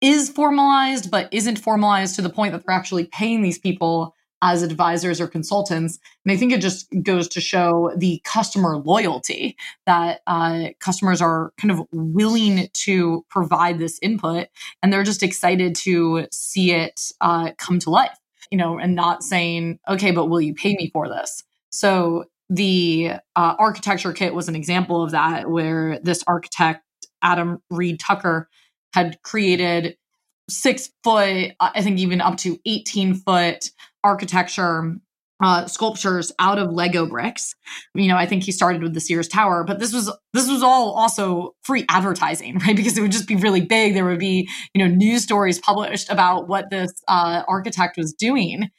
is 0.00 0.28
formalized, 0.28 1.10
but 1.10 1.28
isn't 1.32 1.58
formalized 1.58 2.16
to 2.16 2.22
the 2.22 2.30
point 2.30 2.52
that 2.52 2.66
they're 2.66 2.74
actually 2.74 3.04
paying 3.04 3.42
these 3.42 3.58
people 3.58 4.14
as 4.42 4.62
advisors 4.62 5.20
or 5.20 5.28
consultants. 5.28 5.98
And 6.24 6.32
I 6.32 6.36
think 6.36 6.52
it 6.52 6.60
just 6.60 6.88
goes 7.02 7.28
to 7.28 7.40
show 7.40 7.92
the 7.96 8.20
customer 8.24 8.76
loyalty 8.76 9.56
that 9.86 10.20
uh, 10.26 10.70
customers 10.80 11.22
are 11.22 11.52
kind 11.58 11.70
of 11.70 11.86
willing 11.92 12.68
to 12.72 13.24
provide 13.30 13.78
this 13.78 14.00
input 14.02 14.48
and 14.82 14.92
they're 14.92 15.04
just 15.04 15.22
excited 15.22 15.76
to 15.76 16.26
see 16.32 16.72
it 16.72 17.12
uh, 17.20 17.52
come 17.56 17.78
to 17.78 17.90
life, 17.90 18.18
you 18.50 18.58
know, 18.58 18.78
and 18.78 18.96
not 18.96 19.22
saying, 19.22 19.78
okay, 19.88 20.10
but 20.10 20.26
will 20.26 20.40
you 20.40 20.54
pay 20.54 20.74
me 20.74 20.90
for 20.92 21.08
this? 21.08 21.44
So 21.70 22.24
the 22.50 23.12
uh, 23.36 23.54
architecture 23.58 24.12
kit 24.12 24.34
was 24.34 24.48
an 24.48 24.56
example 24.56 25.02
of 25.02 25.12
that, 25.12 25.48
where 25.48 25.98
this 26.00 26.22
architect, 26.26 26.84
Adam 27.22 27.62
Reed 27.70 27.98
Tucker, 27.98 28.48
had 28.92 29.22
created 29.22 29.96
six 30.48 30.90
foot, 31.04 31.52
I 31.60 31.82
think 31.82 31.98
even 31.98 32.20
up 32.20 32.36
to 32.38 32.58
18 32.66 33.14
foot 33.14 33.70
architecture 34.04 34.96
uh, 35.42 35.66
sculptures 35.66 36.30
out 36.38 36.58
of 36.58 36.70
Lego 36.70 37.04
bricks. 37.04 37.54
You 37.94 38.06
know, 38.06 38.16
I 38.16 38.26
think 38.26 38.44
he 38.44 38.52
started 38.52 38.82
with 38.82 38.94
the 38.94 39.00
Sears 39.00 39.26
Tower, 39.26 39.64
but 39.64 39.80
this 39.80 39.92
was 39.92 40.06
this 40.32 40.48
was 40.48 40.62
all 40.62 40.92
also 40.92 41.54
free 41.62 41.84
advertising, 41.88 42.58
right? 42.66 42.76
Because 42.76 42.96
it 42.96 43.02
would 43.02 43.12
just 43.12 43.28
be 43.28 43.36
really 43.36 43.60
big. 43.60 43.94
There 43.94 44.04
would 44.04 44.20
be 44.20 44.48
you 44.72 44.82
know 44.82 44.94
news 44.94 45.24
stories 45.24 45.58
published 45.58 46.10
about 46.10 46.48
what 46.48 46.70
this 46.70 46.92
uh, 47.08 47.42
architect 47.48 47.96
was 47.96 48.12
doing, 48.12 48.70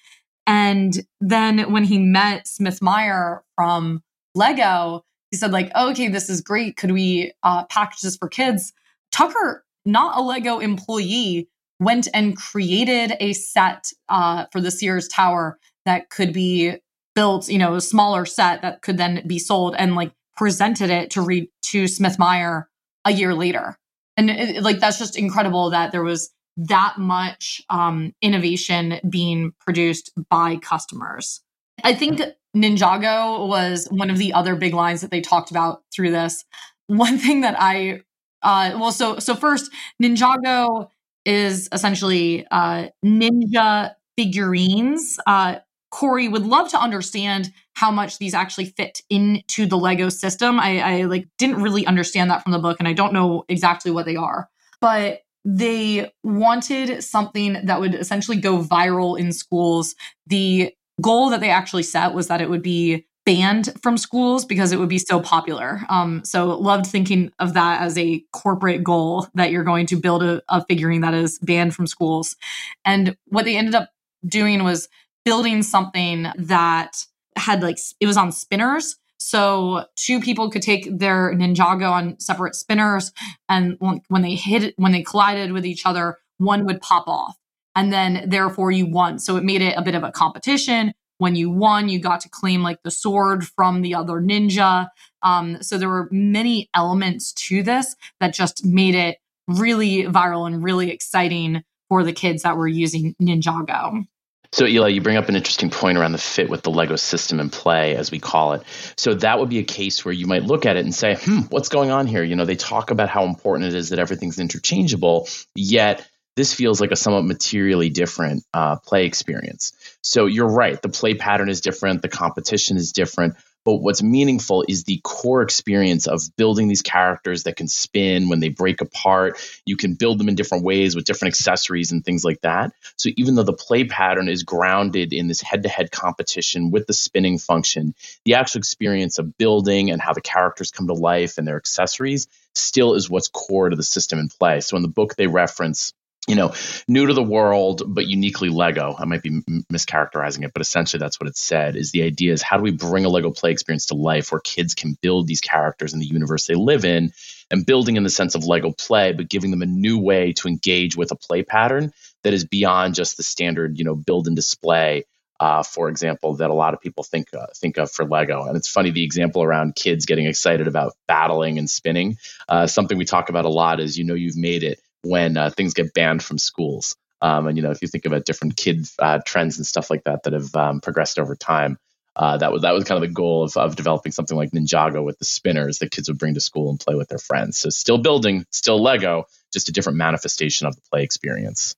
and 0.47 0.93
then 1.19 1.71
when 1.71 1.83
he 1.83 1.99
met 1.99 2.47
Smith 2.47 2.81
Meyer 2.81 3.43
from 3.55 4.01
Lego, 4.33 5.03
he 5.31 5.37
said 5.37 5.51
like, 5.51 5.69
oh, 5.75 5.91
"Okay, 5.91 6.07
this 6.07 6.29
is 6.29 6.39
great. 6.39 6.77
Could 6.77 6.91
we 6.91 7.33
uh, 7.43 7.65
package 7.65 8.01
this 8.01 8.15
for 8.15 8.29
kids?" 8.29 8.71
Tucker, 9.11 9.63
not 9.85 10.17
a 10.17 10.21
Lego 10.21 10.59
employee, 10.59 11.49
went 11.83 12.07
and 12.13 12.37
created 12.37 13.13
a 13.19 13.33
set 13.33 13.91
uh, 14.09 14.45
for 14.51 14.61
the 14.61 14.71
Sears 14.71 15.07
Tower 15.07 15.59
that 15.85 16.09
could 16.09 16.33
be 16.33 16.77
built, 17.15 17.49
you 17.49 17.57
know, 17.57 17.75
a 17.75 17.81
smaller 17.81 18.25
set 18.25 18.61
that 18.61 18.81
could 18.81 18.97
then 18.97 19.23
be 19.27 19.39
sold 19.39 19.75
and 19.77 19.95
like 19.95 20.11
presented 20.35 20.89
it 20.89 21.11
to 21.11 21.21
read 21.21 21.47
to 21.61 21.87
Smith 21.87 22.17
Meyer 22.17 22.69
a 23.05 23.11
year 23.11 23.33
later. 23.33 23.77
And 24.17 24.29
it, 24.29 24.63
like 24.63 24.79
that's 24.79 24.99
just 24.99 25.17
incredible 25.17 25.69
that 25.71 25.91
there 25.91 26.03
was 26.03 26.31
that 26.57 26.97
much 26.97 27.61
um, 27.69 28.13
innovation 28.21 28.99
being 29.09 29.53
produced 29.59 30.11
by 30.29 30.57
customers. 30.57 31.41
I 31.83 31.95
think 31.95 32.21
Ninjago 32.55 33.47
was 33.47 33.87
one 33.89 34.11
of 34.11 34.17
the 34.17 34.33
other 34.33 34.55
big 34.55 34.73
lines 34.73 35.01
that 35.01 35.11
they 35.11 35.21
talked 35.21 35.49
about 35.49 35.81
through 35.93 36.11
this. 36.11 36.45
One 36.87 37.17
thing 37.17 37.41
that 37.41 37.55
I 37.59 38.01
uh, 38.43 38.77
well, 38.77 38.91
so 38.91 39.19
so 39.19 39.35
first, 39.35 39.71
Ninjago 40.01 40.89
is 41.25 41.69
essentially 41.71 42.45
uh, 42.51 42.87
ninja 43.03 43.93
figurines 44.15 45.19
uh, 45.25 45.55
Corey 45.93 46.27
would 46.27 46.47
love 46.47 46.69
to 46.69 46.79
understand 46.79 47.53
how 47.75 47.91
much 47.91 48.17
these 48.17 48.33
actually 48.33 48.65
fit 48.65 49.01
into 49.11 49.67
the 49.67 49.77
Lego 49.77 50.09
system. 50.09 50.59
I, 50.59 50.79
I 50.79 51.03
like 51.03 51.27
didn't 51.37 51.61
really 51.61 51.85
understand 51.85 52.31
that 52.31 52.41
from 52.41 52.51
the 52.51 52.57
book, 52.57 52.77
and 52.79 52.87
I 52.87 52.93
don't 52.93 53.13
know 53.13 53.45
exactly 53.47 53.91
what 53.91 54.07
they 54.07 54.15
are. 54.15 54.49
But 54.81 55.21
they 55.45 56.11
wanted 56.23 57.03
something 57.03 57.59
that 57.65 57.79
would 57.79 57.93
essentially 57.93 58.37
go 58.37 58.57
viral 58.57 59.19
in 59.19 59.31
schools. 59.31 59.93
The 60.25 60.73
goal 60.99 61.29
that 61.29 61.41
they 61.41 61.51
actually 61.51 61.83
set 61.83 62.15
was 62.15 62.27
that 62.27 62.41
it 62.41 62.49
would 62.49 62.63
be 62.63 63.05
banned 63.25 63.73
from 63.81 63.97
schools 63.97 64.45
because 64.45 64.71
it 64.71 64.79
would 64.79 64.89
be 64.89 64.99
so 64.99 65.19
popular. 65.19 65.81
Um, 65.89 66.23
so 66.25 66.57
loved 66.57 66.85
thinking 66.85 67.31
of 67.39 67.53
that 67.53 67.81
as 67.81 67.97
a 67.97 68.23
corporate 68.33 68.83
goal 68.83 69.27
that 69.35 69.51
you're 69.51 69.63
going 69.63 69.85
to 69.87 69.95
build 69.95 70.23
a, 70.23 70.41
a 70.49 70.65
figurine 70.65 71.01
that 71.01 71.13
is 71.13 71.39
banned 71.39 71.73
from 71.73 71.87
schools. 71.87 72.35
And 72.83 73.15
what 73.27 73.45
they 73.45 73.57
ended 73.57 73.75
up 73.75 73.89
doing 74.25 74.63
was 74.63 74.89
building 75.25 75.63
something 75.63 76.27
that 76.35 77.05
had 77.35 77.63
like 77.63 77.77
it 77.99 78.07
was 78.07 78.17
on 78.17 78.31
spinners. 78.31 78.97
So 79.19 79.85
two 79.95 80.19
people 80.19 80.49
could 80.49 80.61
take 80.61 80.97
their 80.97 81.33
Ninjago 81.33 81.89
on 81.89 82.19
separate 82.19 82.55
spinners, 82.55 83.13
and 83.47 83.77
when 83.79 84.21
they 84.21 84.35
hit 84.35 84.73
when 84.77 84.91
they 84.91 85.01
collided 85.01 85.53
with 85.53 85.65
each 85.65 85.85
other, 85.85 86.17
one 86.39 86.65
would 86.65 86.81
pop 86.81 87.07
off, 87.07 87.37
and 87.73 87.93
then 87.93 88.25
therefore 88.27 88.71
you 88.71 88.85
won. 88.85 89.19
So 89.19 89.37
it 89.37 89.45
made 89.45 89.61
it 89.61 89.75
a 89.77 89.81
bit 89.81 89.95
of 89.95 90.03
a 90.03 90.11
competition 90.11 90.93
when 91.17 91.35
you 91.35 91.49
won, 91.49 91.89
you 91.89 91.99
got 91.99 92.21
to 92.21 92.29
claim 92.29 92.63
like 92.63 92.81
the 92.83 92.91
sword 92.91 93.45
from 93.45 93.81
the 93.81 93.95
other 93.95 94.13
ninja. 94.13 94.87
Um, 95.21 95.61
so 95.61 95.77
there 95.77 95.89
were 95.89 96.09
many 96.11 96.69
elements 96.73 97.33
to 97.33 97.63
this 97.63 97.95
that 98.19 98.33
just 98.33 98.65
made 98.65 98.95
it 98.95 99.17
really 99.47 100.03
viral 100.03 100.47
and 100.47 100.63
really 100.63 100.89
exciting 100.89 101.63
for 101.89 102.03
the 102.03 102.13
kids 102.13 102.43
that 102.43 102.57
were 102.57 102.67
using 102.67 103.15
Ninjago. 103.21 104.05
So, 104.51 104.67
Eli, 104.67 104.89
you 104.89 105.01
bring 105.01 105.17
up 105.17 105.29
an 105.29 105.35
interesting 105.35 105.71
point 105.71 105.97
around 105.97 106.11
the 106.11 106.19
fit 106.19 106.47
with 106.47 106.61
the 106.61 106.69
Lego 106.69 106.95
system 106.95 107.39
in 107.39 107.49
play, 107.49 107.95
as 107.95 108.11
we 108.11 108.19
call 108.19 108.53
it. 108.53 108.61
So, 108.95 109.15
that 109.15 109.39
would 109.39 109.49
be 109.49 109.57
a 109.57 109.63
case 109.63 110.05
where 110.05 110.13
you 110.13 110.27
might 110.27 110.43
look 110.43 110.67
at 110.67 110.77
it 110.77 110.85
and 110.85 110.93
say, 110.93 111.15
hmm, 111.15 111.39
what's 111.49 111.69
going 111.69 111.89
on 111.89 112.05
here? 112.05 112.23
You 112.23 112.35
know, 112.35 112.45
they 112.45 112.55
talk 112.55 112.91
about 112.91 113.09
how 113.09 113.25
important 113.25 113.73
it 113.73 113.75
is 113.75 113.89
that 113.89 113.97
everything's 113.97 114.37
interchangeable, 114.37 115.27
yet 115.55 116.07
this 116.35 116.53
feels 116.53 116.81
like 116.81 116.91
a 116.91 116.95
somewhat 116.95 117.25
materially 117.25 117.89
different 117.89 118.43
uh, 118.53 118.77
play 118.77 119.05
experience. 119.05 119.73
So 120.01 120.25
you're 120.25 120.49
right. 120.49 120.81
The 120.81 120.89
play 120.89 121.13
pattern 121.13 121.49
is 121.49 121.61
different. 121.61 122.01
The 122.01 122.09
competition 122.09 122.77
is 122.77 122.91
different. 122.91 123.35
But 123.65 123.75
what's 123.75 124.03
meaningful 124.03 124.65
is 124.67 124.83
the 124.83 124.99
core 125.03 125.41
experience 125.41 126.07
of 126.07 126.21
building 126.35 126.67
these 126.67 126.81
characters 126.81 127.43
that 127.43 127.55
can 127.55 127.69
spin 127.69 128.27
when 128.27 128.41
they 128.41 128.49
break 128.49 128.81
apart. 128.81 129.39
You 129.65 129.77
can 129.77 129.93
build 129.93 130.19
them 130.19 130.27
in 130.27 130.35
different 130.35 130.65
ways 130.65 130.95
with 130.95 131.05
different 131.05 131.33
accessories 131.33 131.91
and 131.91 132.03
things 132.03 132.25
like 132.25 132.41
that. 132.41 132.73
So 132.97 133.09
even 133.15 133.35
though 133.35 133.43
the 133.43 133.53
play 133.53 133.85
pattern 133.85 134.27
is 134.27 134.43
grounded 134.43 135.13
in 135.13 135.27
this 135.27 135.41
head 135.41 135.63
to 135.63 135.69
head 135.69 135.91
competition 135.91 136.71
with 136.71 136.87
the 136.87 136.93
spinning 136.93 137.37
function, 137.37 137.95
the 138.25 138.33
actual 138.35 138.59
experience 138.59 139.17
of 139.17 139.37
building 139.37 139.91
and 139.91 140.01
how 140.01 140.11
the 140.11 140.21
characters 140.21 140.71
come 140.71 140.87
to 140.87 140.93
life 140.93 141.37
and 141.37 141.47
their 141.47 141.57
accessories 141.57 142.27
still 142.55 142.95
is 142.95 143.09
what's 143.09 143.29
core 143.29 143.69
to 143.69 143.75
the 143.77 143.83
system 143.83 144.19
in 144.19 144.27
play. 144.27 144.59
So 144.59 144.75
in 144.75 144.83
the 144.83 144.89
book, 144.89 145.15
they 145.15 145.27
reference 145.27 145.93
you 146.27 146.35
know, 146.35 146.53
new 146.87 147.07
to 147.07 147.13
the 147.13 147.23
world, 147.23 147.83
but 147.85 148.07
uniquely 148.07 148.47
Lego. 148.47 148.95
I 148.97 149.05
might 149.05 149.23
be 149.23 149.41
m- 149.47 149.65
mischaracterizing 149.71 150.45
it, 150.45 150.53
but 150.53 150.61
essentially 150.61 150.99
that's 150.99 151.19
what 151.19 151.27
it 151.27 151.35
said 151.35 151.75
is 151.75 151.91
the 151.91 152.03
idea 152.03 152.31
is 152.31 152.41
how 152.41 152.57
do 152.57 152.63
we 152.63 152.71
bring 152.71 153.03
a 153.03 153.09
Lego 153.09 153.31
play 153.31 153.51
experience 153.51 153.87
to 153.87 153.95
life 153.95 154.31
where 154.31 154.39
kids 154.39 154.73
can 154.73 154.97
build 155.01 155.27
these 155.27 155.41
characters 155.41 155.93
in 155.93 155.99
the 155.99 156.05
universe 156.05 156.47
they 156.47 156.55
live 156.55 156.85
in 156.85 157.11
and 157.51 157.65
building 157.65 157.97
in 157.97 158.03
the 158.03 158.09
sense 158.09 158.35
of 158.35 158.45
Lego 158.45 158.71
play, 158.71 159.11
but 159.11 159.29
giving 159.29 159.51
them 159.51 159.61
a 159.61 159.65
new 159.65 159.99
way 159.99 160.31
to 160.33 160.47
engage 160.47 160.95
with 160.95 161.11
a 161.11 161.15
play 161.15 161.43
pattern 161.43 161.91
that 162.23 162.33
is 162.33 162.45
beyond 162.45 162.95
just 162.95 163.17
the 163.17 163.23
standard, 163.23 163.77
you 163.77 163.83
know, 163.83 163.95
build 163.95 164.27
and 164.27 164.35
display. 164.35 165.03
Uh, 165.39 165.61
for 165.61 165.89
example, 165.89 166.35
that 166.35 166.49
a 166.49 166.53
lot 166.53 166.73
of 166.73 166.79
people 166.79 167.03
think 167.03 167.27
uh, 167.33 167.47
think 167.55 167.77
of 167.77 167.91
for 167.91 168.05
Lego, 168.05 168.45
and 168.45 168.55
it's 168.55 168.69
funny 168.69 168.91
the 168.91 169.03
example 169.03 169.43
around 169.43 169.75
kids 169.75 170.05
getting 170.05 170.25
excited 170.25 170.67
about 170.67 170.93
battling 171.05 171.57
and 171.57 171.69
spinning. 171.69 172.17
Uh, 172.47 172.65
something 172.65 172.97
we 172.97 173.03
talk 173.03 173.29
about 173.29 173.43
a 173.43 173.49
lot 173.49 173.81
is 173.81 173.97
you 173.97 174.05
know 174.05 174.13
you've 174.13 174.37
made 174.37 174.63
it 174.63 174.79
when 175.03 175.37
uh, 175.37 175.49
things 175.49 175.73
get 175.73 175.93
banned 175.93 176.23
from 176.23 176.37
schools. 176.37 176.95
Um, 177.21 177.47
and 177.47 177.57
you 177.57 177.63
know, 177.63 177.71
if 177.71 177.81
you 177.81 177.87
think 177.87 178.05
about 178.05 178.25
different 178.25 178.57
kid 178.57 178.85
uh, 178.99 179.19
trends 179.25 179.57
and 179.57 179.65
stuff 179.65 179.89
like 179.89 180.03
that 180.03 180.23
that 180.23 180.33
have 180.33 180.53
um, 180.55 180.81
progressed 180.81 181.19
over 181.19 181.35
time, 181.35 181.77
uh, 182.15 182.37
that 182.37 182.51
was 182.51 182.61
that 182.61 182.73
was 182.73 182.83
kind 182.83 183.01
of 183.01 183.09
the 183.09 183.13
goal 183.13 183.43
of, 183.43 183.55
of 183.57 183.75
developing 183.75 184.11
something 184.11 184.37
like 184.37 184.51
Ninjago 184.51 185.03
with 185.03 185.17
the 185.19 185.25
spinners 185.25 185.79
that 185.79 185.91
kids 185.91 186.09
would 186.09 186.19
bring 186.19 186.33
to 186.33 186.41
school 186.41 186.69
and 186.69 186.79
play 186.79 186.95
with 186.95 187.07
their 187.07 187.17
friends. 187.17 187.57
So 187.57 187.69
still 187.69 187.97
building, 187.97 188.45
still 188.51 188.81
Lego, 188.81 189.25
just 189.51 189.69
a 189.69 189.71
different 189.71 189.97
manifestation 189.97 190.67
of 190.67 190.75
the 190.75 190.81
play 190.91 191.03
experience. 191.03 191.75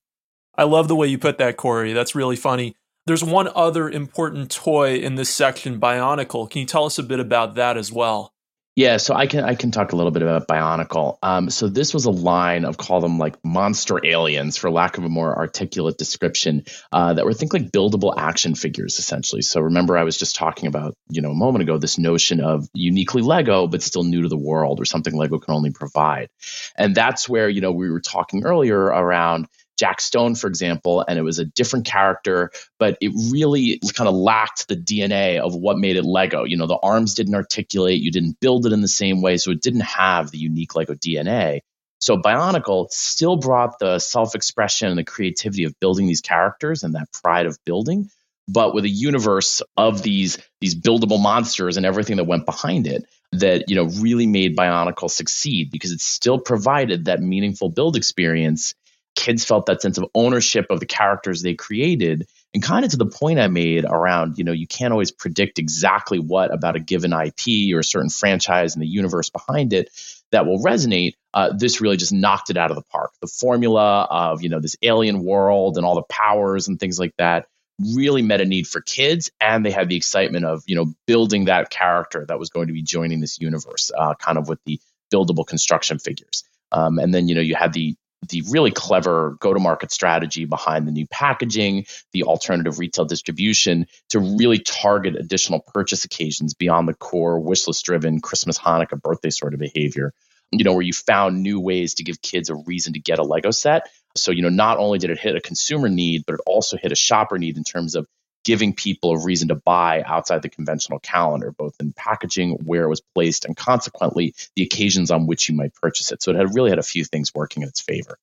I 0.58 0.64
love 0.64 0.88
the 0.88 0.96
way 0.96 1.06
you 1.06 1.18
put 1.18 1.38
that, 1.38 1.56
Corey. 1.56 1.92
That's 1.92 2.14
really 2.14 2.36
funny. 2.36 2.74
There's 3.06 3.22
one 3.22 3.48
other 3.54 3.88
important 3.88 4.50
toy 4.50 4.96
in 4.96 5.14
this 5.14 5.30
section, 5.30 5.78
Bionicle. 5.78 6.50
Can 6.50 6.60
you 6.60 6.66
tell 6.66 6.84
us 6.84 6.98
a 6.98 7.02
bit 7.02 7.20
about 7.20 7.54
that 7.54 7.76
as 7.76 7.92
well? 7.92 8.32
Yeah, 8.76 8.98
so 8.98 9.14
I 9.14 9.26
can 9.26 9.42
I 9.42 9.54
can 9.54 9.70
talk 9.70 9.92
a 9.92 9.96
little 9.96 10.10
bit 10.10 10.20
about 10.20 10.46
Bionicle. 10.46 11.16
Um, 11.22 11.48
so 11.48 11.66
this 11.66 11.94
was 11.94 12.04
a 12.04 12.10
line 12.10 12.66
of 12.66 12.76
call 12.76 13.00
them 13.00 13.18
like 13.18 13.42
monster 13.42 14.04
aliens, 14.04 14.58
for 14.58 14.70
lack 14.70 14.98
of 14.98 15.04
a 15.04 15.08
more 15.08 15.34
articulate 15.34 15.96
description, 15.96 16.66
uh, 16.92 17.14
that 17.14 17.24
were 17.24 17.32
think 17.32 17.54
like 17.54 17.72
buildable 17.72 18.12
action 18.14 18.54
figures 18.54 18.98
essentially. 18.98 19.40
So 19.40 19.62
remember, 19.62 19.96
I 19.96 20.04
was 20.04 20.18
just 20.18 20.36
talking 20.36 20.66
about 20.66 20.94
you 21.08 21.22
know 21.22 21.30
a 21.30 21.34
moment 21.34 21.62
ago 21.62 21.78
this 21.78 21.96
notion 21.96 22.42
of 22.42 22.68
uniquely 22.74 23.22
Lego, 23.22 23.66
but 23.66 23.82
still 23.82 24.04
new 24.04 24.20
to 24.20 24.28
the 24.28 24.36
world, 24.36 24.78
or 24.78 24.84
something 24.84 25.16
Lego 25.16 25.38
can 25.38 25.54
only 25.54 25.70
provide, 25.70 26.28
and 26.76 26.94
that's 26.94 27.26
where 27.26 27.48
you 27.48 27.62
know 27.62 27.72
we 27.72 27.90
were 27.90 28.00
talking 28.00 28.44
earlier 28.44 28.78
around 28.78 29.48
Jack 29.76 30.00
Stone, 30.00 30.34
for 30.34 30.46
example, 30.46 31.04
and 31.06 31.18
it 31.18 31.22
was 31.22 31.38
a 31.38 31.44
different 31.44 31.86
character, 31.86 32.50
but 32.78 32.96
it 33.00 33.12
really 33.30 33.80
kind 33.94 34.08
of 34.08 34.14
lacked 34.14 34.68
the 34.68 34.76
DNA 34.76 35.38
of 35.38 35.54
what 35.54 35.78
made 35.78 35.96
it 35.96 36.04
Lego. 36.04 36.44
You 36.44 36.56
know, 36.56 36.66
the 36.66 36.78
arms 36.82 37.14
didn't 37.14 37.34
articulate, 37.34 38.00
you 38.00 38.10
didn't 38.10 38.40
build 38.40 38.66
it 38.66 38.72
in 38.72 38.80
the 38.80 38.88
same 38.88 39.22
way, 39.22 39.36
so 39.36 39.50
it 39.50 39.60
didn't 39.60 39.80
have 39.80 40.30
the 40.30 40.38
unique 40.38 40.74
Lego 40.74 40.94
DNA. 40.94 41.60
So 41.98 42.16
Bionicle 42.16 42.90
still 42.90 43.36
brought 43.36 43.78
the 43.78 43.98
self-expression 43.98 44.88
and 44.88 44.98
the 44.98 45.04
creativity 45.04 45.64
of 45.64 45.78
building 45.80 46.06
these 46.06 46.20
characters 46.20 46.82
and 46.82 46.94
that 46.94 47.08
pride 47.12 47.46
of 47.46 47.58
building, 47.64 48.10
but 48.48 48.74
with 48.74 48.84
a 48.84 48.90
universe 48.90 49.62
of 49.76 50.02
these 50.02 50.38
these 50.60 50.74
buildable 50.74 51.20
monsters 51.20 51.76
and 51.76 51.86
everything 51.86 52.16
that 52.16 52.24
went 52.24 52.46
behind 52.46 52.86
it 52.86 53.04
that 53.32 53.68
you 53.68 53.76
know 53.76 53.84
really 54.00 54.26
made 54.26 54.56
Bionicle 54.56 55.10
succeed 55.10 55.70
because 55.70 55.90
it 55.92 56.00
still 56.00 56.38
provided 56.38 57.06
that 57.06 57.20
meaningful 57.20 57.70
build 57.70 57.96
experience 57.96 58.74
kids 59.16 59.44
felt 59.44 59.66
that 59.66 59.82
sense 59.82 59.98
of 59.98 60.06
ownership 60.14 60.66
of 60.70 60.78
the 60.78 60.86
characters 60.86 61.42
they 61.42 61.54
created 61.54 62.28
and 62.54 62.62
kind 62.62 62.84
of 62.84 62.90
to 62.90 62.96
the 62.96 63.06
point 63.06 63.40
i 63.40 63.48
made 63.48 63.84
around 63.84 64.38
you 64.38 64.44
know 64.44 64.52
you 64.52 64.66
can't 64.66 64.92
always 64.92 65.10
predict 65.10 65.58
exactly 65.58 66.18
what 66.18 66.52
about 66.52 66.76
a 66.76 66.80
given 66.80 67.12
ip 67.12 67.74
or 67.74 67.80
a 67.80 67.84
certain 67.84 68.10
franchise 68.10 68.74
and 68.74 68.82
the 68.82 68.86
universe 68.86 69.30
behind 69.30 69.72
it 69.72 69.90
that 70.32 70.46
will 70.46 70.62
resonate 70.62 71.14
uh, 71.36 71.52
this 71.54 71.82
really 71.82 71.98
just 71.98 72.14
knocked 72.14 72.48
it 72.48 72.56
out 72.56 72.70
of 72.70 72.76
the 72.76 72.82
park. 72.82 73.12
The 73.20 73.26
formula 73.26 74.08
of 74.10 74.42
you 74.42 74.48
know 74.48 74.58
this 74.58 74.76
alien 74.82 75.22
world 75.22 75.76
and 75.76 75.84
all 75.84 75.94
the 75.94 76.02
powers 76.02 76.66
and 76.66 76.80
things 76.80 76.98
like 76.98 77.14
that 77.18 77.46
really 77.94 78.22
met 78.22 78.40
a 78.40 78.46
need 78.46 78.66
for 78.66 78.80
kids 78.80 79.30
and 79.38 79.64
they 79.64 79.70
had 79.70 79.90
the 79.90 79.96
excitement 79.96 80.46
of 80.46 80.62
you 80.66 80.74
know 80.74 80.94
building 81.06 81.44
that 81.44 81.68
character 81.68 82.24
that 82.26 82.38
was 82.38 82.48
going 82.48 82.68
to 82.68 82.72
be 82.72 82.82
joining 82.82 83.20
this 83.20 83.38
universe 83.38 83.92
uh, 83.96 84.14
kind 84.14 84.38
of 84.38 84.48
with 84.48 84.58
the 84.64 84.80
buildable 85.12 85.46
construction 85.46 85.98
figures. 85.98 86.42
Um, 86.72 86.98
and 86.98 87.12
then 87.12 87.28
you 87.28 87.34
know 87.34 87.42
you 87.42 87.54
had 87.54 87.74
the 87.74 87.96
the 88.28 88.42
really 88.50 88.70
clever 88.70 89.36
go 89.40 89.52
to 89.52 89.60
market 89.60 89.92
strategy 89.92 90.44
behind 90.44 90.86
the 90.86 90.92
new 90.92 91.06
packaging, 91.06 91.86
the 92.12 92.24
alternative 92.24 92.78
retail 92.78 93.04
distribution 93.04 93.86
to 94.10 94.18
really 94.18 94.58
target 94.58 95.16
additional 95.16 95.60
purchase 95.60 96.04
occasions 96.04 96.54
beyond 96.54 96.88
the 96.88 96.94
core 96.94 97.38
wish 97.38 97.66
list 97.66 97.84
driven 97.84 98.20
Christmas, 98.20 98.58
Hanukkah, 98.58 99.00
birthday 99.00 99.30
sort 99.30 99.54
of 99.54 99.60
behavior. 99.60 100.12
You 100.52 100.64
know, 100.64 100.74
where 100.74 100.82
you 100.82 100.92
found 100.92 101.42
new 101.42 101.60
ways 101.60 101.94
to 101.94 102.04
give 102.04 102.22
kids 102.22 102.50
a 102.50 102.54
reason 102.54 102.92
to 102.92 103.00
get 103.00 103.18
a 103.18 103.24
Lego 103.24 103.50
set. 103.50 103.88
So, 104.14 104.30
you 104.30 104.42
know, 104.42 104.48
not 104.48 104.78
only 104.78 104.98
did 104.98 105.10
it 105.10 105.18
hit 105.18 105.36
a 105.36 105.40
consumer 105.40 105.88
need, 105.88 106.24
but 106.24 106.34
it 106.34 106.40
also 106.46 106.76
hit 106.76 106.92
a 106.92 106.96
shopper 106.96 107.36
need 107.36 107.56
in 107.56 107.64
terms 107.64 107.96
of 107.96 108.06
giving 108.46 108.72
people 108.72 109.10
a 109.10 109.24
reason 109.24 109.48
to 109.48 109.56
buy 109.56 110.04
outside 110.06 110.40
the 110.40 110.48
conventional 110.48 111.00
calendar, 111.00 111.50
both 111.50 111.74
in 111.80 111.92
packaging, 111.92 112.52
where 112.64 112.84
it 112.84 112.88
was 112.88 113.02
placed, 113.12 113.44
and 113.44 113.56
consequently 113.56 114.36
the 114.54 114.62
occasions 114.62 115.10
on 115.10 115.26
which 115.26 115.48
you 115.48 115.54
might 115.56 115.74
purchase 115.74 116.12
it. 116.12 116.22
So 116.22 116.30
it 116.30 116.36
had 116.36 116.54
really 116.54 116.70
had 116.70 116.78
a 116.78 116.84
few 116.84 117.04
things 117.04 117.34
working 117.34 117.64
in 117.64 117.68
its 117.68 117.80
favor. 117.80 118.16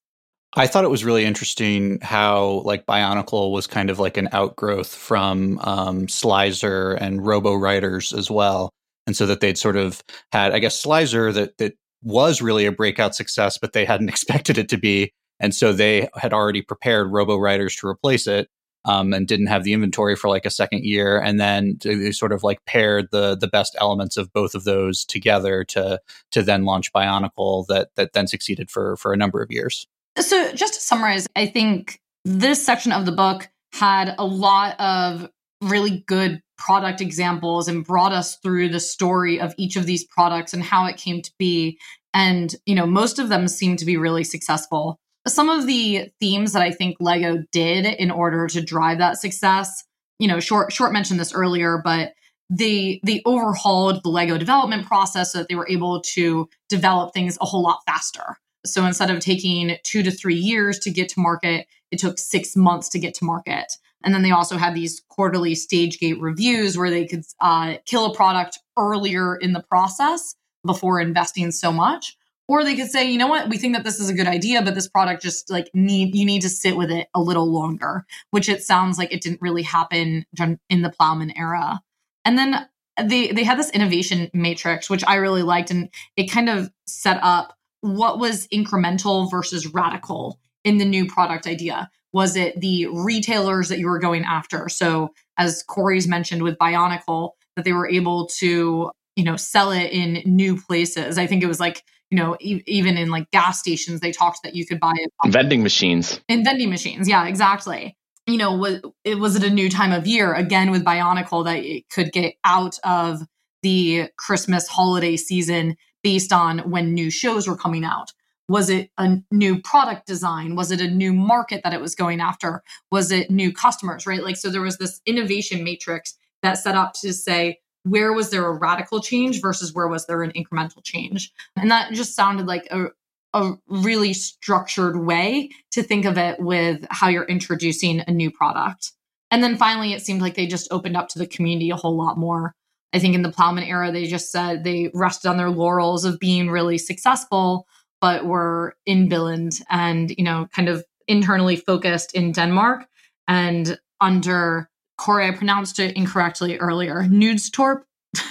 I 0.56 0.68
thought 0.68 0.86
it 0.86 0.90
was 0.90 1.04
really 1.04 1.26
interesting 1.26 2.00
how 2.02 2.62
like 2.64 2.86
Bionicle 2.86 3.52
was 3.52 3.68
kind 3.68 3.90
of 3.90 4.00
like 4.00 4.16
an 4.16 4.30
outgrowth 4.32 4.96
from 4.96 5.60
um, 5.60 6.08
Slizer 6.08 6.98
and 7.02 7.26
Robo 7.26 7.54
Riders 7.54 8.14
as 8.14 8.32
well, 8.32 8.72
and 9.06 9.18
so 9.18 9.26
that 9.26 9.42
they'd 9.42 9.58
sort 9.58 9.76
of 9.76 10.02
had, 10.32 10.54
I 10.54 10.60
guess, 10.60 10.82
Slizer 10.82 11.34
that 11.34 11.58
that 11.58 11.74
was 12.02 12.42
really 12.42 12.66
a 12.66 12.72
breakout 12.72 13.14
success, 13.14 13.58
but 13.58 13.74
they 13.74 13.84
hadn't 13.84 14.10
expected 14.16 14.58
it 14.58 14.70
to 14.70 14.78
be, 14.78 15.12
and 15.42 15.54
so 15.54 15.74
they 15.74 16.08
had 16.16 16.32
already 16.32 16.62
prepared 16.62 17.12
Robo 17.12 17.36
Riders 17.36 17.76
to 17.78 17.88
replace 17.88 18.26
it, 18.26 18.48
um, 18.86 19.14
and 19.14 19.28
didn't 19.28 19.48
have 19.48 19.64
the 19.64 19.74
inventory 19.74 20.16
for 20.16 20.30
like 20.30 20.46
a 20.46 20.50
second 20.50 20.84
year, 20.84 21.20
and 21.20 21.40
then 21.40 21.78
they 21.84 22.12
sort 22.12 22.32
of 22.32 22.44
like 22.44 22.64
paired 22.66 23.08
the 23.12 23.36
the 23.36 23.48
best 23.48 23.76
elements 23.80 24.18
of 24.18 24.32
both 24.34 24.56
of 24.56 24.64
those 24.64 25.06
together 25.06 25.64
to 25.66 26.00
to 26.32 26.42
then 26.42 26.66
launch 26.66 26.92
Bionicle 26.94 27.66
that 27.68 27.90
that 27.96 28.14
then 28.14 28.28
succeeded 28.28 28.70
for 28.70 28.98
for 28.98 29.14
a 29.14 29.18
number 29.18 29.42
of 29.42 29.52
years. 29.52 29.88
So 30.20 30.52
just 30.54 30.76
to 30.76 30.82
summarize, 30.82 31.28
I 31.36 31.48
think 31.48 32.00
this 32.26 32.64
section 32.64 32.92
of 32.92 33.06
the 33.06 33.12
book 33.12 33.50
had 33.74 34.14
a 34.18 34.26
lot 34.26 34.80
of 34.80 35.30
really 35.62 36.04
good 36.08 36.42
product 36.58 37.02
examples 37.02 37.68
and 37.68 37.84
brought 37.84 38.12
us 38.12 38.38
through 38.38 38.70
the 38.70 38.80
story 38.80 39.40
of 39.40 39.54
each 39.58 39.76
of 39.76 39.86
these 39.86 40.04
products 40.04 40.54
and 40.54 40.64
how 40.64 40.86
it 40.86 40.98
came 40.98 41.22
to 41.22 41.32
be. 41.40 41.80
And, 42.14 42.56
you 42.66 42.76
know, 42.76 42.86
most 42.86 43.18
of 43.18 43.30
them 43.30 43.48
seem 43.48 43.76
to 43.78 43.86
be 43.86 43.98
really 43.98 44.24
successful. 44.24 45.00
Some 45.28 45.50
of 45.50 45.68
the 45.68 46.12
themes 46.20 46.54
that 46.54 46.62
I 46.62 46.72
think 46.72 46.98
Lego 47.00 47.44
did 47.52 47.86
in 47.86 48.12
order 48.12 48.48
to 48.48 48.62
drive 48.62 48.98
that 48.98 49.20
success, 49.20 49.84
you 50.20 50.28
know, 50.28 50.40
short 50.40 50.74
short 50.74 50.92
mentioned 50.92 51.20
this 51.20 51.34
earlier, 51.34 51.82
but 51.84 52.14
they 52.50 53.00
they 53.04 53.22
overhauled 53.26 54.04
the 54.04 54.10
Lego 54.10 54.38
development 54.38 54.86
process 54.86 55.32
so 55.32 55.40
that 55.40 55.48
they 55.48 55.56
were 55.56 55.70
able 55.70 56.02
to 56.02 56.50
develop 56.70 57.14
things 57.14 57.38
a 57.42 57.46
whole 57.46 57.64
lot 57.64 57.80
faster. 57.86 58.38
So 58.66 58.86
instead 58.86 59.10
of 59.10 59.20
taking 59.20 59.78
two 59.84 60.04
to 60.04 60.12
three 60.12 60.36
years 60.36 60.80
to 60.80 60.92
get 60.92 61.10
to 61.10 61.20
market, 61.20 61.68
it 61.92 62.00
took 62.00 62.18
six 62.18 62.56
months 62.56 62.90
to 62.90 63.00
get 63.00 63.14
to 63.16 63.26
market. 63.26 63.74
And 64.04 64.14
then 64.14 64.22
they 64.22 64.32
also 64.32 64.58
had 64.58 64.76
these 64.76 65.02
quarterly 65.10 65.56
stage 65.56 66.00
gate 66.00 66.20
reviews 66.20 66.78
where 66.78 66.90
they 66.90 67.06
could 67.06 67.24
uh, 67.40 67.76
kill 67.86 68.06
a 68.06 68.16
product 68.16 68.60
earlier 68.78 69.36
in 69.36 69.54
the 69.54 69.64
process 69.64 70.36
before 70.66 71.00
investing 71.00 71.52
so 71.52 71.72
much. 71.72 72.18
Or 72.48 72.64
they 72.64 72.76
could 72.76 72.92
say, 72.92 73.10
you 73.10 73.18
know 73.18 73.28
what, 73.28 73.50
we 73.50 73.58
think 73.58 73.76
that 73.76 73.86
this 73.86 74.00
is 74.00 74.10
a 74.10 74.14
good 74.14 74.28
idea, 74.28 74.62
but 74.62 74.76
this 74.76 74.88
product 74.88 75.22
just 75.22 75.50
like 75.50 75.70
need 75.74 76.14
you 76.14 76.26
need 76.26 76.42
to 76.42 76.50
sit 76.50 76.76
with 76.76 76.92
it 76.92 77.08
a 77.14 77.22
little 77.22 77.52
longer, 77.52 78.06
which 78.32 78.50
it 78.50 78.62
sounds 78.62 78.98
like 78.98 79.14
it 79.14 79.22
didn't 79.22 79.42
really 79.42 79.64
happen 79.64 80.26
in 80.70 80.82
the 80.82 80.90
Plougmann 80.90 81.32
era. 81.38 81.82
And 82.26 82.38
then 82.38 82.68
they 83.02 83.32
they 83.32 83.44
had 83.44 83.58
this 83.58 83.72
innovation 83.72 84.30
matrix, 84.34 84.90
which 84.90 85.04
I 85.08 85.16
really 85.16 85.42
liked, 85.42 85.72
and 85.72 85.90
it 86.16 86.30
kind 86.30 86.50
of 86.50 86.70
set 86.86 87.20
up 87.22 87.58
what 87.82 88.20
was 88.20 88.48
incremental 88.48 89.30
versus 89.30 89.74
radical 89.74 90.40
in 90.64 90.78
the 90.78 90.86
new 90.86 91.06
product 91.06 91.48
idea. 91.48 91.90
Was 92.14 92.36
it 92.36 92.60
the 92.60 92.88
retailers 92.88 93.70
that 93.70 93.80
you 93.80 93.88
were 93.88 94.00
going 94.00 94.24
after? 94.24 94.70
So, 94.70 95.14
as 95.38 95.64
Corey's 95.64 96.08
mentioned 96.08 96.44
with 96.44 96.58
Bionicle, 96.58 97.32
that 97.56 97.66
they 97.66 97.74
were 97.74 97.90
able 97.90 98.28
to, 98.38 98.92
you 99.16 99.24
know, 99.24 99.36
sell 99.36 99.72
it 99.72 99.92
in 99.92 100.22
new 100.26 100.62
places. 100.62 101.18
I 101.18 101.26
think 101.26 101.44
it 101.44 101.48
was 101.48 101.60
like, 101.60 101.84
you 102.14 102.20
know, 102.20 102.38
e- 102.40 102.62
even 102.68 102.96
in 102.96 103.10
like 103.10 103.32
gas 103.32 103.58
stations, 103.58 104.00
they 104.00 104.12
talked 104.12 104.44
that 104.44 104.56
you 104.56 104.68
could 104.68 104.80
buy 104.80 104.94
it. 104.96 105.12
Vending 105.32 105.64
machines. 105.64 106.22
In 106.28 106.44
vending 106.44 106.70
machines. 106.70 107.10
Yeah, 107.10 107.26
exactly. 107.26 107.98
You 108.28 108.38
know, 108.38 108.56
was 108.56 108.82
it 109.04 109.18
was 109.18 109.36
it 109.36 109.44
a 109.44 109.50
new 109.50 109.68
time 109.68 109.92
of 109.92 110.06
year 110.06 110.32
again 110.32 110.70
with 110.70 110.86
Bionicle 110.86 111.44
that 111.46 111.58
it 111.58 111.90
could 111.90 112.12
get 112.12 112.36
out 112.44 112.78
of 112.84 113.24
the 113.64 114.10
Christmas 114.20 114.68
holiday 114.68 115.18
season 115.18 115.76
based 116.04 116.32
on 116.32 116.60
when 116.70 116.94
new 116.94 117.10
shows 117.10 117.48
were 117.48 117.58
coming 117.58 117.84
out? 117.84 118.12
Was 118.48 118.70
it 118.70 118.92
a 119.00 119.18
new 119.32 119.60
product 119.60 120.06
design? 120.06 120.56
Was 120.56 120.70
it 120.70 120.82
a 120.82 120.88
new 120.88 121.14
market 121.14 121.62
that 121.64 121.74
it 121.74 121.82
was 121.82 121.96
going 121.96 122.22
after? 122.22 122.62
Was 122.92 123.12
it 123.12 123.32
new 123.32 123.52
customers, 123.52 124.06
right? 124.06 124.22
Like, 124.22 124.38
so 124.38 124.52
there 124.52 124.62
was 124.62 124.78
this 124.78 125.02
innovation 125.08 125.64
matrix 125.64 126.14
that 126.44 126.60
set 126.60 126.76
up 126.76 126.94
to 127.02 127.12
say, 127.12 127.58
where 127.84 128.14
was 128.14 128.30
there 128.30 128.46
a 128.46 128.52
radical 128.52 129.02
change 129.02 129.42
versus 129.42 129.74
where 129.74 129.88
was 129.88 130.06
there 130.06 130.24
an 130.24 130.32
incremental 130.32 130.84
change? 130.84 131.32
And 131.56 131.70
that 131.72 131.94
just 131.94 132.16
sounded 132.16 132.48
like 132.48 132.68
a, 132.72 132.88
a 133.34 133.54
really 133.68 134.14
structured 134.14 134.98
way 134.98 135.50
to 135.72 135.84
think 135.84 136.06
of 136.06 136.18
it 136.18 136.40
with 136.40 136.86
how 136.90 137.10
you're 137.10 137.26
introducing 137.26 138.02
a 138.02 138.12
new 138.12 138.32
product. 138.32 138.92
And 139.32 139.44
then 139.44 139.58
finally, 139.58 139.94
it 139.94 140.02
seemed 140.02 140.22
like 140.22 140.36
they 140.36 140.48
just 140.48 140.72
opened 140.72 140.96
up 140.96 141.10
to 141.10 141.20
the 141.20 141.28
community 141.28 141.72
a 141.72 141.76
whole 141.76 141.98
lot 141.98 142.18
more. 142.18 142.54
I 142.94 143.00
think 143.00 143.16
in 143.16 143.24
the 143.24 143.32
Plougmann 143.32 143.68
era, 143.68 143.92
they 143.92 144.06
just 144.06 144.32
said 144.32 144.64
they 144.64 144.92
rested 144.94 145.28
on 145.28 145.38
their 145.38 145.50
laurels 145.50 146.06
of 146.06 146.20
being 146.20 146.50
really 146.50 146.78
successful, 146.78 147.66
but 148.00 148.26
were 148.26 148.76
in 148.86 149.10
Billund 149.10 149.62
and, 149.70 150.12
you 150.12 150.24
know, 150.24 150.48
kind 150.54 150.70
of 150.70 150.86
internally 151.08 151.56
focused 151.56 152.14
in 152.14 152.32
Denmark 152.32 152.86
and 153.28 153.80
under 154.00 154.70
Corey, 155.04 155.28
I 155.28 155.32
pronounced 155.32 155.80
it 155.80 155.98
incorrectly 155.98 156.58
earlier. 156.60 157.04
Knudstorp 157.04 157.82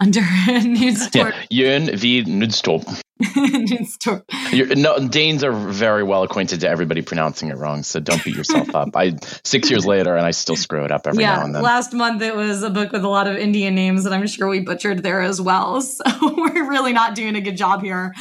under 0.00 0.20
Knudstorp. 0.46 1.34
Yeah, 1.50 1.78
Jön 1.78 1.94
V. 1.94 2.24
Knudstorp. 2.24 3.02
Knudstorp. 3.22 4.76
no, 4.78 5.06
Danes 5.06 5.44
are 5.44 5.52
very 5.52 6.02
well 6.02 6.22
acquainted 6.22 6.60
to 6.60 6.68
everybody 6.68 7.02
pronouncing 7.02 7.50
it 7.50 7.58
wrong, 7.58 7.82
so 7.82 8.00
don't 8.00 8.24
beat 8.24 8.36
yourself 8.36 8.74
up. 8.74 8.96
I 8.96 9.16
six 9.44 9.70
years 9.70 9.84
later, 9.84 10.16
and 10.16 10.24
I 10.24 10.30
still 10.30 10.56
screw 10.56 10.86
it 10.86 10.90
up 10.90 11.06
every 11.06 11.24
yeah, 11.24 11.36
now 11.36 11.44
and 11.44 11.54
then. 11.54 11.62
Last 11.62 11.92
month 11.92 12.22
it 12.22 12.34
was 12.34 12.62
a 12.62 12.70
book 12.70 12.90
with 12.90 13.04
a 13.04 13.08
lot 13.08 13.26
of 13.26 13.36
Indian 13.36 13.74
names, 13.74 14.06
and 14.06 14.14
I'm 14.14 14.26
sure 14.26 14.48
we 14.48 14.60
butchered 14.60 15.02
there 15.02 15.20
as 15.20 15.42
well. 15.42 15.82
So 15.82 16.04
we're 16.22 16.70
really 16.70 16.94
not 16.94 17.14
doing 17.16 17.36
a 17.36 17.42
good 17.42 17.58
job 17.58 17.82
here 17.82 18.14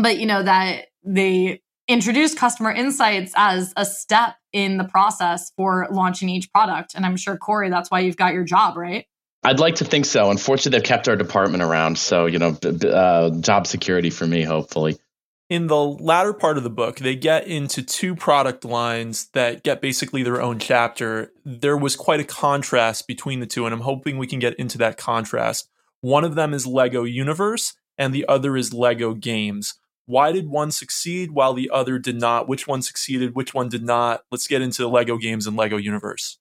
but 0.00 0.18
you 0.18 0.26
know 0.26 0.42
that 0.42 0.86
they 1.04 1.60
introduce 1.88 2.34
customer 2.34 2.70
insights 2.70 3.32
as 3.36 3.72
a 3.76 3.84
step 3.84 4.36
in 4.52 4.76
the 4.76 4.84
process 4.84 5.50
for 5.56 5.88
launching 5.90 6.28
each 6.28 6.50
product. 6.52 6.94
And 6.94 7.04
i'm 7.04 7.16
sure 7.16 7.36
corey 7.36 7.70
that's 7.70 7.90
why 7.90 8.00
you've 8.00 8.16
got 8.16 8.34
your 8.34 8.44
job 8.44 8.76
right? 8.76 9.06
I'd 9.44 9.58
like 9.58 9.76
to 9.76 9.84
think 9.84 10.04
so. 10.04 10.30
Unfortunately 10.30 10.78
they've 10.78 10.86
kept 10.86 11.08
our 11.08 11.16
department 11.16 11.62
around. 11.62 11.98
So 11.98 12.26
you 12.26 12.38
know 12.38 12.56
uh, 12.62 13.30
job 13.40 13.66
security 13.66 14.10
for 14.10 14.26
me 14.26 14.42
hopefully. 14.42 14.98
In 15.50 15.66
the 15.66 15.76
latter 15.76 16.32
part 16.32 16.56
of 16.56 16.62
the 16.62 16.70
book, 16.70 16.96
they 16.96 17.14
get 17.14 17.46
into 17.46 17.82
two 17.82 18.14
product 18.14 18.64
lines 18.64 19.26
that 19.34 19.62
get 19.62 19.82
basically 19.82 20.22
their 20.22 20.40
own 20.40 20.58
chapter. 20.58 21.30
There 21.44 21.76
was 21.76 21.94
quite 21.94 22.20
a 22.20 22.24
contrast 22.24 23.06
between 23.06 23.40
the 23.40 23.46
two, 23.46 23.66
and 23.66 23.74
I'm 23.74 23.82
hoping 23.82 24.16
we 24.16 24.26
can 24.26 24.38
get 24.38 24.54
into 24.54 24.78
that 24.78 24.96
contrast. 24.96 25.68
One 26.00 26.24
of 26.24 26.36
them 26.36 26.54
is 26.54 26.66
Lego 26.66 27.04
Universe, 27.04 27.74
and 27.98 28.14
the 28.14 28.24
other 28.28 28.56
is 28.56 28.72
Lego 28.72 29.12
Games 29.12 29.74
why 30.06 30.32
did 30.32 30.48
one 30.48 30.70
succeed 30.70 31.30
while 31.32 31.54
the 31.54 31.70
other 31.72 31.98
did 31.98 32.16
not? 32.16 32.48
Which 32.48 32.66
one 32.66 32.82
succeeded? 32.82 33.34
Which 33.34 33.54
one 33.54 33.68
did 33.68 33.84
not? 33.84 34.22
Let's 34.30 34.46
get 34.46 34.62
into 34.62 34.82
the 34.82 34.88
Lego 34.88 35.16
games 35.16 35.46
and 35.46 35.56
Lego 35.56 35.76
universe. 35.76 36.38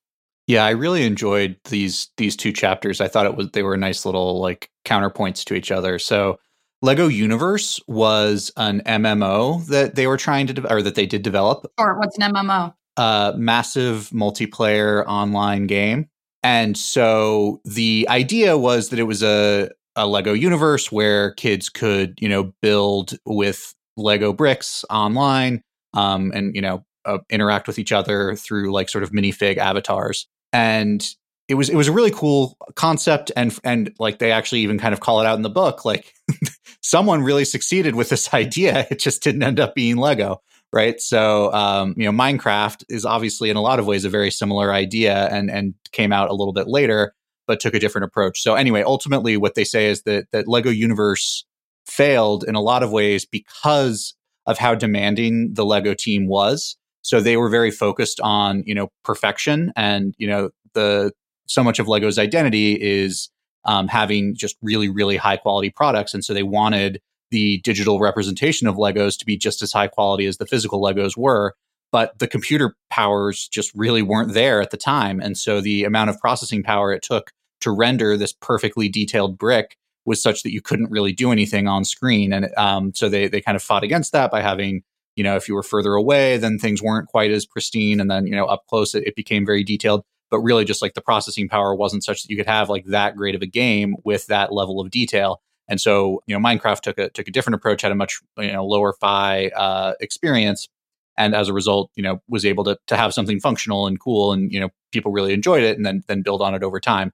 Yeah, 0.48 0.66
I 0.66 0.72
really 0.72 1.06
enjoyed 1.06 1.58
these 1.70 2.10
these 2.18 2.36
two 2.36 2.52
chapters. 2.52 3.00
I 3.00 3.08
thought 3.08 3.26
it 3.26 3.36
was 3.36 3.52
they 3.52 3.64
were 3.64 3.78
nice 3.78 4.06
little 4.06 4.42
like 4.42 4.70
counterpoints 4.86 5.46
to 5.46 5.54
each 5.54 5.72
other. 5.72 6.00
So 6.00 6.40
Lego 6.82 7.08
Universe 7.08 7.80
was 7.88 8.52
an 8.58 8.82
MMO 8.86 9.66
that 9.68 9.96
they 9.96 10.08
were 10.08 10.18
trying 10.18 10.48
to 10.48 10.54
de- 10.54 10.74
or 10.74 10.82
that 10.82 10.96
they 10.96 11.06
did 11.06 11.22
develop. 11.22 11.72
Or 11.78 11.98
what's 12.00 12.18
an 12.18 12.34
MMO? 12.34 12.74
A 12.98 13.34
massive 13.38 14.10
multiplayer 14.10 15.06
online 15.06 15.68
game. 15.68 16.10
And 16.44 16.76
so 16.76 17.62
the 17.66 18.08
idea 18.10 18.58
was 18.58 18.90
that 18.90 19.00
it 19.00 19.04
was 19.04 19.22
a 19.22 19.70
a 19.96 20.08
Lego 20.08 20.34
universe 20.34 20.92
where 20.92 21.32
kids 21.34 21.70
could, 21.70 22.18
you 22.20 22.30
know, 22.30 22.54
build 22.62 23.18
with 23.26 23.74
Lego 23.98 24.34
bricks 24.34 24.86
online, 24.90 25.62
um, 25.94 26.32
and 26.34 26.56
you 26.56 26.62
know, 26.62 26.86
uh, 27.06 27.20
interact 27.30 27.68
with 27.68 27.80
each 27.80 27.92
other 27.92 28.36
through 28.36 28.72
like 28.72 28.90
sort 28.90 29.04
of 29.04 29.12
minifig 29.12 29.58
avatars. 29.58 30.28
And 30.54 31.06
it 31.48 31.56
was 31.56 31.70
it 31.70 31.76
was 31.76 31.88
a 31.88 31.92
really 31.92 32.12
cool 32.12 32.58
concept, 32.76 33.32
and 33.36 33.58
and 33.64 33.94
like 34.00 34.20
they 34.20 34.32
actually 34.32 34.62
even 34.62 34.80
kind 34.80 34.94
of 34.94 35.00
call 35.00 35.20
it 35.20 35.26
out 35.26 35.36
in 35.36 35.42
the 35.42 35.50
book, 35.50 35.84
like 35.84 36.14
someone 36.82 37.24
really 37.24 37.46
succeeded 37.46 37.96
with 37.96 38.10
this 38.10 38.34
idea. 38.34 38.88
It 38.90 39.00
just 39.00 39.24
didn't 39.24 39.44
end 39.44 39.60
up 39.60 39.76
being 39.76 39.98
Lego. 39.98 40.42
Right. 40.74 41.02
So, 41.02 41.52
um, 41.52 41.96
you 41.98 42.10
know, 42.10 42.14
Minecraft 42.14 42.86
is 42.88 43.04
obviously 43.04 43.50
in 43.50 43.58
a 43.58 43.62
lot 43.62 43.80
of 43.80 43.86
ways 43.86 44.06
a 44.06 44.10
very 44.10 44.32
similar 44.32 44.72
idea 44.72 45.28
and, 45.28 45.52
and 45.52 45.74
came 45.92 46.14
out 46.14 46.30
a 46.30 46.34
little 46.34 46.54
bit 46.54 46.66
later 46.66 47.14
but 47.52 47.60
took 47.60 47.74
a 47.74 47.80
different 47.80 48.06
approach. 48.06 48.42
So 48.42 48.56
anyway, 48.56 48.82
ultimately 48.82 49.36
what 49.36 49.56
they 49.56 49.66
say 49.66 49.88
is 49.90 50.04
that 50.04 50.28
that 50.32 50.48
Lego 50.48 50.70
Universe 50.70 51.44
failed 51.86 52.46
in 52.48 52.56
a 52.56 52.62
lot 52.62 52.82
of 52.82 52.94
ways 52.94 53.26
because 53.26 54.16
of 54.46 54.58
how 54.58 54.74
demanding 54.74 55.54
the 55.54 55.66
Lego 55.66 55.94
team 55.94 56.30
was. 56.30 56.78
So 57.02 57.20
they 57.20 57.36
were 57.36 57.50
very 57.50 57.70
focused 57.70 58.22
on, 58.22 58.64
you 58.66 58.74
know, 58.74 58.88
perfection 59.04 59.74
and, 59.76 60.16
you 60.18 60.28
know, 60.28 60.52
the 60.76 61.12
so 61.46 61.62
much 61.62 61.78
of 61.78 61.90
Lego's 61.90 62.18
identity 62.18 62.82
is 62.82 63.30
um, 63.66 63.90
having 63.90 64.34
just 64.34 64.56
really, 64.62 64.88
really 64.88 65.18
high 65.18 65.36
quality 65.36 65.72
products. 65.72 66.14
And 66.14 66.24
so 66.24 66.34
they 66.34 66.44
wanted 66.44 67.02
the 67.32 67.58
digital 67.66 68.00
representation 68.00 68.66
of 68.66 68.76
Legos 68.76 69.20
to 69.20 69.26
be 69.26 69.36
just 69.36 69.62
as 69.62 69.74
high 69.74 69.88
quality 69.88 70.26
as 70.26 70.38
the 70.38 70.46
physical 70.46 70.82
Legos 70.82 71.18
were 71.18 71.54
but 71.92 72.18
the 72.20 72.28
computer 72.28 72.76
powers 72.90 73.48
just 73.48 73.72
really 73.76 74.02
weren't 74.02 74.34
there 74.34 74.62
at 74.62 74.72
the 74.72 74.78
time. 74.78 75.20
And 75.20 75.38
so 75.38 75.62
the 75.62 75.84
amount 75.84 76.10
of 76.10 76.20
processing 76.20 76.64
power 76.64 76.94
it 76.94 77.04
took 77.04 77.32
to 77.62 77.72
render 77.72 78.18
this 78.18 78.34
perfectly 78.34 78.90
detailed 78.90 79.38
brick 79.38 79.78
was 80.06 80.22
such 80.22 80.44
that 80.44 80.52
you 80.52 80.62
couldn't 80.62 80.92
really 80.92 81.14
do 81.14 81.32
anything 81.32 81.68
on 81.68 81.86
screen. 81.86 82.34
And 82.34 82.50
um, 82.58 82.94
so 82.94 83.08
they, 83.08 83.28
they 83.28 83.42
kind 83.42 83.56
of 83.56 83.64
fought 83.64 83.84
against 83.84 84.12
that 84.14 84.32
by 84.32 84.42
having, 84.42 84.84
you 85.16 85.24
know, 85.24 85.36
if 85.36 85.48
you 85.48 85.54
were 85.54 85.64
further 85.64 85.94
away, 85.94 86.38
then 86.38 86.58
things 86.58 86.82
weren't 86.82 87.08
quite 87.08 87.32
as 87.32 87.46
pristine. 87.46 88.00
And 88.00 88.10
then, 88.10 88.26
you 88.26 88.36
know, 88.36 88.46
up 88.46 88.66
close, 88.68 88.96
it, 88.96 89.06
it 89.06 89.16
became 89.16 89.46
very 89.46 89.64
detailed. 89.64 90.04
But 90.32 90.40
really, 90.40 90.64
just 90.64 90.82
like 90.82 90.94
the 90.94 91.02
processing 91.02 91.50
power 91.50 91.76
wasn't 91.76 92.04
such 92.04 92.24
that 92.24 92.30
you 92.30 92.38
could 92.38 92.48
have 92.48 92.70
like 92.70 92.86
that 92.86 93.18
great 93.18 93.36
of 93.36 93.42
a 93.42 93.48
game 93.48 93.96
with 94.06 94.28
that 94.28 94.54
level 94.54 94.80
of 94.80 94.90
detail. 94.90 95.42
And 95.68 95.80
so, 95.80 96.24
you 96.26 96.34
know, 96.34 96.44
Minecraft 96.44 96.80
took 96.80 96.98
a 96.98 97.10
took 97.10 97.28
a 97.28 97.32
different 97.32 97.56
approach, 97.56 97.82
had 97.82 97.92
a 97.92 97.96
much 97.96 98.22
you 98.38 98.54
know 98.54 98.66
lower 98.66 98.94
fi 98.94 99.50
uh, 99.50 99.94
experience, 100.00 100.70
and 101.18 101.36
as 101.36 101.48
a 101.48 101.54
result 101.54 101.92
you 101.96 102.04
know 102.04 102.22
was 102.28 102.46
able 102.46 102.64
to, 102.64 102.78
to 102.88 102.98
have 102.98 103.14
something 103.14 103.40
functional 103.40 103.88
and 103.88 104.00
cool 104.00 104.34
and 104.34 104.52
you 104.52 104.60
know 104.60 104.70
people 104.92 105.12
really 105.12 105.34
enjoyed 105.34 105.64
it 105.64 105.78
and 105.78 105.86
then 105.86 106.04
then 106.08 106.22
build 106.22 106.42
on 106.42 106.56
it 106.56 106.64
over 106.64 106.80
time 106.80 107.12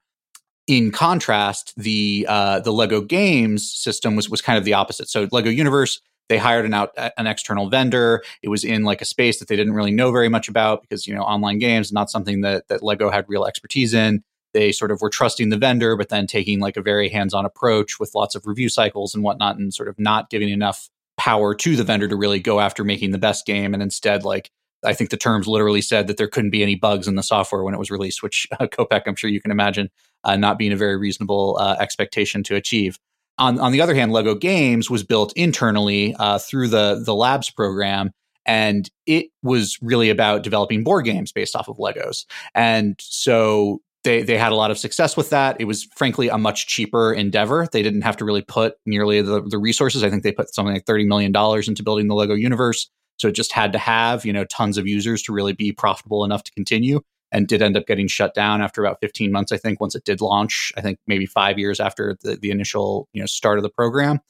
in 0.68 0.92
contrast 0.92 1.72
the 1.76 2.24
uh, 2.28 2.60
the 2.60 2.72
lego 2.72 3.00
games 3.00 3.68
system 3.68 4.14
was 4.14 4.30
was 4.30 4.40
kind 4.40 4.56
of 4.56 4.64
the 4.64 4.74
opposite 4.74 5.08
so 5.08 5.26
lego 5.32 5.50
universe 5.50 6.00
they 6.28 6.38
hired 6.38 6.66
an 6.66 6.74
out 6.74 6.92
an 6.96 7.26
external 7.26 7.68
vendor. 7.68 8.22
It 8.42 8.48
was 8.48 8.64
in 8.64 8.84
like 8.84 9.00
a 9.00 9.06
space 9.06 9.38
that 9.38 9.48
they 9.48 9.56
didn't 9.56 9.72
really 9.72 9.90
know 9.90 10.12
very 10.12 10.28
much 10.28 10.48
about 10.48 10.82
because 10.82 11.06
you 11.06 11.14
know 11.14 11.22
online 11.22 11.58
games 11.58 11.92
not 11.92 12.10
something 12.10 12.42
that 12.42 12.68
that 12.68 12.82
Lego 12.82 13.10
had 13.10 13.24
real 13.28 13.46
expertise 13.46 13.94
in. 13.94 14.22
They 14.54 14.72
sort 14.72 14.90
of 14.90 15.00
were 15.00 15.10
trusting 15.10 15.50
the 15.50 15.58
vendor, 15.58 15.96
but 15.96 16.08
then 16.08 16.26
taking 16.26 16.60
like 16.60 16.76
a 16.76 16.82
very 16.82 17.08
hands 17.08 17.34
on 17.34 17.44
approach 17.44 17.98
with 17.98 18.14
lots 18.14 18.34
of 18.34 18.46
review 18.46 18.68
cycles 18.68 19.14
and 19.14 19.22
whatnot, 19.24 19.56
and 19.56 19.72
sort 19.72 19.88
of 19.88 19.98
not 19.98 20.30
giving 20.30 20.48
enough 20.48 20.88
power 21.16 21.54
to 21.54 21.76
the 21.76 21.84
vendor 21.84 22.08
to 22.08 22.16
really 22.16 22.40
go 22.40 22.60
after 22.60 22.84
making 22.84 23.10
the 23.10 23.18
best 23.18 23.46
game, 23.46 23.72
and 23.74 23.82
instead 23.82 24.24
like 24.24 24.50
I 24.84 24.94
think 24.94 25.10
the 25.10 25.16
terms 25.16 25.46
literally 25.46 25.82
said 25.82 26.06
that 26.06 26.16
there 26.16 26.28
couldn't 26.28 26.50
be 26.50 26.62
any 26.62 26.74
bugs 26.74 27.08
in 27.08 27.16
the 27.16 27.22
software 27.22 27.62
when 27.62 27.74
it 27.74 27.78
was 27.78 27.90
released, 27.90 28.22
which 28.22 28.46
uh, 28.52 28.66
Kopeck, 28.72 29.02
I'm 29.06 29.16
sure 29.16 29.30
you 29.30 29.40
can 29.40 29.50
imagine, 29.50 29.90
uh, 30.24 30.36
not 30.36 30.58
being 30.58 30.72
a 30.72 30.76
very 30.76 30.96
reasonable 30.96 31.56
uh, 31.60 31.76
expectation 31.80 32.42
to 32.44 32.54
achieve. 32.54 32.98
On, 33.38 33.58
on 33.60 33.72
the 33.72 33.80
other 33.80 33.94
hand, 33.94 34.12
Lego 34.12 34.34
Games 34.34 34.90
was 34.90 35.04
built 35.04 35.32
internally 35.36 36.14
uh, 36.18 36.38
through 36.38 36.68
the 36.68 37.00
the 37.04 37.14
Labs 37.14 37.50
program, 37.50 38.10
and 38.46 38.90
it 39.06 39.26
was 39.42 39.78
really 39.80 40.10
about 40.10 40.42
developing 40.42 40.82
board 40.82 41.04
games 41.04 41.30
based 41.30 41.54
off 41.54 41.68
of 41.68 41.76
Legos. 41.76 42.24
And 42.54 42.96
so 43.00 43.80
they 44.02 44.22
they 44.22 44.38
had 44.38 44.52
a 44.52 44.56
lot 44.56 44.70
of 44.70 44.78
success 44.78 45.16
with 45.16 45.30
that. 45.30 45.60
It 45.60 45.64
was 45.64 45.84
frankly 45.96 46.28
a 46.28 46.38
much 46.38 46.66
cheaper 46.66 47.12
endeavor. 47.12 47.68
They 47.70 47.82
didn't 47.82 48.02
have 48.02 48.16
to 48.16 48.24
really 48.24 48.42
put 48.42 48.74
nearly 48.86 49.22
the, 49.22 49.42
the 49.42 49.58
resources. 49.58 50.02
I 50.02 50.10
think 50.10 50.22
they 50.24 50.32
put 50.32 50.52
something 50.52 50.74
like 50.74 50.86
thirty 50.86 51.04
million 51.04 51.30
dollars 51.30 51.68
into 51.68 51.82
building 51.82 52.08
the 52.08 52.14
Lego 52.14 52.34
universe. 52.34 52.90
So 53.18 53.28
it 53.28 53.34
just 53.34 53.52
had 53.52 53.72
to 53.72 53.78
have, 53.78 54.24
you 54.24 54.32
know, 54.32 54.44
tons 54.44 54.78
of 54.78 54.86
users 54.86 55.22
to 55.24 55.32
really 55.32 55.52
be 55.52 55.72
profitable 55.72 56.24
enough 56.24 56.44
to 56.44 56.52
continue 56.52 57.00
and 57.30 57.46
did 57.46 57.62
end 57.62 57.76
up 57.76 57.86
getting 57.86 58.08
shut 58.08 58.32
down 58.34 58.62
after 58.62 58.82
about 58.82 59.00
15 59.00 59.30
months, 59.30 59.52
I 59.52 59.58
think, 59.58 59.80
once 59.80 59.94
it 59.94 60.04
did 60.04 60.20
launch. 60.20 60.72
I 60.76 60.80
think 60.80 60.98
maybe 61.06 61.26
five 61.26 61.58
years 61.58 61.80
after 61.80 62.16
the, 62.22 62.36
the 62.36 62.50
initial, 62.50 63.08
you 63.12 63.20
know, 63.20 63.26
start 63.26 63.58
of 63.58 63.62
the 63.62 63.70
program. 63.70 64.20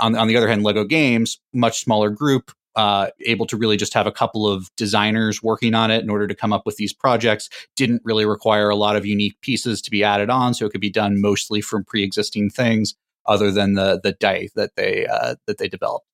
On, 0.00 0.14
on 0.14 0.28
the 0.28 0.36
other 0.36 0.48
hand, 0.48 0.62
Lego 0.62 0.84
Games, 0.84 1.40
much 1.52 1.80
smaller 1.80 2.10
group, 2.10 2.52
uh, 2.76 3.08
able 3.22 3.46
to 3.46 3.56
really 3.56 3.78
just 3.78 3.94
have 3.94 4.06
a 4.06 4.12
couple 4.12 4.46
of 4.46 4.70
designers 4.76 5.42
working 5.42 5.74
on 5.74 5.90
it 5.90 6.02
in 6.02 6.10
order 6.10 6.26
to 6.26 6.34
come 6.34 6.52
up 6.52 6.66
with 6.66 6.76
these 6.76 6.92
projects. 6.92 7.48
Didn't 7.74 8.02
really 8.04 8.26
require 8.26 8.68
a 8.68 8.76
lot 8.76 8.96
of 8.96 9.06
unique 9.06 9.40
pieces 9.40 9.80
to 9.82 9.90
be 9.90 10.04
added 10.04 10.28
on, 10.28 10.52
so 10.52 10.66
it 10.66 10.72
could 10.72 10.80
be 10.80 10.90
done 10.90 11.20
mostly 11.20 11.62
from 11.62 11.84
pre-existing 11.84 12.50
things, 12.50 12.94
other 13.24 13.50
than 13.50 13.74
the 13.74 13.98
the 14.02 14.12
die 14.12 14.50
that 14.54 14.76
they 14.76 15.06
uh, 15.06 15.36
that 15.46 15.56
they 15.56 15.68
developed. 15.68 16.06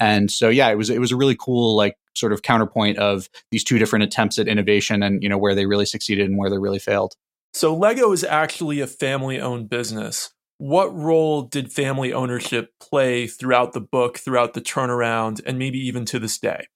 And 0.00 0.30
so, 0.30 0.48
yeah, 0.48 0.68
it 0.70 0.76
was 0.76 0.90
it 0.90 1.00
was 1.00 1.12
a 1.12 1.16
really 1.16 1.36
cool 1.38 1.76
like 1.76 1.96
sort 2.14 2.32
of 2.32 2.42
counterpoint 2.42 2.98
of 2.98 3.28
these 3.50 3.64
two 3.64 3.78
different 3.78 4.04
attempts 4.04 4.38
at 4.38 4.48
innovation, 4.48 5.02
and 5.02 5.22
you 5.22 5.28
know 5.28 5.38
where 5.38 5.54
they 5.54 5.66
really 5.66 5.86
succeeded 5.86 6.28
and 6.28 6.38
where 6.38 6.50
they 6.50 6.58
really 6.58 6.78
failed. 6.78 7.14
So 7.54 7.74
Lego 7.74 8.12
is 8.12 8.24
actually 8.24 8.80
a 8.80 8.86
family-owned 8.86 9.68
business. 9.70 10.30
What 10.58 10.94
role 10.94 11.42
did 11.42 11.72
family 11.72 12.12
ownership 12.12 12.70
play 12.80 13.26
throughout 13.26 13.72
the 13.72 13.80
book, 13.80 14.18
throughout 14.18 14.54
the 14.54 14.60
turnaround, 14.60 15.40
and 15.46 15.58
maybe 15.58 15.78
even 15.78 16.04
to 16.06 16.18
this 16.18 16.38
day? 16.38 16.66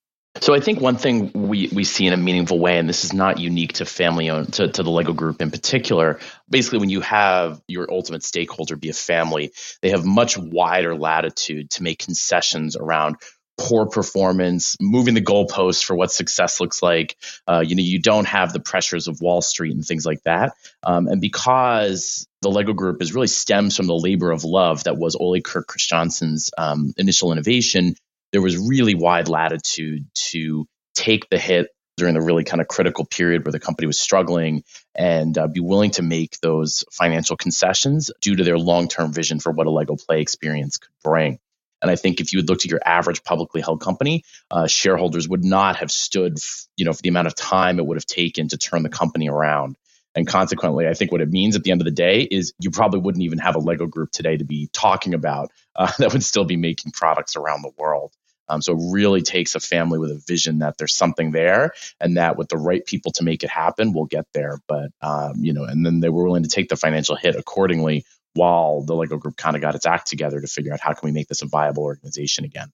So 0.43 0.53
I 0.53 0.59
think 0.59 0.81
one 0.81 0.97
thing 0.97 1.31
we, 1.33 1.69
we 1.71 1.85
see 1.85 2.05
in 2.05 2.11
a 2.11 2.17
meaningful 2.17 2.59
way, 2.59 2.77
and 2.77 2.89
this 2.89 3.05
is 3.05 3.13
not 3.13 3.39
unique 3.39 3.75
to 3.75 3.85
family 3.85 4.29
owned 4.29 4.51
to, 4.55 4.67
to 4.67 4.83
the 4.83 4.89
Lego 4.89 5.13
group 5.13 5.41
in 5.41 5.51
particular, 5.51 6.19
basically 6.49 6.79
when 6.79 6.89
you 6.89 6.99
have 6.99 7.61
your 7.65 7.89
ultimate 7.89 8.23
stakeholder 8.23 8.75
be 8.75 8.89
a 8.89 8.93
family, 8.93 9.53
they 9.81 9.91
have 9.91 10.03
much 10.03 10.37
wider 10.37 10.97
latitude 10.97 11.69
to 11.69 11.83
make 11.83 11.99
concessions 11.99 12.75
around 12.75 13.15
poor 13.57 13.85
performance, 13.85 14.75
moving 14.81 15.13
the 15.13 15.21
goalposts 15.21 15.81
for 15.81 15.95
what 15.95 16.11
success 16.11 16.59
looks 16.59 16.83
like. 16.83 17.15
Uh, 17.47 17.63
you 17.65 17.77
know, 17.77 17.83
you 17.83 18.01
don't 18.01 18.27
have 18.27 18.51
the 18.51 18.59
pressures 18.59 19.07
of 19.07 19.21
Wall 19.21 19.41
Street 19.41 19.73
and 19.73 19.85
things 19.85 20.05
like 20.05 20.21
that. 20.23 20.51
Um, 20.83 21.07
and 21.07 21.21
because 21.21 22.27
the 22.41 22.49
Lego 22.49 22.73
Group 22.73 23.01
is 23.01 23.13
really 23.13 23.27
stems 23.27 23.77
from 23.77 23.87
the 23.87 23.95
labor 23.95 24.31
of 24.31 24.43
love 24.43 24.83
that 24.83 24.97
was 24.97 25.15
Ole 25.15 25.39
Kirk 25.39 25.67
Christiansen's 25.67 26.51
um, 26.57 26.93
initial 26.97 27.31
innovation, 27.31 27.95
there 28.33 28.41
was 28.41 28.57
really 28.57 28.95
wide 28.95 29.29
latitude 29.29 30.07
to 30.15 30.67
take 30.95 31.29
the 31.29 31.37
hit 31.37 31.69
during 31.95 32.15
the 32.15 32.21
really 32.21 32.43
kind 32.43 32.59
of 32.59 32.67
critical 32.67 33.05
period 33.05 33.45
where 33.45 33.51
the 33.51 33.59
company 33.59 33.85
was 33.85 33.99
struggling 33.99 34.63
and 34.95 35.37
uh, 35.37 35.47
be 35.47 35.59
willing 35.59 35.91
to 35.91 36.01
make 36.01 36.39
those 36.39 36.83
financial 36.91 37.37
concessions 37.37 38.11
due 38.19 38.35
to 38.35 38.43
their 38.43 38.57
long-term 38.57 39.13
vision 39.13 39.39
for 39.39 39.51
what 39.51 39.67
a 39.67 39.69
Lego 39.69 39.95
play 39.95 40.19
experience 40.19 40.77
could 40.77 40.91
bring. 41.03 41.39
And 41.83 41.91
I 41.91 41.95
think 41.95 42.19
if 42.19 42.33
you 42.33 42.39
had 42.39 42.49
looked 42.49 42.65
at 42.65 42.71
your 42.71 42.79
average 42.83 43.23
publicly 43.23 43.61
held 43.61 43.81
company, 43.81 44.23
uh, 44.49 44.67
shareholders 44.67 45.27
would 45.27 45.43
not 45.43 45.75
have 45.77 45.91
stood, 45.91 46.37
f- 46.37 46.65
you 46.77 46.85
know, 46.85 46.93
for 46.93 47.01
the 47.01 47.09
amount 47.09 47.27
of 47.27 47.35
time 47.35 47.77
it 47.77 47.85
would 47.85 47.97
have 47.97 48.05
taken 48.05 48.47
to 48.47 48.57
turn 48.57 48.83
the 48.83 48.89
company 48.89 49.29
around. 49.29 49.75
And 50.15 50.27
consequently, 50.27 50.87
I 50.87 50.93
think 50.93 51.11
what 51.11 51.21
it 51.21 51.29
means 51.29 51.55
at 51.55 51.63
the 51.63 51.71
end 51.71 51.81
of 51.81 51.85
the 51.85 51.91
day 51.91 52.21
is 52.21 52.53
you 52.59 52.71
probably 52.71 52.99
wouldn't 52.99 53.23
even 53.23 53.39
have 53.39 53.55
a 53.55 53.59
Lego 53.59 53.85
group 53.87 54.11
today 54.11 54.37
to 54.37 54.45
be 54.45 54.69
talking 54.71 55.13
about 55.13 55.51
uh, 55.75 55.91
that 55.99 56.13
would 56.13 56.23
still 56.23 56.45
be 56.45 56.57
making 56.57 56.91
products 56.91 57.35
around 57.35 57.61
the 57.61 57.71
world. 57.77 58.13
Um, 58.49 58.61
so 58.61 58.73
it 58.73 58.91
really 58.91 59.21
takes 59.21 59.55
a 59.55 59.59
family 59.59 59.99
with 59.99 60.11
a 60.11 60.21
vision 60.27 60.59
that 60.59 60.77
there's 60.77 60.95
something 60.95 61.31
there, 61.31 61.73
and 61.99 62.17
that 62.17 62.37
with 62.37 62.49
the 62.49 62.57
right 62.57 62.85
people 62.85 63.11
to 63.13 63.23
make 63.23 63.43
it 63.43 63.49
happen, 63.49 63.93
we'll 63.93 64.05
get 64.05 64.25
there. 64.33 64.59
But 64.67 64.91
um, 65.01 65.35
you 65.37 65.53
know, 65.53 65.63
and 65.63 65.85
then 65.85 65.99
they 65.99 66.09
were 66.09 66.23
willing 66.23 66.43
to 66.43 66.49
take 66.49 66.69
the 66.69 66.75
financial 66.75 67.15
hit 67.15 67.35
accordingly, 67.35 68.05
while 68.33 68.81
the 68.81 68.95
Lego 68.95 69.17
Group 69.17 69.37
kind 69.37 69.55
of 69.55 69.61
got 69.61 69.75
its 69.75 69.85
act 69.85 70.07
together 70.07 70.41
to 70.41 70.47
figure 70.47 70.73
out 70.73 70.79
how 70.79 70.93
can 70.93 71.07
we 71.07 71.11
make 71.11 71.27
this 71.27 71.41
a 71.41 71.47
viable 71.47 71.83
organization 71.83 72.45
again. 72.45 72.71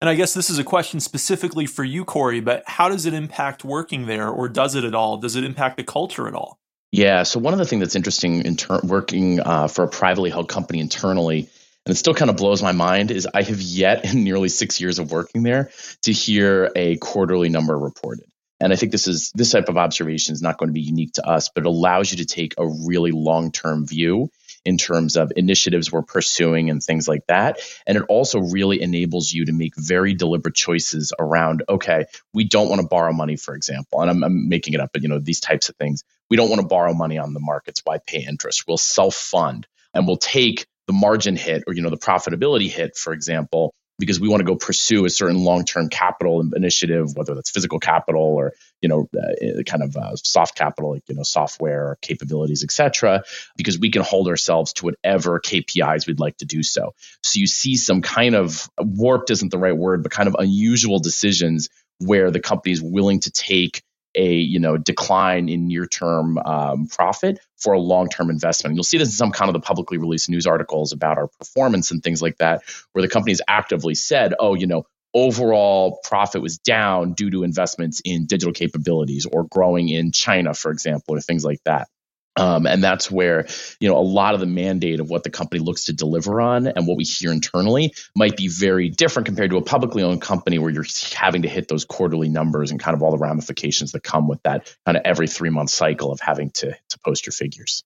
And 0.00 0.08
I 0.08 0.14
guess 0.14 0.34
this 0.34 0.50
is 0.50 0.58
a 0.58 0.64
question 0.64 0.98
specifically 0.98 1.66
for 1.66 1.84
you, 1.84 2.04
Corey. 2.04 2.40
But 2.40 2.64
how 2.66 2.88
does 2.88 3.06
it 3.06 3.14
impact 3.14 3.64
working 3.64 4.06
there, 4.06 4.28
or 4.28 4.48
does 4.48 4.74
it 4.74 4.84
at 4.84 4.94
all? 4.94 5.18
Does 5.18 5.36
it 5.36 5.44
impact 5.44 5.76
the 5.76 5.84
culture 5.84 6.26
at 6.26 6.34
all? 6.34 6.58
Yeah. 6.90 7.22
So 7.22 7.38
one 7.38 7.54
of 7.54 7.58
the 7.58 7.64
things 7.64 7.80
that's 7.80 7.94
interesting 7.94 8.44
in 8.44 8.56
ter- 8.56 8.80
working 8.82 9.40
uh, 9.40 9.68
for 9.68 9.84
a 9.84 9.88
privately 9.88 10.30
held 10.30 10.48
company 10.48 10.80
internally 10.80 11.48
and 11.84 11.94
it 11.94 11.96
still 11.96 12.14
kind 12.14 12.30
of 12.30 12.36
blows 12.36 12.62
my 12.62 12.72
mind 12.72 13.10
is 13.10 13.26
I 13.32 13.42
have 13.42 13.60
yet 13.60 14.04
in 14.04 14.22
nearly 14.22 14.48
six 14.48 14.80
years 14.80 14.98
of 14.98 15.10
working 15.10 15.42
there 15.42 15.70
to 16.02 16.12
hear 16.12 16.70
a 16.76 16.96
quarterly 16.96 17.48
number 17.48 17.76
reported. 17.76 18.26
And 18.60 18.72
I 18.72 18.76
think 18.76 18.92
this 18.92 19.08
is 19.08 19.32
this 19.34 19.50
type 19.50 19.68
of 19.68 19.76
observation 19.76 20.34
is 20.34 20.42
not 20.42 20.56
going 20.56 20.68
to 20.68 20.72
be 20.72 20.82
unique 20.82 21.14
to 21.14 21.26
us, 21.26 21.48
but 21.48 21.64
it 21.64 21.66
allows 21.66 22.12
you 22.12 22.18
to 22.18 22.24
take 22.24 22.54
a 22.56 22.66
really 22.66 23.10
long-term 23.10 23.88
view 23.88 24.30
in 24.64 24.78
terms 24.78 25.16
of 25.16 25.32
initiatives 25.34 25.90
we're 25.90 26.02
pursuing 26.02 26.70
and 26.70 26.80
things 26.80 27.08
like 27.08 27.26
that. 27.26 27.58
And 27.84 27.98
it 27.98 28.04
also 28.08 28.38
really 28.38 28.80
enables 28.80 29.32
you 29.32 29.46
to 29.46 29.52
make 29.52 29.74
very 29.76 30.14
deliberate 30.14 30.54
choices 30.54 31.12
around, 31.18 31.64
okay, 31.68 32.04
we 32.32 32.44
don't 32.44 32.68
want 32.68 32.80
to 32.80 32.86
borrow 32.86 33.12
money, 33.12 33.34
for 33.34 33.56
example. 33.56 34.00
And 34.00 34.08
I'm, 34.08 34.22
I'm 34.22 34.48
making 34.48 34.74
it 34.74 34.80
up, 34.80 34.90
but 34.92 35.02
you 35.02 35.08
know, 35.08 35.18
these 35.18 35.40
types 35.40 35.68
of 35.68 35.74
things. 35.74 36.04
We 36.30 36.36
don't 36.36 36.48
want 36.48 36.60
to 36.60 36.68
borrow 36.68 36.94
money 36.94 37.18
on 37.18 37.34
the 37.34 37.40
markets. 37.40 37.82
Why 37.82 37.98
pay 37.98 38.24
interest? 38.24 38.68
We'll 38.68 38.78
self-fund 38.78 39.66
and 39.92 40.06
we'll 40.06 40.16
take 40.16 40.66
the 40.92 40.98
margin 40.98 41.36
hit 41.36 41.64
or 41.66 41.74
you 41.74 41.82
know 41.82 41.90
the 41.90 41.96
profitability 41.96 42.68
hit 42.68 42.96
for 42.96 43.12
example 43.12 43.74
because 43.98 44.18
we 44.18 44.28
want 44.28 44.40
to 44.40 44.44
go 44.44 44.56
pursue 44.56 45.04
a 45.04 45.10
certain 45.10 45.44
long-term 45.44 45.88
capital 45.88 46.42
initiative 46.54 47.14
whether 47.14 47.34
that's 47.34 47.50
physical 47.50 47.78
capital 47.78 48.22
or 48.22 48.52
you 48.80 48.88
know 48.88 49.08
uh, 49.16 49.62
kind 49.64 49.82
of 49.82 49.96
uh, 49.96 50.16
soft 50.16 50.54
capital 50.54 50.92
like 50.92 51.02
you 51.08 51.14
know 51.14 51.22
software 51.22 51.96
capabilities 52.02 52.64
etc 52.64 53.22
because 53.56 53.78
we 53.78 53.90
can 53.90 54.02
hold 54.02 54.28
ourselves 54.28 54.72
to 54.72 54.86
whatever 54.86 55.40
kpis 55.40 56.06
we'd 56.06 56.20
like 56.20 56.36
to 56.36 56.44
do 56.44 56.62
so. 56.62 56.94
So 57.22 57.38
you 57.38 57.46
see 57.46 57.76
some 57.76 58.02
kind 58.02 58.34
of 58.34 58.68
warped 58.78 59.30
isn't 59.30 59.50
the 59.50 59.58
right 59.58 59.76
word 59.76 60.02
but 60.02 60.12
kind 60.12 60.28
of 60.28 60.36
unusual 60.38 60.98
decisions 60.98 61.68
where 61.98 62.30
the 62.30 62.40
company 62.40 62.72
is 62.72 62.82
willing 62.82 63.20
to 63.20 63.30
take 63.30 63.82
a 64.14 64.34
you 64.34 64.60
know 64.60 64.76
decline 64.76 65.48
in 65.48 65.66
near 65.68 65.86
term 65.86 66.38
um, 66.38 66.86
profit 66.86 67.38
for 67.56 67.74
a 67.74 67.78
long 67.78 68.08
term 68.08 68.30
investment. 68.30 68.76
You'll 68.76 68.84
see 68.84 68.98
this 68.98 69.08
in 69.08 69.12
some 69.12 69.32
kind 69.32 69.48
of 69.48 69.54
the 69.54 69.60
publicly 69.60 69.98
released 69.98 70.28
news 70.28 70.46
articles 70.46 70.92
about 70.92 71.18
our 71.18 71.28
performance 71.38 71.90
and 71.90 72.02
things 72.02 72.22
like 72.22 72.38
that, 72.38 72.62
where 72.92 73.02
the 73.02 73.08
company's 73.08 73.40
actively 73.48 73.94
said, 73.94 74.34
"Oh, 74.38 74.54
you 74.54 74.66
know." 74.66 74.84
Overall 75.14 76.00
profit 76.04 76.40
was 76.40 76.56
down 76.56 77.12
due 77.12 77.30
to 77.32 77.42
investments 77.42 78.00
in 78.02 78.24
digital 78.24 78.54
capabilities 78.54 79.26
or 79.30 79.44
growing 79.44 79.90
in 79.90 80.10
China, 80.10 80.54
for 80.54 80.70
example, 80.70 81.14
or 81.14 81.20
things 81.20 81.44
like 81.44 81.60
that. 81.66 81.88
Um, 82.36 82.66
and 82.66 82.82
that's 82.82 83.10
where 83.10 83.46
you 83.78 83.88
know 83.88 83.98
a 83.98 84.00
lot 84.00 84.32
of 84.32 84.40
the 84.40 84.46
mandate 84.46 85.00
of 85.00 85.10
what 85.10 85.22
the 85.22 85.30
company 85.30 85.60
looks 85.60 85.84
to 85.84 85.92
deliver 85.92 86.40
on 86.40 86.66
and 86.66 86.86
what 86.86 86.96
we 86.96 87.04
hear 87.04 87.30
internally 87.30 87.94
might 88.16 88.36
be 88.38 88.48
very 88.48 88.88
different 88.88 89.26
compared 89.26 89.50
to 89.50 89.58
a 89.58 89.62
publicly 89.62 90.02
owned 90.02 90.22
company 90.22 90.58
where 90.58 90.70
you're 90.70 90.86
having 91.12 91.42
to 91.42 91.48
hit 91.48 91.68
those 91.68 91.84
quarterly 91.84 92.30
numbers 92.30 92.70
and 92.70 92.80
kind 92.80 92.96
of 92.96 93.02
all 93.02 93.10
the 93.10 93.18
ramifications 93.18 93.92
that 93.92 94.02
come 94.02 94.28
with 94.28 94.42
that 94.44 94.74
kind 94.86 94.96
of 94.96 95.02
every 95.04 95.28
three 95.28 95.50
month 95.50 95.68
cycle 95.68 96.10
of 96.10 96.20
having 96.20 96.50
to 96.50 96.74
to 96.88 96.98
post 97.04 97.26
your 97.26 97.32
figures. 97.32 97.84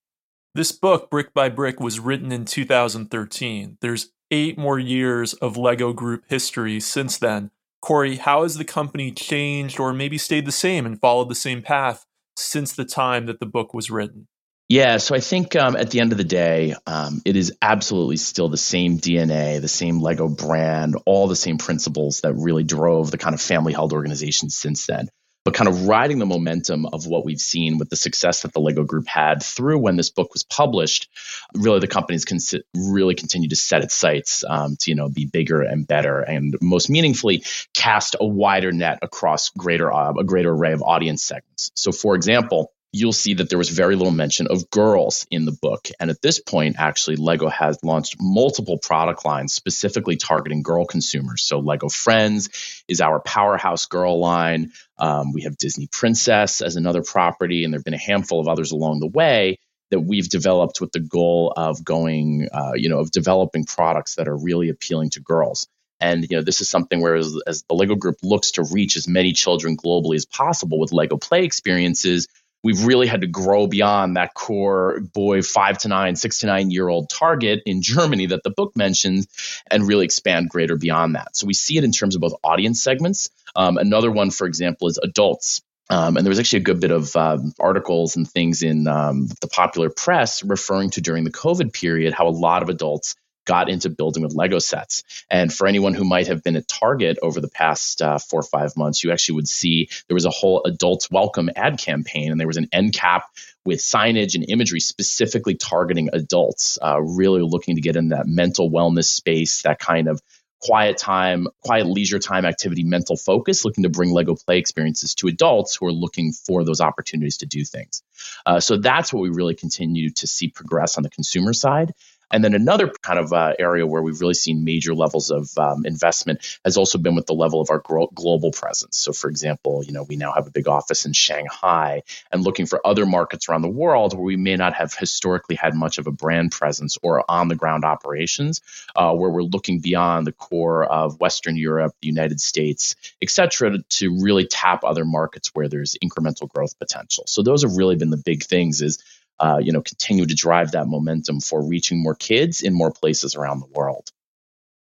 This 0.55 0.73
book, 0.73 1.11
Brick 1.11 1.35
by 1.35 1.49
Brick, 1.49 1.81
was 1.81 2.01
written 2.01 2.33
in 2.33 2.45
2013. 2.45 3.79
There's 3.81 4.13
eight 4.31 4.57
more 4.57 4.79
years 4.79 5.35
of 5.35 5.57
Lego 5.57 5.93
Group 5.93 6.25
history 6.29 6.81
since 6.81 7.19
then. 7.19 7.51
Corey, 7.83 8.17
how 8.17 8.43
has 8.43 8.57
the 8.57 8.65
company 8.65 9.13
changed 9.13 9.79
or 9.79 9.93
maybe 9.93 10.19
stayed 10.19 10.47
the 10.47 10.53
same 10.53 10.87
and 10.87 11.01
followed 11.01 11.29
the 11.29 11.35
same 11.35 11.63
path 11.63 12.07
since 12.37 12.73
the 12.73 12.85
time 12.85 13.27
that 13.27 13.39
the 13.39 13.47
book 13.47 13.75
was 13.75 13.91
written? 13.91 14.29
Yeah, 14.69 14.97
so 14.97 15.15
I 15.15 15.21
think 15.21 15.55
um, 15.55 15.77
at 15.77 15.91
the 15.91 16.01
end 16.01 16.11
of 16.11 16.19
the 16.19 16.25
day, 16.25 16.75
um, 16.89 17.23
it 17.25 17.37
is 17.37 17.53
absolutely 17.63 18.17
still 18.17 18.49
the 18.49 18.57
same 18.57 18.99
DNA, 18.99 19.61
the 19.61 19.69
same 19.69 20.01
Lego 20.01 20.29
brand, 20.29 20.97
all 21.07 21.29
the 21.29 21.37
same 21.37 21.59
principles 21.59 22.23
that 22.23 22.35
really 22.35 22.65
drove 22.65 23.13
the 23.13 23.19
kind 23.19 23.35
of 23.35 23.41
family 23.41 23.73
held 23.73 23.93
organization 23.93 24.51
since 24.51 24.87
then. 24.87 25.09
but 25.45 25.55
kind 25.55 25.69
of 25.69 25.87
riding 25.87 26.19
the 26.19 26.27
momentum 26.27 26.87
of 26.87 27.07
what 27.07 27.25
we've 27.25 27.41
seen 27.41 27.79
with 27.79 27.89
the 27.89 27.95
success 27.95 28.43
that 28.43 28.53
the 28.53 28.59
Lego 28.59 28.83
Group 28.83 29.07
had 29.07 29.41
through 29.41 29.79
when 29.79 29.95
this 29.95 30.11
book 30.11 30.33
was 30.33 30.43
published, 30.43 31.09
really 31.55 31.79
the 31.79 31.87
company's 31.87 32.25
con- 32.25 32.41
really 32.75 33.15
continued 33.15 33.51
to 33.51 33.57
set 33.57 33.85
its 33.85 33.95
sights 33.95 34.43
um, 34.49 34.77
to 34.81 34.91
you 34.91 34.97
know 34.97 35.09
be 35.09 35.27
bigger 35.27 35.63
and 35.63 35.87
better, 35.87 36.19
and 36.21 36.57
most 36.61 36.91
meaningfully 36.91 37.45
cast 37.75 38.17
a 38.19 38.27
wider 38.27 38.73
net 38.73 38.99
across 39.03 39.51
greater 39.51 39.93
uh, 39.93 40.15
a 40.19 40.25
greater 40.25 40.51
array 40.53 40.73
of 40.73 40.83
audience 40.83 41.23
segments. 41.23 41.71
So, 41.77 41.93
for 41.93 42.17
example 42.17 42.73
you'll 42.97 43.13
see 43.13 43.35
that 43.35 43.49
there 43.49 43.59
was 43.59 43.69
very 43.69 43.95
little 43.95 44.13
mention 44.13 44.47
of 44.49 44.71
girls 44.71 45.27
in 45.31 45.45
the 45.45 45.53
book. 45.53 45.89
And 46.01 46.11
at 46.11 46.23
this 46.23 46.41
point, 46.41 46.77
actually, 46.79 47.17
Lego 47.17 47.49
has 47.49 47.79
launched 47.83 48.17
multiple 48.21 48.79
product 48.79 49.25
lines 49.25 49.55
specifically 49.55 50.17
targeting 50.17 50.63
girl 50.63 50.87
consumers. 50.87 51.43
So, 51.43 51.59
Lego 51.59 51.89
Friends 51.89 52.49
is 52.89 53.01
our 53.01 53.21
powerhouse 53.21 53.87
girl 53.87 54.19
line. 54.19 54.73
Um, 54.99 55.33
we 55.33 55.43
have 55.43 55.57
Disney 55.57 55.89
Princess 55.91 56.63
as 56.63 56.77
another 56.77 57.03
property, 57.03 57.65
and 57.65 57.73
there 57.73 57.79
have 57.79 57.85
been 57.85 57.95
a 57.95 57.99
handful 57.99 58.41
of 58.41 58.49
others 58.49 58.73
along 58.73 59.01
the 59.01 59.07
way 59.07 59.59
that 59.91 60.01
we've 60.01 60.29
developed 60.29 60.81
with 60.81 60.93
the 60.93 61.01
goal 61.01 61.53
of 61.57 61.85
going, 61.85 62.49
uh, 62.53 62.73
you 62.75 62.89
know, 62.89 62.99
of 62.99 63.11
developing 63.11 63.65
products 63.65 64.17
that 64.17 64.27
are 64.27 64.37
really 64.37 64.69
appealing 64.69 65.11
to 65.11 65.21
girls. 65.21 65.69
And 66.01 66.27
you 66.29 66.37
know, 66.37 66.43
this 66.43 66.61
is 66.61 66.69
something 66.69 67.01
where 67.01 67.15
as, 67.15 67.35
as 67.47 67.63
the 67.69 67.75
Lego 67.75 67.95
Group 67.95 68.17
looks 68.23 68.53
to 68.53 68.65
reach 68.65 68.97
as 68.97 69.09
many 69.09 69.33
children 69.33 69.77
globally 69.77 70.17
as 70.17 70.27
possible 70.27 70.79
with 70.79 70.93
Lego 70.93 71.17
Play 71.17 71.45
experiences, 71.45 72.29
we've 72.67 72.85
really 72.85 73.07
had 73.07 73.21
to 73.21 73.29
grow 73.29 73.69
beyond 73.69 74.17
that 74.17 74.35
core 74.35 74.99
boy 75.15 75.41
five 75.41 75.79
to 75.79 75.87
nine, 75.87 76.17
six 76.17 76.39
to 76.39 76.47
nine 76.47 76.73
year 76.73 76.89
old 76.89 77.09
target 77.09 77.63
in 77.65 77.81
Germany 77.81 78.27
that 78.27 78.43
the 78.43 78.51
book 78.51 78.77
mentions 78.77 79.29
and 79.71 79.87
really 79.87 80.05
expand 80.05 80.51
greater 80.51 80.77
beyond 80.77 81.15
that. 81.15 81.37
So 81.37 81.47
we 81.47 81.55
see 81.55 81.79
it 81.79 81.85
in 81.85 81.93
terms 81.93 82.17
of 82.17 82.23
both 82.23 82.35
audience 82.43 82.83
segments. 82.83 83.31
Um, 83.55 83.79
another 83.79 84.11
one, 84.11 84.33
for 84.33 84.49
example, 84.49 84.89
is 84.89 84.99
adults. 84.99 85.63
Um, 85.89 86.17
and 86.17 86.27
there 86.27 86.29
was 86.29 86.41
actually 86.41 86.63
a 86.63 86.65
good 86.65 86.81
bit 86.81 86.91
of 86.91 87.15
um, 87.15 87.53
articles 87.61 88.17
and 88.17 88.29
things 88.29 88.65
in 88.65 88.89
um, 88.89 89.29
the 89.41 89.47
popular 89.47 89.89
press 89.89 90.43
referring 90.43 90.91
to 90.91 91.01
during 91.01 91.23
the 91.23 91.31
COVID 91.31 91.73
period 91.73 92.15
how 92.15 92.27
a 92.27 92.31
lot 92.31 92.65
of 92.65 92.69
adults 92.69 93.15
got 93.47 93.71
into 93.71 93.89
building 93.89 94.23
with 94.23 94.35
Lego 94.35 94.59
sets. 94.59 95.03
And 95.31 95.53
for 95.53 95.67
anyone 95.67 95.95
who 95.95 96.05
might 96.05 96.27
have 96.27 96.43
been 96.43 96.57
at 96.57 96.69
Target 96.69 97.19
over 97.23 97.41
the 97.41 97.49
past 97.49 98.03
uh, 98.03 98.19
four 98.19 98.41
or 98.41 98.43
five 98.43 98.77
months, 98.77 99.03
you 99.03 99.13
actually 99.13 99.37
would 99.37 99.49
see 99.49 99.89
there 100.09 100.15
was 100.15 100.27
a 100.27 100.31
whole 100.31 100.63
adults 100.65 101.11
welcome 101.11 101.49
ad 101.57 101.79
campaign, 101.79 102.31
and 102.31 102.39
there 102.39 102.47
was 102.47 102.59
an 102.59 102.69
end 102.73 102.93
cap 102.93 103.25
with 103.65 103.81
signage 103.81 104.35
and 104.35 104.45
imagery 104.49 104.81
specifically 104.81 105.55
targeting 105.55 106.11
adults, 106.13 106.79
uh, 106.83 107.01
really 107.01 107.41
looking 107.41 107.77
to 107.77 107.81
get 107.81 107.97
in 107.97 108.09
that 108.09 108.27
mental 108.27 108.71
wellness 108.71 109.07
space, 109.07 109.63
that 109.63 109.79
kind 109.79 110.09
of 110.09 110.21
quiet 110.61 110.97
time, 110.97 111.47
quiet 111.63 111.87
leisure 111.87 112.19
time 112.19 112.45
activity, 112.45 112.83
mental 112.83 113.17
focus, 113.17 113.65
looking 113.65 113.85
to 113.85 113.91
bring 113.91 114.11
Lego 114.11 114.35
play 114.35 114.59
experiences 114.59 115.15
to 115.15 115.29
adults 115.29 115.77
who 115.77 115.87
are 115.87 115.93
looking 115.93 116.33
for 116.33 116.65
those 116.65 116.81
opportunities 116.81 117.39
to 117.39 117.47
do 117.47 117.65
things. 117.65 118.03
Uh, 118.45 118.61
so 118.61 118.77
that's 118.77 119.13
what 119.13 119.21
we 119.21 119.29
really 119.29 119.55
continue 119.55 120.11
to 120.11 120.27
see 120.27 120.49
progress 120.49 120.97
on 120.97 121.03
the 121.03 121.11
consumer 121.11 121.53
side. 121.53 121.93
And 122.31 122.43
then 122.43 122.55
another 122.55 122.89
kind 123.03 123.19
of 123.19 123.33
uh, 123.33 123.55
area 123.59 123.87
where 123.87 124.03
we've 124.03 124.21
really 124.21 124.35
seen 124.35 124.65
major 124.65 124.95
levels 124.95 125.31
of 125.31 125.57
um, 125.59 125.87
investment 125.87 126.59
has 126.65 126.77
also 126.77 126.99
been 126.99 127.15
with 127.15 127.27
the 127.27 127.35
level 127.35 127.61
of 127.61 127.71
our 127.71 127.83
global 128.15 128.51
presence. 128.51 128.99
So, 128.99 129.13
for 129.13 129.31
example, 129.31 129.85
you 129.85 129.93
know, 129.93 130.03
we 130.03 130.17
now 130.17 130.33
have 130.33 130.47
a 130.47 130.51
big 130.51 130.67
office 130.67 131.07
in 131.07 131.13
Shanghai, 131.13 132.03
and 132.33 132.43
looking 132.43 132.67
for 132.67 132.85
other 132.85 133.07
markets 133.07 133.49
around 133.49 133.63
the 133.63 133.69
world 133.69 134.15
where 134.15 134.25
we 134.25 134.37
may 134.37 134.57
not 134.57 134.75
have 134.75 134.93
historically 134.93 135.57
had 135.57 135.75
much 135.75 135.99
of 135.99 136.07
a 136.07 136.13
brand 136.13 136.51
presence 136.51 136.99
or 137.03 137.25
on 137.31 137.49
the 137.49 137.55
ground 137.55 137.85
operations, 137.85 138.61
uh, 138.97 139.15
where 139.15 139.31
we're 139.31 139.43
looking 139.43 139.81
beyond 139.81 140.27
the 140.27 140.33
core 140.33 140.85
of 140.85 141.21
Western 141.21 141.57
Europe, 141.57 141.95
the 142.01 142.09
United 142.09 142.41
States, 142.41 142.97
et 143.23 143.31
cetera, 143.31 143.79
to 143.89 144.21
really 144.21 144.47
tap 144.47 144.83
other 144.83 145.05
markets 145.05 145.51
where 145.55 145.69
there's 145.69 145.97
incremental 146.05 146.49
growth 146.49 146.79
potential. 146.79 147.25
So, 147.29 147.43
those 147.43 147.63
have 147.63 147.77
really 147.77 147.97
been 147.97 148.11
the 148.11 148.17
big 148.17 148.43
things. 148.43 148.83
Is 148.83 148.99
uh, 149.39 149.59
you 149.63 149.73
know, 149.73 149.83
continue 149.83 150.27
to 150.27 150.35
drive 150.35 150.73
that 150.73 150.87
momentum 150.87 151.41
for 151.41 151.67
reaching 151.67 152.03
more 152.03 152.15
kids 152.15 152.63
in 152.63 152.75
more 152.75 152.91
places 152.91 153.35
around 153.35 153.61
the 153.61 153.67
world. 153.67 154.11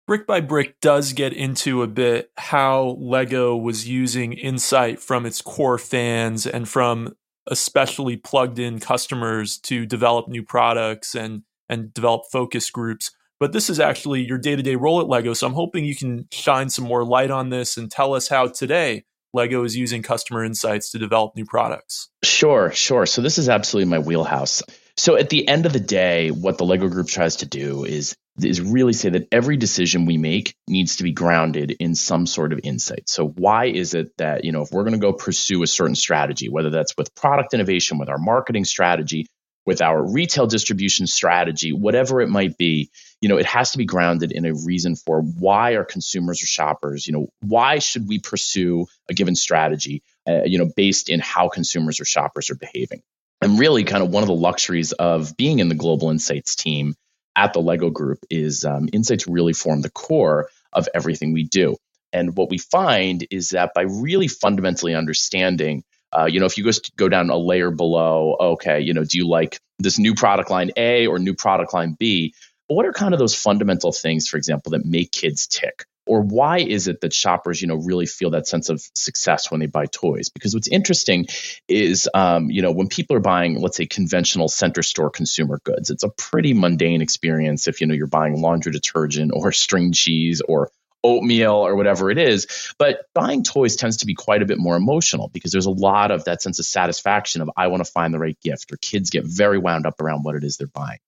Brick 0.06 0.26
by 0.26 0.40
Brick 0.40 0.80
does 0.80 1.14
get 1.14 1.32
into 1.32 1.82
a 1.82 1.86
bit 1.86 2.30
how 2.36 2.96
Lego 3.00 3.56
was 3.56 3.88
using 3.88 4.34
insight 4.34 5.00
from 5.00 5.24
its 5.24 5.40
core 5.40 5.78
fans 5.78 6.46
and 6.46 6.68
from 6.68 7.16
especially 7.46 8.16
plugged 8.16 8.58
in 8.58 8.80
customers 8.80 9.58
to 9.58 9.86
develop 9.86 10.28
new 10.28 10.42
products 10.42 11.14
and 11.14 11.42
and 11.68 11.94
develop 11.94 12.24
focus 12.30 12.70
groups. 12.70 13.10
But 13.40 13.52
this 13.52 13.68
is 13.68 13.80
actually 13.80 14.26
your 14.26 14.38
day-to-day 14.38 14.76
role 14.76 15.00
at 15.00 15.08
Lego, 15.08 15.34
so 15.34 15.46
I'm 15.46 15.54
hoping 15.54 15.84
you 15.84 15.96
can 15.96 16.28
shine 16.30 16.70
some 16.70 16.84
more 16.84 17.04
light 17.04 17.30
on 17.30 17.48
this 17.48 17.76
and 17.76 17.90
tell 17.90 18.14
us 18.14 18.28
how 18.28 18.48
today 18.48 19.04
Lego 19.34 19.64
is 19.64 19.76
using 19.76 20.02
customer 20.02 20.44
insights 20.44 20.92
to 20.92 20.98
develop 20.98 21.36
new 21.36 21.44
products. 21.44 22.08
Sure, 22.22 22.70
sure. 22.70 23.04
So 23.04 23.20
this 23.20 23.36
is 23.36 23.48
absolutely 23.48 23.90
my 23.90 23.98
wheelhouse. 23.98 24.62
So 24.96 25.16
at 25.16 25.28
the 25.28 25.46
end 25.48 25.66
of 25.66 25.72
the 25.72 25.80
day, 25.80 26.30
what 26.30 26.56
the 26.56 26.64
Lego 26.64 26.88
group 26.88 27.08
tries 27.08 27.36
to 27.36 27.46
do 27.46 27.84
is 27.84 28.16
is 28.42 28.60
really 28.60 28.92
say 28.92 29.10
that 29.10 29.28
every 29.30 29.56
decision 29.56 30.06
we 30.06 30.18
make 30.18 30.56
needs 30.66 30.96
to 30.96 31.04
be 31.04 31.12
grounded 31.12 31.76
in 31.78 31.94
some 31.94 32.26
sort 32.26 32.52
of 32.52 32.60
insight. 32.64 33.08
So 33.08 33.28
why 33.28 33.66
is 33.66 33.94
it 33.94 34.16
that, 34.18 34.44
you 34.44 34.50
know, 34.50 34.62
if 34.62 34.72
we're 34.72 34.82
going 34.82 34.94
to 34.94 34.98
go 34.98 35.12
pursue 35.12 35.62
a 35.62 35.68
certain 35.68 35.94
strategy, 35.94 36.48
whether 36.48 36.70
that's 36.70 36.96
with 36.96 37.14
product 37.14 37.54
innovation, 37.54 37.98
with 37.98 38.08
our 38.08 38.18
marketing 38.18 38.64
strategy, 38.64 39.26
with 39.66 39.80
our 39.80 40.12
retail 40.12 40.46
distribution 40.46 41.06
strategy, 41.06 41.72
whatever 41.72 42.20
it 42.20 42.28
might 42.28 42.58
be, 42.58 42.90
you 43.24 43.28
know, 43.28 43.38
it 43.38 43.46
has 43.46 43.70
to 43.70 43.78
be 43.78 43.86
grounded 43.86 44.32
in 44.32 44.44
a 44.44 44.52
reason 44.52 44.96
for 44.96 45.22
why 45.22 45.76
are 45.76 45.84
consumers 45.86 46.42
or 46.42 46.46
shoppers, 46.46 47.06
you 47.06 47.14
know, 47.14 47.28
why 47.40 47.78
should 47.78 48.06
we 48.06 48.18
pursue 48.18 48.84
a 49.08 49.14
given 49.14 49.34
strategy, 49.34 50.02
uh, 50.28 50.42
you 50.44 50.58
know, 50.58 50.70
based 50.76 51.08
in 51.08 51.20
how 51.20 51.48
consumers 51.48 52.02
or 52.02 52.04
shoppers 52.04 52.50
are 52.50 52.54
behaving. 52.54 53.00
And 53.40 53.58
really, 53.58 53.84
kind 53.84 54.02
of 54.02 54.10
one 54.10 54.22
of 54.22 54.26
the 54.26 54.34
luxuries 54.34 54.92
of 54.92 55.38
being 55.38 55.58
in 55.58 55.70
the 55.70 55.74
global 55.74 56.10
insights 56.10 56.54
team 56.54 56.96
at 57.34 57.54
the 57.54 57.62
Lego 57.62 57.88
Group 57.88 58.18
is 58.28 58.62
um, 58.66 58.90
insights 58.92 59.26
really 59.26 59.54
form 59.54 59.80
the 59.80 59.88
core 59.88 60.50
of 60.70 60.86
everything 60.92 61.32
we 61.32 61.44
do. 61.44 61.78
And 62.12 62.36
what 62.36 62.50
we 62.50 62.58
find 62.58 63.26
is 63.30 63.48
that 63.50 63.72
by 63.74 63.84
really 63.84 64.28
fundamentally 64.28 64.94
understanding 64.94 65.82
uh, 66.12 66.26
you 66.26 66.38
know, 66.38 66.46
if 66.46 66.56
you 66.56 66.62
just 66.62 66.94
go 66.94 67.08
down 67.08 67.28
a 67.28 67.36
layer 67.36 67.72
below, 67.72 68.36
okay, 68.38 68.80
you 68.80 68.94
know, 68.94 69.02
do 69.02 69.18
you 69.18 69.26
like 69.26 69.58
this 69.80 69.98
new 69.98 70.14
product 70.14 70.48
line 70.48 70.70
A 70.76 71.08
or 71.08 71.18
new 71.18 71.34
product 71.34 71.74
line 71.74 71.96
B? 71.98 72.34
What 72.68 72.86
are 72.86 72.92
kind 72.92 73.14
of 73.14 73.18
those 73.18 73.34
fundamental 73.34 73.92
things, 73.92 74.28
for 74.28 74.36
example, 74.36 74.70
that 74.70 74.84
make 74.84 75.12
kids 75.12 75.46
tick? 75.46 75.84
Or 76.06 76.20
why 76.20 76.58
is 76.58 76.86
it 76.86 77.00
that 77.00 77.14
shoppers, 77.14 77.62
you 77.62 77.68
know, 77.68 77.76
really 77.76 78.04
feel 78.04 78.30
that 78.30 78.46
sense 78.46 78.68
of 78.68 78.82
success 78.94 79.50
when 79.50 79.60
they 79.60 79.66
buy 79.66 79.86
toys? 79.86 80.28
Because 80.28 80.52
what's 80.52 80.68
interesting 80.68 81.26
is, 81.66 82.08
um, 82.12 82.50
you 82.50 82.60
know, 82.60 82.72
when 82.72 82.88
people 82.88 83.16
are 83.16 83.20
buying, 83.20 83.58
let's 83.60 83.78
say, 83.78 83.86
conventional 83.86 84.48
center 84.48 84.82
store 84.82 85.08
consumer 85.08 85.60
goods, 85.64 85.88
it's 85.88 86.04
a 86.04 86.10
pretty 86.10 86.52
mundane 86.52 87.00
experience. 87.00 87.68
If 87.68 87.80
you 87.80 87.86
know 87.86 87.94
you're 87.94 88.06
buying 88.06 88.40
laundry 88.40 88.72
detergent 88.72 89.32
or 89.34 89.50
string 89.52 89.92
cheese 89.92 90.42
or 90.46 90.70
oatmeal 91.04 91.52
or 91.52 91.76
whatever 91.76 92.10
it 92.10 92.18
is. 92.18 92.74
But 92.78 93.02
buying 93.14 93.44
toys 93.44 93.76
tends 93.76 93.98
to 93.98 94.06
be 94.06 94.14
quite 94.14 94.42
a 94.42 94.46
bit 94.46 94.58
more 94.58 94.74
emotional 94.74 95.28
because 95.28 95.52
there's 95.52 95.66
a 95.66 95.70
lot 95.70 96.10
of 96.10 96.24
that 96.24 96.42
sense 96.42 96.58
of 96.58 96.64
satisfaction 96.64 97.42
of 97.42 97.50
I 97.56 97.68
want 97.68 97.84
to 97.84 97.90
find 97.90 98.12
the 98.12 98.18
right 98.18 98.38
gift, 98.42 98.72
or 98.72 98.76
kids 98.78 99.10
get 99.10 99.24
very 99.24 99.58
wound 99.58 99.86
up 99.86 100.00
around 100.00 100.22
what 100.22 100.34
it 100.34 100.44
is 100.44 100.56
they're 100.56 100.66
buying. 100.66 100.98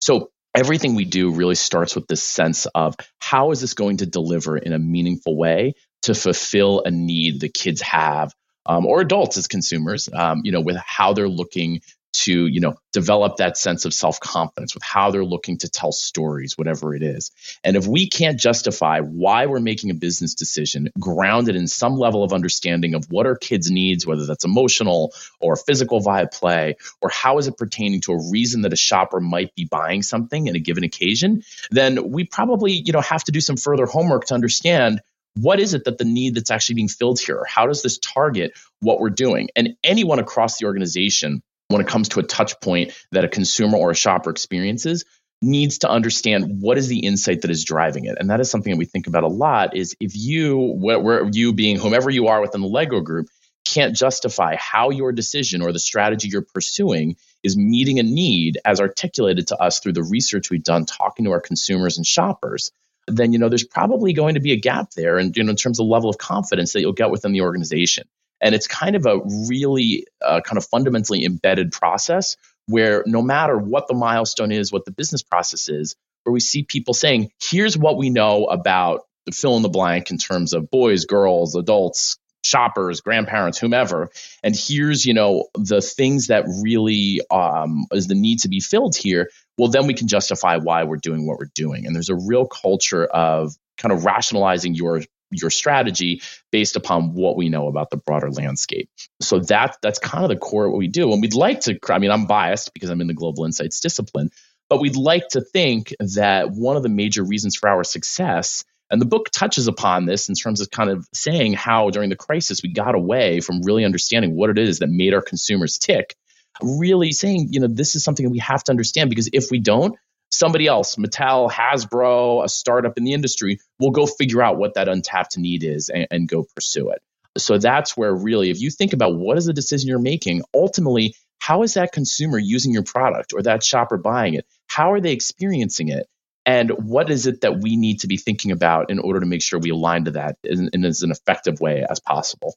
So 0.00 0.30
everything 0.54 0.94
we 0.94 1.04
do 1.04 1.32
really 1.32 1.54
starts 1.54 1.94
with 1.94 2.06
this 2.06 2.22
sense 2.22 2.66
of 2.66 2.94
how 3.18 3.50
is 3.50 3.60
this 3.60 3.74
going 3.74 3.98
to 3.98 4.06
deliver 4.06 4.56
in 4.56 4.72
a 4.72 4.78
meaningful 4.78 5.36
way 5.36 5.74
to 6.02 6.14
fulfill 6.14 6.82
a 6.84 6.90
need 6.90 7.40
the 7.40 7.48
kids 7.48 7.80
have 7.82 8.32
um, 8.66 8.86
or 8.86 9.00
adults 9.00 9.36
as 9.36 9.46
consumers, 9.46 10.08
um, 10.12 10.40
you 10.44 10.52
know, 10.52 10.60
with 10.60 10.76
how 10.76 11.12
they're 11.12 11.28
looking 11.28 11.80
to 12.14 12.46
you 12.46 12.60
know 12.60 12.76
develop 12.92 13.36
that 13.36 13.56
sense 13.56 13.84
of 13.84 13.92
self-confidence 13.92 14.74
with 14.74 14.82
how 14.82 15.10
they're 15.10 15.24
looking 15.24 15.58
to 15.58 15.68
tell 15.68 15.92
stories 15.92 16.56
whatever 16.56 16.94
it 16.94 17.02
is. 17.02 17.32
And 17.62 17.76
if 17.76 17.86
we 17.86 18.08
can't 18.08 18.38
justify 18.38 19.00
why 19.00 19.46
we're 19.46 19.60
making 19.60 19.90
a 19.90 19.94
business 19.94 20.34
decision 20.34 20.90
grounded 20.98 21.56
in 21.56 21.66
some 21.66 21.96
level 21.96 22.22
of 22.22 22.32
understanding 22.32 22.94
of 22.94 23.04
what 23.10 23.26
our 23.26 23.36
kids 23.36 23.70
needs 23.70 24.06
whether 24.06 24.26
that's 24.26 24.44
emotional 24.44 25.12
or 25.40 25.56
physical 25.56 26.00
via 26.00 26.26
play 26.28 26.76
or 27.02 27.10
how 27.10 27.38
is 27.38 27.46
it 27.46 27.58
pertaining 27.58 28.00
to 28.00 28.12
a 28.12 28.30
reason 28.30 28.62
that 28.62 28.72
a 28.72 28.76
shopper 28.76 29.20
might 29.20 29.54
be 29.54 29.64
buying 29.64 30.02
something 30.02 30.46
in 30.46 30.56
a 30.56 30.60
given 30.60 30.84
occasion 30.84 31.42
then 31.70 32.10
we 32.10 32.24
probably 32.24 32.72
you 32.72 32.92
know 32.92 33.00
have 33.00 33.24
to 33.24 33.32
do 33.32 33.40
some 33.40 33.56
further 33.56 33.86
homework 33.86 34.24
to 34.24 34.34
understand 34.34 35.00
what 35.36 35.58
is 35.58 35.74
it 35.74 35.84
that 35.84 35.98
the 35.98 36.04
need 36.04 36.34
that's 36.36 36.50
actually 36.50 36.76
being 36.76 36.88
filled 36.88 37.18
here? 37.18 37.44
How 37.48 37.66
does 37.66 37.82
this 37.82 37.98
target 37.98 38.52
what 38.80 39.00
we're 39.00 39.10
doing? 39.10 39.48
And 39.56 39.76
anyone 39.82 40.18
across 40.18 40.58
the 40.58 40.66
organization 40.66 41.42
when 41.74 41.82
it 41.82 41.88
comes 41.88 42.10
to 42.10 42.20
a 42.20 42.22
touch 42.22 42.60
point 42.60 42.92
that 43.10 43.24
a 43.24 43.28
consumer 43.28 43.76
or 43.76 43.90
a 43.90 43.94
shopper 43.94 44.30
experiences 44.30 45.04
needs 45.42 45.78
to 45.78 45.90
understand 45.90 46.62
what 46.62 46.78
is 46.78 46.86
the 46.86 47.00
insight 47.00 47.42
that 47.42 47.50
is 47.50 47.64
driving 47.64 48.04
it. 48.04 48.16
And 48.18 48.30
that 48.30 48.40
is 48.40 48.48
something 48.48 48.72
that 48.72 48.78
we 48.78 48.84
think 48.84 49.08
about 49.08 49.24
a 49.24 49.28
lot 49.28 49.76
is 49.76 49.96
if 49.98 50.12
you 50.14 50.56
where 50.76 51.28
you 51.32 51.52
being 51.52 51.76
whomever 51.76 52.10
you 52.10 52.28
are 52.28 52.40
within 52.40 52.60
the 52.60 52.68
lego 52.68 53.00
group 53.00 53.26
can't 53.64 53.96
justify 53.96 54.54
how 54.56 54.90
your 54.90 55.10
decision 55.10 55.62
or 55.62 55.72
the 55.72 55.80
strategy 55.80 56.28
you're 56.28 56.46
pursuing 56.54 57.16
is 57.42 57.56
meeting 57.56 57.98
a 57.98 58.04
need 58.04 58.58
as 58.64 58.80
articulated 58.80 59.48
to 59.48 59.56
us 59.56 59.80
through 59.80 59.94
the 59.94 60.02
research 60.02 60.50
we've 60.50 60.62
done 60.62 60.84
talking 60.84 61.24
to 61.24 61.32
our 61.32 61.40
consumers 61.40 61.96
and 61.96 62.06
shoppers 62.06 62.70
then 63.06 63.32
you 63.32 63.38
know 63.38 63.48
there's 63.48 63.64
probably 63.64 64.12
going 64.12 64.34
to 64.34 64.40
be 64.40 64.52
a 64.52 64.60
gap 64.60 64.90
there 64.92 65.18
and 65.18 65.36
you 65.36 65.42
know 65.42 65.50
in 65.50 65.56
terms 65.56 65.80
of 65.80 65.86
level 65.86 66.08
of 66.10 66.18
confidence 66.18 66.72
that 66.72 66.80
you'll 66.80 66.92
get 66.92 67.10
within 67.10 67.32
the 67.32 67.40
organization 67.40 68.06
And 68.40 68.54
it's 68.54 68.66
kind 68.66 68.96
of 68.96 69.06
a 69.06 69.20
really 69.48 70.06
uh, 70.20 70.40
kind 70.40 70.58
of 70.58 70.66
fundamentally 70.66 71.24
embedded 71.24 71.72
process 71.72 72.36
where 72.66 73.02
no 73.06 73.22
matter 73.22 73.56
what 73.56 73.88
the 73.88 73.94
milestone 73.94 74.52
is, 74.52 74.72
what 74.72 74.84
the 74.84 74.90
business 74.90 75.22
process 75.22 75.68
is, 75.68 75.96
where 76.24 76.32
we 76.32 76.40
see 76.40 76.62
people 76.62 76.94
saying, 76.94 77.30
here's 77.42 77.76
what 77.76 77.96
we 77.96 78.10
know 78.10 78.46
about 78.46 79.02
fill 79.32 79.56
in 79.56 79.62
the 79.62 79.68
blank 79.68 80.10
in 80.10 80.18
terms 80.18 80.52
of 80.52 80.70
boys, 80.70 81.06
girls, 81.06 81.54
adults, 81.54 82.18
shoppers, 82.44 83.00
grandparents, 83.00 83.58
whomever. 83.58 84.10
And 84.42 84.54
here's, 84.54 85.06
you 85.06 85.14
know, 85.14 85.48
the 85.54 85.80
things 85.80 86.26
that 86.26 86.44
really 86.62 87.20
um, 87.30 87.86
is 87.90 88.06
the 88.06 88.14
need 88.14 88.40
to 88.40 88.48
be 88.48 88.60
filled 88.60 88.94
here. 88.96 89.30
Well, 89.56 89.68
then 89.68 89.86
we 89.86 89.94
can 89.94 90.08
justify 90.08 90.58
why 90.58 90.84
we're 90.84 90.96
doing 90.96 91.26
what 91.26 91.38
we're 91.38 91.50
doing. 91.54 91.86
And 91.86 91.94
there's 91.94 92.10
a 92.10 92.16
real 92.16 92.46
culture 92.46 93.06
of 93.06 93.54
kind 93.78 93.92
of 93.92 94.04
rationalizing 94.04 94.74
your 94.74 95.02
your 95.40 95.50
strategy 95.50 96.22
based 96.50 96.76
upon 96.76 97.14
what 97.14 97.36
we 97.36 97.48
know 97.48 97.68
about 97.68 97.90
the 97.90 97.96
broader 97.96 98.30
landscape. 98.30 98.88
So 99.20 99.40
that 99.40 99.76
that's 99.82 99.98
kind 99.98 100.24
of 100.24 100.30
the 100.30 100.36
core 100.36 100.66
of 100.66 100.72
what 100.72 100.78
we 100.78 100.88
do. 100.88 101.12
And 101.12 101.20
we'd 101.20 101.34
like 101.34 101.60
to, 101.62 101.78
I 101.88 101.98
mean, 101.98 102.10
I'm 102.10 102.26
biased 102.26 102.72
because 102.74 102.90
I'm 102.90 103.00
in 103.00 103.06
the 103.06 103.14
global 103.14 103.44
insights 103.44 103.80
discipline, 103.80 104.30
but 104.68 104.80
we'd 104.80 104.96
like 104.96 105.28
to 105.30 105.40
think 105.40 105.94
that 106.00 106.50
one 106.50 106.76
of 106.76 106.82
the 106.82 106.88
major 106.88 107.22
reasons 107.22 107.56
for 107.56 107.68
our 107.68 107.84
success 107.84 108.64
and 108.90 109.00
the 109.00 109.06
book 109.06 109.30
touches 109.30 109.66
upon 109.66 110.04
this 110.04 110.28
in 110.28 110.34
terms 110.34 110.60
of 110.60 110.70
kind 110.70 110.90
of 110.90 111.06
saying 111.12 111.54
how 111.54 111.90
during 111.90 112.10
the 112.10 112.16
crisis 112.16 112.62
we 112.62 112.72
got 112.72 112.94
away 112.94 113.40
from 113.40 113.62
really 113.62 113.84
understanding 113.84 114.36
what 114.36 114.50
it 114.50 114.58
is 114.58 114.78
that 114.78 114.88
made 114.88 115.14
our 115.14 115.22
consumers 115.22 115.78
tick. 115.78 116.14
Really 116.62 117.10
saying, 117.12 117.48
you 117.50 117.60
know, 117.60 117.66
this 117.66 117.96
is 117.96 118.04
something 118.04 118.24
that 118.24 118.30
we 118.30 118.38
have 118.38 118.62
to 118.64 118.72
understand 118.72 119.10
because 119.10 119.28
if 119.32 119.50
we 119.50 119.58
don't, 119.58 119.96
somebody 120.36 120.66
else, 120.66 120.96
Mattel, 120.96 121.50
Hasbro, 121.50 122.44
a 122.44 122.48
startup 122.48 122.98
in 122.98 123.04
the 123.04 123.12
industry, 123.12 123.60
will 123.78 123.90
go 123.90 124.06
figure 124.06 124.42
out 124.42 124.56
what 124.56 124.74
that 124.74 124.88
untapped 124.88 125.38
need 125.38 125.64
is 125.64 125.88
and, 125.88 126.06
and 126.10 126.28
go 126.28 126.46
pursue 126.54 126.90
it. 126.90 127.02
So 127.36 127.58
that's 127.58 127.96
where 127.96 128.14
really, 128.14 128.50
if 128.50 128.60
you 128.60 128.70
think 128.70 128.92
about 128.92 129.16
what 129.16 129.38
is 129.38 129.46
the 129.46 129.52
decision 129.52 129.88
you're 129.88 129.98
making, 129.98 130.42
ultimately, 130.54 131.16
how 131.38 131.62
is 131.62 131.74
that 131.74 131.92
consumer 131.92 132.38
using 132.38 132.72
your 132.72 132.84
product 132.84 133.32
or 133.34 133.42
that 133.42 133.62
shopper 133.64 133.96
buying 133.96 134.34
it? 134.34 134.46
How 134.66 134.92
are 134.92 135.00
they 135.00 135.12
experiencing 135.12 135.88
it? 135.88 136.08
And 136.46 136.70
what 136.70 137.10
is 137.10 137.26
it 137.26 137.40
that 137.40 137.60
we 137.60 137.76
need 137.76 138.00
to 138.00 138.06
be 138.06 138.16
thinking 138.16 138.50
about 138.50 138.90
in 138.90 138.98
order 138.98 139.20
to 139.20 139.26
make 139.26 139.42
sure 139.42 139.58
we 139.58 139.70
align 139.70 140.04
to 140.04 140.12
that 140.12 140.36
in, 140.44 140.70
in 140.72 140.84
as 140.84 141.02
an 141.02 141.10
effective 141.10 141.60
way 141.60 141.84
as 141.88 142.00
possible? 142.00 142.54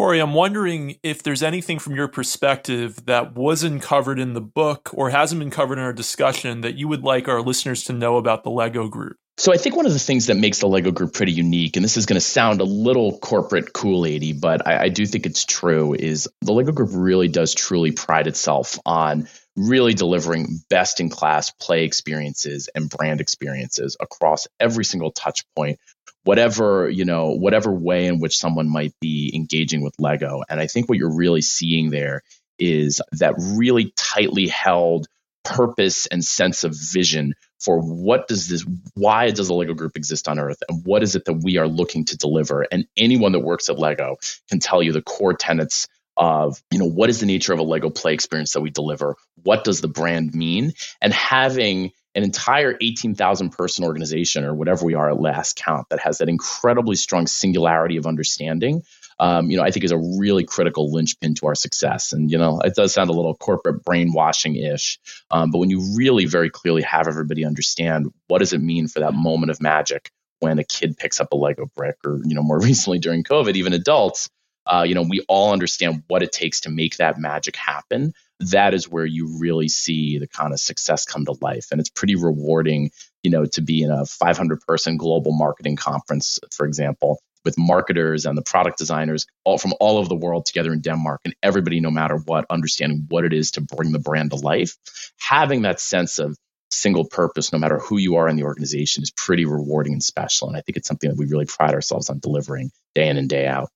Corey, 0.00 0.18
I'm 0.18 0.32
wondering 0.32 0.96
if 1.02 1.22
there's 1.22 1.42
anything 1.42 1.78
from 1.78 1.94
your 1.94 2.08
perspective 2.08 3.04
that 3.04 3.34
wasn't 3.34 3.82
covered 3.82 4.18
in 4.18 4.32
the 4.32 4.40
book 4.40 4.88
or 4.94 5.10
hasn't 5.10 5.38
been 5.38 5.50
covered 5.50 5.76
in 5.76 5.84
our 5.84 5.92
discussion 5.92 6.62
that 6.62 6.74
you 6.74 6.88
would 6.88 7.02
like 7.02 7.28
our 7.28 7.42
listeners 7.42 7.84
to 7.84 7.92
know 7.92 8.16
about 8.16 8.42
the 8.42 8.48
Lego 8.50 8.88
Group. 8.88 9.18
So 9.36 9.52
I 9.52 9.58
think 9.58 9.76
one 9.76 9.84
of 9.84 9.92
the 9.92 9.98
things 9.98 10.28
that 10.28 10.38
makes 10.38 10.60
the 10.60 10.68
Lego 10.68 10.90
Group 10.90 11.12
pretty 11.12 11.32
unique, 11.32 11.76
and 11.76 11.84
this 11.84 11.98
is 11.98 12.06
going 12.06 12.16
to 12.16 12.22
sound 12.22 12.62
a 12.62 12.64
little 12.64 13.18
corporate 13.18 13.74
Kool-Aidy, 13.74 14.40
but 14.40 14.66
I, 14.66 14.84
I 14.84 14.88
do 14.88 15.04
think 15.04 15.26
it's 15.26 15.44
true, 15.44 15.92
is 15.92 16.26
the 16.40 16.54
Lego 16.54 16.72
Group 16.72 16.92
really 16.94 17.28
does 17.28 17.52
truly 17.52 17.92
pride 17.92 18.26
itself 18.26 18.78
on 18.86 19.28
really 19.54 19.92
delivering 19.92 20.62
best 20.70 21.00
in 21.00 21.10
class 21.10 21.50
play 21.50 21.84
experiences 21.84 22.70
and 22.74 22.88
brand 22.88 23.20
experiences 23.20 23.98
across 24.00 24.48
every 24.58 24.86
single 24.86 25.10
touch 25.10 25.44
point 25.54 25.78
whatever 26.24 26.88
you 26.88 27.04
know 27.04 27.30
whatever 27.30 27.72
way 27.72 28.06
in 28.06 28.20
which 28.20 28.36
someone 28.36 28.68
might 28.68 28.92
be 29.00 29.32
engaging 29.34 29.82
with 29.82 29.94
lego. 29.98 30.42
And 30.48 30.60
i 30.60 30.66
think 30.66 30.88
what 30.88 30.98
you're 30.98 31.16
really 31.16 31.42
seeing 31.42 31.90
there 31.90 32.22
is 32.58 33.00
that 33.12 33.34
really 33.38 33.92
tightly 33.96 34.46
held 34.46 35.06
purpose 35.42 36.06
and 36.06 36.24
sense 36.24 36.64
of 36.64 36.74
vision 36.74 37.34
for 37.58 37.80
what 37.80 38.28
does 38.28 38.48
this 38.48 38.64
why 38.94 39.30
does 39.30 39.48
the 39.48 39.54
lego 39.54 39.74
group 39.74 39.96
exist 39.96 40.28
on 40.28 40.38
earth? 40.38 40.58
And 40.68 40.84
what 40.84 41.02
is 41.02 41.14
it 41.14 41.24
that 41.26 41.42
we 41.42 41.58
are 41.58 41.68
looking 41.68 42.04
to 42.06 42.16
deliver? 42.16 42.66
And 42.70 42.86
anyone 42.96 43.32
that 43.32 43.40
works 43.40 43.68
at 43.68 43.78
lego 43.78 44.16
can 44.48 44.60
tell 44.60 44.82
you 44.82 44.92
the 44.92 45.02
core 45.02 45.34
tenets 45.34 45.88
of 46.16 46.62
you 46.70 46.78
know 46.78 46.88
what 46.88 47.10
is 47.10 47.20
the 47.20 47.26
nature 47.26 47.52
of 47.52 47.58
a 47.58 47.64
lego 47.64 47.90
play 47.90 48.14
experience 48.14 48.52
that 48.52 48.60
we 48.60 48.70
deliver? 48.70 49.16
What 49.42 49.64
does 49.64 49.80
the 49.80 49.88
brand 49.88 50.34
mean? 50.34 50.72
And 51.00 51.12
having 51.12 51.92
an 52.14 52.24
entire 52.24 52.76
18,000 52.80 53.50
person 53.50 53.84
organization 53.84 54.44
or 54.44 54.54
whatever 54.54 54.84
we 54.84 54.94
are 54.94 55.10
at 55.10 55.20
last 55.20 55.56
count 55.56 55.86
that 55.90 56.00
has 56.00 56.18
that 56.18 56.28
incredibly 56.28 56.96
strong 56.96 57.26
singularity 57.26 57.96
of 57.96 58.06
understanding 58.06 58.82
um, 59.18 59.50
you 59.50 59.56
know 59.56 59.62
i 59.62 59.70
think 59.70 59.84
is 59.84 59.92
a 59.92 59.98
really 60.18 60.44
critical 60.44 60.92
linchpin 60.92 61.34
to 61.34 61.46
our 61.46 61.54
success 61.54 62.12
and 62.12 62.30
you 62.30 62.38
know 62.38 62.60
it 62.60 62.74
does 62.74 62.92
sound 62.92 63.10
a 63.10 63.12
little 63.12 63.34
corporate 63.34 63.84
brainwashing 63.84 64.56
ish 64.56 64.98
um, 65.30 65.50
but 65.50 65.58
when 65.58 65.70
you 65.70 65.96
really 65.96 66.26
very 66.26 66.50
clearly 66.50 66.82
have 66.82 67.06
everybody 67.06 67.44
understand 67.44 68.08
what 68.28 68.38
does 68.38 68.52
it 68.52 68.60
mean 68.60 68.88
for 68.88 69.00
that 69.00 69.14
moment 69.14 69.50
of 69.50 69.60
magic 69.60 70.10
when 70.40 70.58
a 70.58 70.64
kid 70.64 70.96
picks 70.96 71.20
up 71.20 71.32
a 71.32 71.36
lego 71.36 71.70
brick 71.76 71.96
or 72.04 72.20
you 72.24 72.34
know 72.34 72.42
more 72.42 72.60
recently 72.60 72.98
during 72.98 73.22
covid 73.22 73.54
even 73.54 73.72
adults 73.72 74.28
uh, 74.66 74.84
you 74.86 74.94
know, 74.94 75.02
we 75.02 75.24
all 75.28 75.52
understand 75.52 76.04
what 76.08 76.22
it 76.22 76.32
takes 76.32 76.60
to 76.60 76.70
make 76.70 76.96
that 76.96 77.18
magic 77.18 77.56
happen. 77.56 78.12
That 78.40 78.74
is 78.74 78.88
where 78.88 79.04
you 79.04 79.38
really 79.38 79.68
see 79.68 80.18
the 80.18 80.26
kind 80.26 80.52
of 80.52 80.60
success 80.60 81.04
come 81.04 81.26
to 81.26 81.36
life. 81.40 81.66
And 81.70 81.80
it's 81.80 81.90
pretty 81.90 82.16
rewarding, 82.16 82.90
you 83.22 83.30
know, 83.30 83.44
to 83.46 83.60
be 83.60 83.82
in 83.82 83.90
a 83.90 84.06
500 84.06 84.60
person 84.62 84.96
global 84.96 85.32
marketing 85.32 85.76
conference, 85.76 86.38
for 86.50 86.66
example, 86.66 87.20
with 87.44 87.58
marketers 87.58 88.26
and 88.26 88.36
the 88.36 88.42
product 88.42 88.78
designers 88.78 89.26
all 89.44 89.58
from 89.58 89.74
all 89.80 89.98
over 89.98 90.08
the 90.08 90.14
world 90.14 90.46
together 90.46 90.72
in 90.72 90.80
Denmark 90.80 91.20
and 91.24 91.34
everybody, 91.42 91.80
no 91.80 91.90
matter 91.90 92.16
what, 92.16 92.46
understanding 92.50 93.06
what 93.08 93.24
it 93.24 93.32
is 93.32 93.52
to 93.52 93.60
bring 93.60 93.92
the 93.92 93.98
brand 93.98 94.30
to 94.30 94.36
life. 94.36 94.76
Having 95.18 95.62
that 95.62 95.80
sense 95.80 96.18
of 96.18 96.36
single 96.70 97.04
purpose, 97.04 97.52
no 97.52 97.58
matter 97.58 97.78
who 97.78 97.98
you 97.98 98.16
are 98.16 98.28
in 98.28 98.36
the 98.36 98.44
organization, 98.44 99.02
is 99.02 99.10
pretty 99.10 99.44
rewarding 99.44 99.94
and 99.94 100.02
special. 100.02 100.48
And 100.48 100.56
I 100.56 100.60
think 100.60 100.76
it's 100.76 100.88
something 100.88 101.10
that 101.10 101.16
we 101.18 101.26
really 101.26 101.46
pride 101.46 101.74
ourselves 101.74 102.10
on 102.10 102.20
delivering 102.20 102.70
day 102.94 103.08
in 103.08 103.16
and 103.16 103.28
day 103.28 103.46
out. 103.46 103.70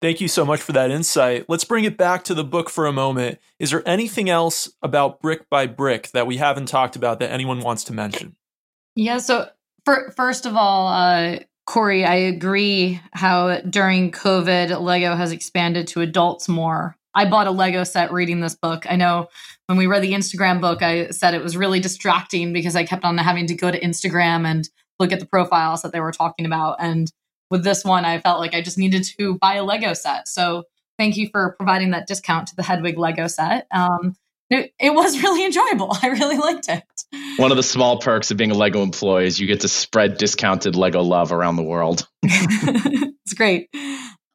Thank 0.00 0.20
you 0.20 0.28
so 0.28 0.46
much 0.46 0.60
for 0.62 0.72
that 0.72 0.90
insight. 0.90 1.44
Let's 1.48 1.64
bring 1.64 1.84
it 1.84 1.98
back 1.98 2.24
to 2.24 2.34
the 2.34 2.44
book 2.44 2.70
for 2.70 2.86
a 2.86 2.92
moment. 2.92 3.38
Is 3.58 3.70
there 3.70 3.86
anything 3.86 4.30
else 4.30 4.70
about 4.82 5.20
Brick 5.20 5.50
by 5.50 5.66
Brick 5.66 6.08
that 6.12 6.26
we 6.26 6.38
haven't 6.38 6.66
talked 6.66 6.96
about 6.96 7.18
that 7.20 7.30
anyone 7.30 7.60
wants 7.60 7.84
to 7.84 7.92
mention? 7.92 8.34
Yeah, 8.96 9.18
so 9.18 9.48
for, 9.84 10.10
first 10.16 10.46
of 10.46 10.56
all, 10.56 10.88
uh, 10.88 11.40
Corey, 11.66 12.04
I 12.04 12.14
agree 12.14 13.00
how 13.12 13.60
during 13.60 14.10
COVID, 14.10 14.80
Lego 14.80 15.14
has 15.14 15.32
expanded 15.32 15.86
to 15.88 16.00
adults 16.00 16.48
more. 16.48 16.96
I 17.14 17.28
bought 17.28 17.46
a 17.46 17.50
Lego 17.50 17.84
set 17.84 18.12
reading 18.12 18.40
this 18.40 18.56
book. 18.56 18.86
I 18.88 18.96
know 18.96 19.28
when 19.66 19.76
we 19.76 19.86
read 19.86 20.02
the 20.02 20.12
Instagram 20.12 20.60
book, 20.60 20.82
I 20.82 21.10
said 21.10 21.34
it 21.34 21.42
was 21.42 21.56
really 21.56 21.78
distracting 21.78 22.52
because 22.52 22.74
I 22.74 22.84
kept 22.84 23.04
on 23.04 23.18
having 23.18 23.46
to 23.48 23.54
go 23.54 23.70
to 23.70 23.80
Instagram 23.80 24.46
and 24.46 24.68
look 24.98 25.12
at 25.12 25.20
the 25.20 25.26
profiles 25.26 25.82
that 25.82 25.92
they 25.92 26.00
were 26.00 26.12
talking 26.12 26.46
about. 26.46 26.76
And 26.80 27.10
with 27.50 27.64
this 27.64 27.84
one, 27.84 28.04
I 28.04 28.20
felt 28.20 28.40
like 28.40 28.54
I 28.54 28.62
just 28.62 28.78
needed 28.78 29.04
to 29.18 29.36
buy 29.38 29.54
a 29.54 29.64
Lego 29.64 29.92
set. 29.92 30.28
So 30.28 30.64
thank 30.98 31.16
you 31.16 31.28
for 31.30 31.54
providing 31.58 31.90
that 31.90 32.06
discount 32.06 32.48
to 32.48 32.56
the 32.56 32.62
Hedwig 32.62 32.98
Lego 32.98 33.26
set. 33.26 33.66
Um, 33.72 34.14
it, 34.50 34.72
it, 34.78 34.94
was 34.94 35.18
really 35.22 35.44
enjoyable. 35.44 35.96
I 36.02 36.08
really 36.08 36.38
liked 36.38 36.68
it. 36.68 36.84
One 37.36 37.50
of 37.50 37.56
the 37.56 37.62
small 37.62 37.98
perks 37.98 38.30
of 38.30 38.36
being 38.36 38.50
a 38.50 38.54
Lego 38.54 38.82
employee 38.82 39.26
is 39.26 39.40
you 39.40 39.46
get 39.46 39.60
to 39.60 39.68
spread 39.68 40.18
discounted 40.18 40.76
Lego 40.76 41.02
love 41.02 41.32
around 41.32 41.56
the 41.56 41.62
world. 41.62 42.06
it's 42.22 43.34
great. 43.34 43.68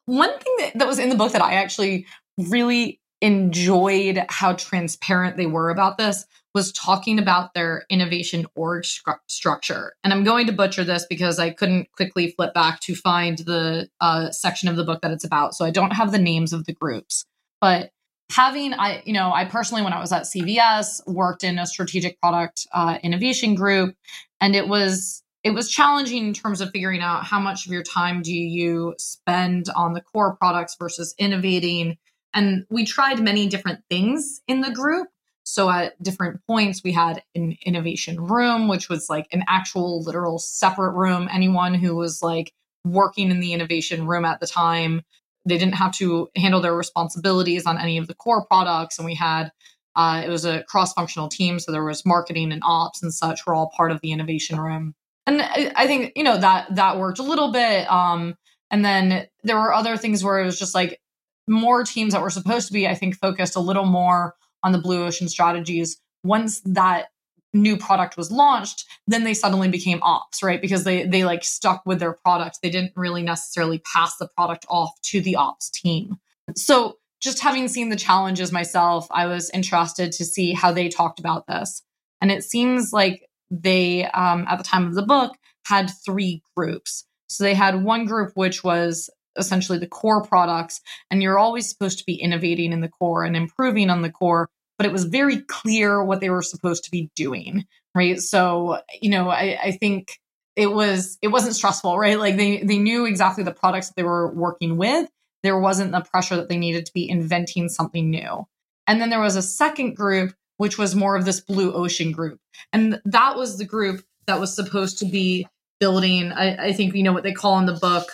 One 0.05 0.37
thing 0.39 0.55
that, 0.59 0.71
that 0.75 0.87
was 0.87 0.99
in 0.99 1.09
the 1.09 1.15
book 1.15 1.31
that 1.31 1.41
I 1.41 1.53
actually 1.53 2.05
really 2.37 2.99
enjoyed 3.21 4.23
how 4.29 4.53
transparent 4.53 5.37
they 5.37 5.45
were 5.45 5.69
about 5.69 5.97
this 5.97 6.25
was 6.55 6.71
talking 6.71 7.19
about 7.19 7.53
their 7.53 7.85
innovation 7.89 8.47
org 8.55 8.83
stru- 8.83 9.19
structure. 9.27 9.93
And 10.03 10.13
I'm 10.13 10.23
going 10.23 10.47
to 10.47 10.53
butcher 10.53 10.85
this 10.85 11.05
because 11.07 11.37
I 11.37 11.49
couldn't 11.49 11.91
quickly 11.91 12.31
flip 12.31 12.53
back 12.53 12.79
to 12.81 12.95
find 12.95 13.37
the 13.39 13.89
uh, 13.99 14.31
section 14.31 14.69
of 14.69 14.77
the 14.77 14.85
book 14.85 15.01
that 15.01 15.11
it's 15.11 15.25
about. 15.25 15.53
So 15.53 15.65
I 15.65 15.69
don't 15.69 15.91
have 15.91 16.13
the 16.13 16.17
names 16.17 16.53
of 16.53 16.65
the 16.65 16.73
groups. 16.73 17.25
But 17.59 17.91
having, 18.31 18.73
I, 18.73 19.03
you 19.05 19.11
know, 19.11 19.33
I 19.33 19.43
personally, 19.43 19.83
when 19.83 19.91
I 19.91 19.99
was 19.99 20.13
at 20.13 20.23
CVS, 20.23 21.05
worked 21.05 21.43
in 21.43 21.59
a 21.59 21.67
strategic 21.67 22.19
product 22.21 22.65
uh, 22.73 22.99
innovation 23.03 23.55
group, 23.55 23.93
and 24.39 24.55
it 24.55 24.69
was 24.69 25.21
it 25.43 25.53
was 25.53 25.69
challenging 25.69 26.25
in 26.25 26.33
terms 26.33 26.59
of 26.59 26.71
figuring 26.71 27.01
out 27.01 27.25
how 27.25 27.39
much 27.39 27.67
of 27.67 27.71
your 27.71 27.83
time 27.83 28.23
do 28.23 28.33
you 28.33 28.95
spend 28.97 29.67
on 29.75 29.93
the 29.93 30.01
core 30.01 30.35
products 30.37 30.75
versus 30.79 31.13
innovating. 31.19 31.97
And 32.33 32.65
we 32.71 32.83
tried 32.83 33.21
many 33.21 33.47
different 33.47 33.81
things 33.87 34.41
in 34.47 34.61
the 34.61 34.71
group 34.71 35.07
so 35.45 35.69
at 35.69 36.01
different 36.01 36.41
points, 36.47 36.83
we 36.83 36.91
had 36.91 37.21
an 37.35 37.55
innovation 37.63 38.19
room, 38.19 38.67
which 38.67 38.89
was 38.89 39.09
like 39.09 39.27
an 39.31 39.43
actual 39.47 40.03
literal 40.03 40.39
separate 40.39 40.93
room. 40.93 41.29
Anyone 41.31 41.75
who 41.75 41.95
was 41.95 42.23
like 42.23 42.51
working 42.83 43.29
in 43.29 43.39
the 43.39 43.53
innovation 43.53 44.07
room 44.07 44.25
at 44.25 44.39
the 44.39 44.47
time, 44.47 45.03
they 45.45 45.59
didn't 45.59 45.75
have 45.75 45.91
to 45.93 46.29
handle 46.35 46.61
their 46.61 46.75
responsibilities 46.75 47.67
on 47.67 47.77
any 47.77 47.99
of 47.99 48.07
the 48.07 48.15
core 48.15 48.43
products. 48.47 48.97
And 48.97 49.05
we 49.05 49.13
had, 49.13 49.51
uh, 49.95 50.23
it 50.25 50.29
was 50.29 50.45
a 50.45 50.63
cross 50.63 50.93
functional 50.93 51.29
team. 51.29 51.59
So 51.59 51.71
there 51.71 51.85
was 51.85 52.07
marketing 52.07 52.51
and 52.51 52.63
ops 52.65 53.03
and 53.03 53.13
such 53.13 53.45
were 53.45 53.53
all 53.53 53.71
part 53.77 53.91
of 53.91 54.01
the 54.01 54.11
innovation 54.11 54.59
room. 54.59 54.95
And 55.27 55.43
I, 55.43 55.85
think, 55.85 56.13
you 56.15 56.23
know, 56.23 56.37
that, 56.37 56.75
that 56.75 56.97
worked 56.97 57.19
a 57.19 57.23
little 57.23 57.51
bit. 57.51 57.89
Um, 57.91 58.35
and 58.71 58.83
then 58.83 59.27
there 59.43 59.57
were 59.57 59.73
other 59.73 59.95
things 59.95 60.23
where 60.23 60.39
it 60.39 60.45
was 60.45 60.57
just 60.57 60.73
like 60.73 60.99
more 61.47 61.83
teams 61.83 62.13
that 62.13 62.21
were 62.23 62.31
supposed 62.31 62.67
to 62.67 62.73
be, 62.73 62.87
I 62.87 62.95
think, 62.95 63.17
focused 63.17 63.55
a 63.55 63.59
little 63.59 63.85
more 63.85 64.33
on 64.65 64.73
the 64.73 64.77
blue 64.77 65.05
ocean 65.05 65.29
strategies 65.29 65.97
once 66.25 66.59
that 66.65 67.07
new 67.53 67.77
product 67.77 68.17
was 68.17 68.31
launched 68.31 68.83
then 69.07 69.23
they 69.23 69.33
suddenly 69.33 69.69
became 69.69 70.03
ops 70.03 70.43
right 70.43 70.61
because 70.61 70.83
they 70.83 71.05
they 71.05 71.23
like 71.23 71.45
stuck 71.45 71.81
with 71.85 71.99
their 71.99 72.11
product 72.11 72.59
they 72.61 72.69
didn't 72.69 72.91
really 72.97 73.21
necessarily 73.21 73.79
pass 73.93 74.17
the 74.17 74.27
product 74.35 74.65
off 74.69 74.91
to 75.01 75.21
the 75.21 75.37
ops 75.37 75.69
team 75.69 76.17
So, 76.55 76.97
just 77.21 77.41
having 77.41 77.67
seen 77.67 77.89
the 77.89 77.95
challenges 77.95 78.51
myself, 78.51 79.07
I 79.09 79.25
was 79.25 79.49
interested 79.51 80.11
to 80.11 80.25
see 80.25 80.53
how 80.53 80.71
they 80.71 80.89
talked 80.89 81.19
about 81.19 81.47
this. 81.47 81.81
And 82.21 82.31
it 82.31 82.43
seems 82.43 82.93
like 82.93 83.27
they, 83.49 84.05
um, 84.05 84.45
at 84.47 84.57
the 84.57 84.63
time 84.63 84.85
of 84.85 84.95
the 84.95 85.01
book, 85.01 85.35
had 85.65 85.89
three 86.05 86.43
groups. 86.55 87.05
So 87.27 87.43
they 87.43 87.55
had 87.55 87.83
one 87.83 88.05
group 88.05 88.33
which 88.35 88.63
was 88.63 89.09
essentially 89.37 89.79
the 89.79 89.87
core 89.87 90.21
products, 90.21 90.81
and 91.09 91.23
you're 91.23 91.39
always 91.39 91.67
supposed 91.67 91.97
to 91.99 92.05
be 92.05 92.15
innovating 92.15 92.71
in 92.71 92.81
the 92.81 92.89
core 92.89 93.23
and 93.23 93.35
improving 93.35 93.89
on 93.89 94.01
the 94.01 94.11
core, 94.11 94.49
but 94.77 94.85
it 94.85 94.91
was 94.91 95.05
very 95.05 95.41
clear 95.41 96.03
what 96.03 96.19
they 96.19 96.29
were 96.29 96.41
supposed 96.41 96.83
to 96.85 96.91
be 96.91 97.09
doing, 97.15 97.65
right? 97.93 98.19
So, 98.21 98.81
you 99.01 99.09
know, 99.09 99.29
I, 99.29 99.57
I 99.63 99.71
think 99.71 100.19
it 100.55 100.67
was 100.67 101.17
it 101.21 101.29
wasn't 101.29 101.55
stressful, 101.55 101.97
right? 101.97 102.19
Like 102.19 102.37
they 102.37 102.63
they 102.63 102.77
knew 102.77 103.05
exactly 103.05 103.43
the 103.43 103.51
products 103.51 103.87
that 103.87 103.95
they 103.95 104.03
were 104.03 104.33
working 104.33 104.77
with. 104.77 105.09
There 105.43 105.59
wasn't 105.59 105.91
the 105.91 106.01
pressure 106.01 106.35
that 106.37 106.49
they 106.49 106.57
needed 106.57 106.85
to 106.87 106.93
be 106.93 107.09
inventing 107.09 107.69
something 107.69 108.09
new. 108.09 108.45
And 108.87 109.01
then 109.01 109.09
there 109.09 109.21
was 109.21 109.35
a 109.35 109.41
second 109.41 109.95
group 109.95 110.33
which 110.57 110.77
was 110.77 110.95
more 110.95 111.15
of 111.15 111.25
this 111.25 111.41
blue 111.41 111.73
ocean 111.73 112.11
group. 112.11 112.39
And 112.71 113.01
that 113.05 113.35
was 113.35 113.57
the 113.57 113.65
group 113.65 114.03
that 114.27 114.39
was 114.39 114.55
supposed 114.55 114.99
to 114.99 115.05
be 115.05 115.47
building, 115.79 116.31
I, 116.31 116.67
I 116.67 116.73
think 116.73 116.95
you 116.95 117.03
know 117.03 117.13
what 117.13 117.23
they 117.23 117.33
call 117.33 117.59
in 117.59 117.65
the 117.65 117.73
book, 117.73 118.13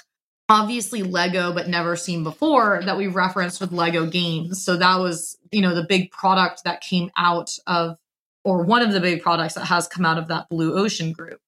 obviously 0.51 1.01
Lego, 1.01 1.53
but 1.53 1.69
never 1.69 1.95
seen 1.95 2.23
before 2.23 2.81
that 2.85 2.97
we 2.97 3.07
referenced 3.07 3.61
with 3.61 3.71
Lego 3.71 4.05
games. 4.05 4.63
So 4.63 4.75
that 4.75 4.99
was, 4.99 5.37
you 5.51 5.61
know, 5.61 5.73
the 5.73 5.85
big 5.87 6.11
product 6.11 6.65
that 6.65 6.81
came 6.81 7.09
out 7.15 7.57
of, 7.67 7.97
or 8.43 8.63
one 8.63 8.81
of 8.81 8.91
the 8.91 8.99
big 8.99 9.21
products 9.21 9.53
that 9.53 9.65
has 9.65 9.87
come 9.87 10.05
out 10.05 10.17
of 10.17 10.27
that 10.27 10.49
blue 10.49 10.77
ocean 10.77 11.13
group. 11.13 11.39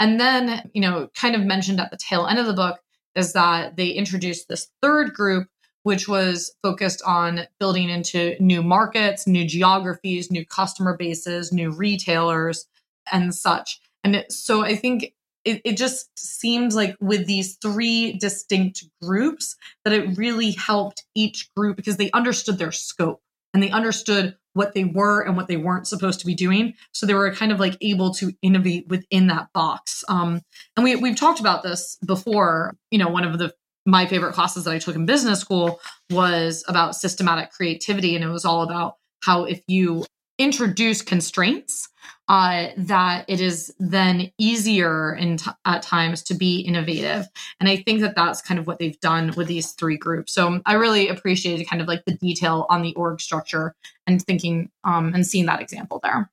And 0.00 0.18
then, 0.18 0.68
you 0.74 0.80
know, 0.80 1.08
kind 1.14 1.36
of 1.36 1.42
mentioned 1.42 1.78
at 1.78 1.92
the 1.92 1.96
tail 1.96 2.26
end 2.26 2.40
of 2.40 2.46
the 2.46 2.52
book 2.52 2.80
is 3.14 3.32
that 3.34 3.76
they 3.76 3.90
introduced 3.90 4.48
this 4.48 4.68
third 4.82 5.14
group, 5.14 5.46
which 5.84 6.08
was 6.08 6.52
focused 6.64 7.00
on 7.06 7.42
building 7.60 7.90
into 7.90 8.34
new 8.40 8.60
markets, 8.62 9.24
new 9.24 9.46
geographies, 9.46 10.32
new 10.32 10.44
customer 10.44 10.96
bases, 10.96 11.52
new 11.52 11.70
retailers, 11.70 12.66
and 13.12 13.32
such. 13.32 13.80
And 14.02 14.24
so 14.28 14.64
I 14.64 14.74
think 14.74 15.14
it, 15.44 15.60
it 15.64 15.76
just 15.76 16.10
seems 16.18 16.74
like 16.74 16.96
with 17.00 17.26
these 17.26 17.56
three 17.60 18.12
distinct 18.14 18.84
groups 19.02 19.56
that 19.84 19.92
it 19.92 20.16
really 20.16 20.52
helped 20.52 21.04
each 21.14 21.50
group 21.56 21.76
because 21.76 21.96
they 21.96 22.10
understood 22.12 22.58
their 22.58 22.72
scope 22.72 23.20
and 23.54 23.62
they 23.62 23.70
understood 23.70 24.36
what 24.54 24.74
they 24.74 24.84
were 24.84 25.22
and 25.22 25.36
what 25.36 25.48
they 25.48 25.56
weren't 25.56 25.86
supposed 25.86 26.20
to 26.20 26.26
be 26.26 26.34
doing. 26.34 26.74
So 26.92 27.06
they 27.06 27.14
were 27.14 27.32
kind 27.34 27.52
of 27.52 27.60
like 27.60 27.76
able 27.80 28.12
to 28.14 28.32
innovate 28.42 28.88
within 28.88 29.28
that 29.28 29.48
box. 29.52 30.04
Um, 30.08 30.42
and 30.76 30.84
we 30.84 30.96
we've 30.96 31.16
talked 31.16 31.40
about 31.40 31.62
this 31.62 31.98
before. 32.04 32.76
You 32.90 32.98
know, 32.98 33.08
one 33.08 33.24
of 33.24 33.38
the 33.38 33.52
my 33.84 34.06
favorite 34.06 34.34
classes 34.34 34.64
that 34.64 34.74
I 34.74 34.78
took 34.78 34.94
in 34.94 35.06
business 35.06 35.40
school 35.40 35.80
was 36.10 36.64
about 36.68 36.94
systematic 36.94 37.50
creativity, 37.50 38.14
and 38.14 38.24
it 38.24 38.28
was 38.28 38.44
all 38.44 38.62
about 38.62 38.96
how 39.22 39.44
if 39.44 39.62
you 39.66 40.04
introduce 40.38 41.02
constraints 41.02 41.88
uh, 42.32 42.70
that 42.78 43.26
it 43.28 43.42
is 43.42 43.74
then 43.78 44.32
easier 44.38 45.14
in 45.14 45.36
t- 45.36 45.50
at 45.66 45.82
times 45.82 46.22
to 46.22 46.32
be 46.32 46.60
innovative 46.60 47.28
and 47.60 47.68
i 47.68 47.76
think 47.76 48.00
that 48.00 48.16
that's 48.16 48.40
kind 48.40 48.58
of 48.58 48.66
what 48.66 48.78
they've 48.78 48.98
done 49.00 49.34
with 49.36 49.48
these 49.48 49.72
three 49.72 49.98
groups 49.98 50.32
so 50.32 50.58
i 50.64 50.72
really 50.72 51.08
appreciated 51.08 51.68
kind 51.68 51.82
of 51.82 51.88
like 51.88 52.02
the 52.06 52.14
detail 52.14 52.64
on 52.70 52.80
the 52.80 52.94
org 52.94 53.20
structure 53.20 53.74
and 54.06 54.22
thinking 54.22 54.70
um, 54.82 55.12
and 55.14 55.26
seeing 55.26 55.44
that 55.44 55.60
example 55.60 56.00
there 56.02 56.30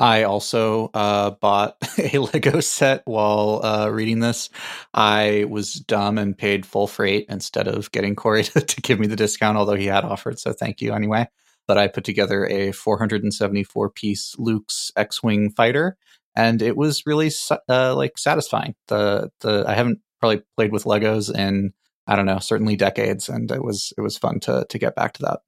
I 0.00 0.22
also 0.22 0.92
uh, 0.94 1.30
bought 1.30 1.76
a 1.98 2.18
Lego 2.18 2.60
set 2.60 3.02
while 3.04 3.60
uh, 3.64 3.88
reading 3.88 4.20
this. 4.20 4.48
I 4.94 5.44
was 5.48 5.74
dumb 5.74 6.18
and 6.18 6.38
paid 6.38 6.64
full 6.64 6.86
freight 6.86 7.26
instead 7.28 7.66
of 7.66 7.90
getting 7.90 8.14
Corey 8.14 8.44
to, 8.44 8.60
to, 8.60 8.80
give 8.80 9.00
me 9.00 9.08
the 9.08 9.16
discount, 9.16 9.58
although 9.58 9.74
he 9.74 9.86
had 9.86 10.04
offered. 10.04 10.38
So 10.38 10.52
thank 10.52 10.80
you 10.80 10.94
anyway 10.94 11.26
but 11.68 11.78
I 11.78 11.86
put 11.86 12.02
together 12.02 12.46
a 12.46 12.72
474 12.72 13.90
piece 13.90 14.34
Luke's 14.38 14.90
X-wing 14.96 15.50
fighter, 15.50 15.96
and 16.34 16.60
it 16.62 16.76
was 16.76 17.06
really 17.06 17.30
uh, 17.68 17.94
like 17.94 18.18
satisfying. 18.18 18.74
The 18.88 19.30
the 19.40 19.64
I 19.68 19.74
haven't 19.74 20.00
probably 20.18 20.42
played 20.56 20.72
with 20.72 20.84
Legos 20.84 21.32
in 21.32 21.72
I 22.08 22.16
don't 22.16 22.26
know 22.26 22.38
certainly 22.38 22.74
decades, 22.74 23.28
and 23.28 23.50
it 23.52 23.62
was 23.62 23.92
it 23.96 24.00
was 24.00 24.18
fun 24.18 24.40
to 24.40 24.66
to 24.68 24.78
get 24.78 24.96
back 24.96 25.12
to 25.14 25.22
that. 25.22 25.40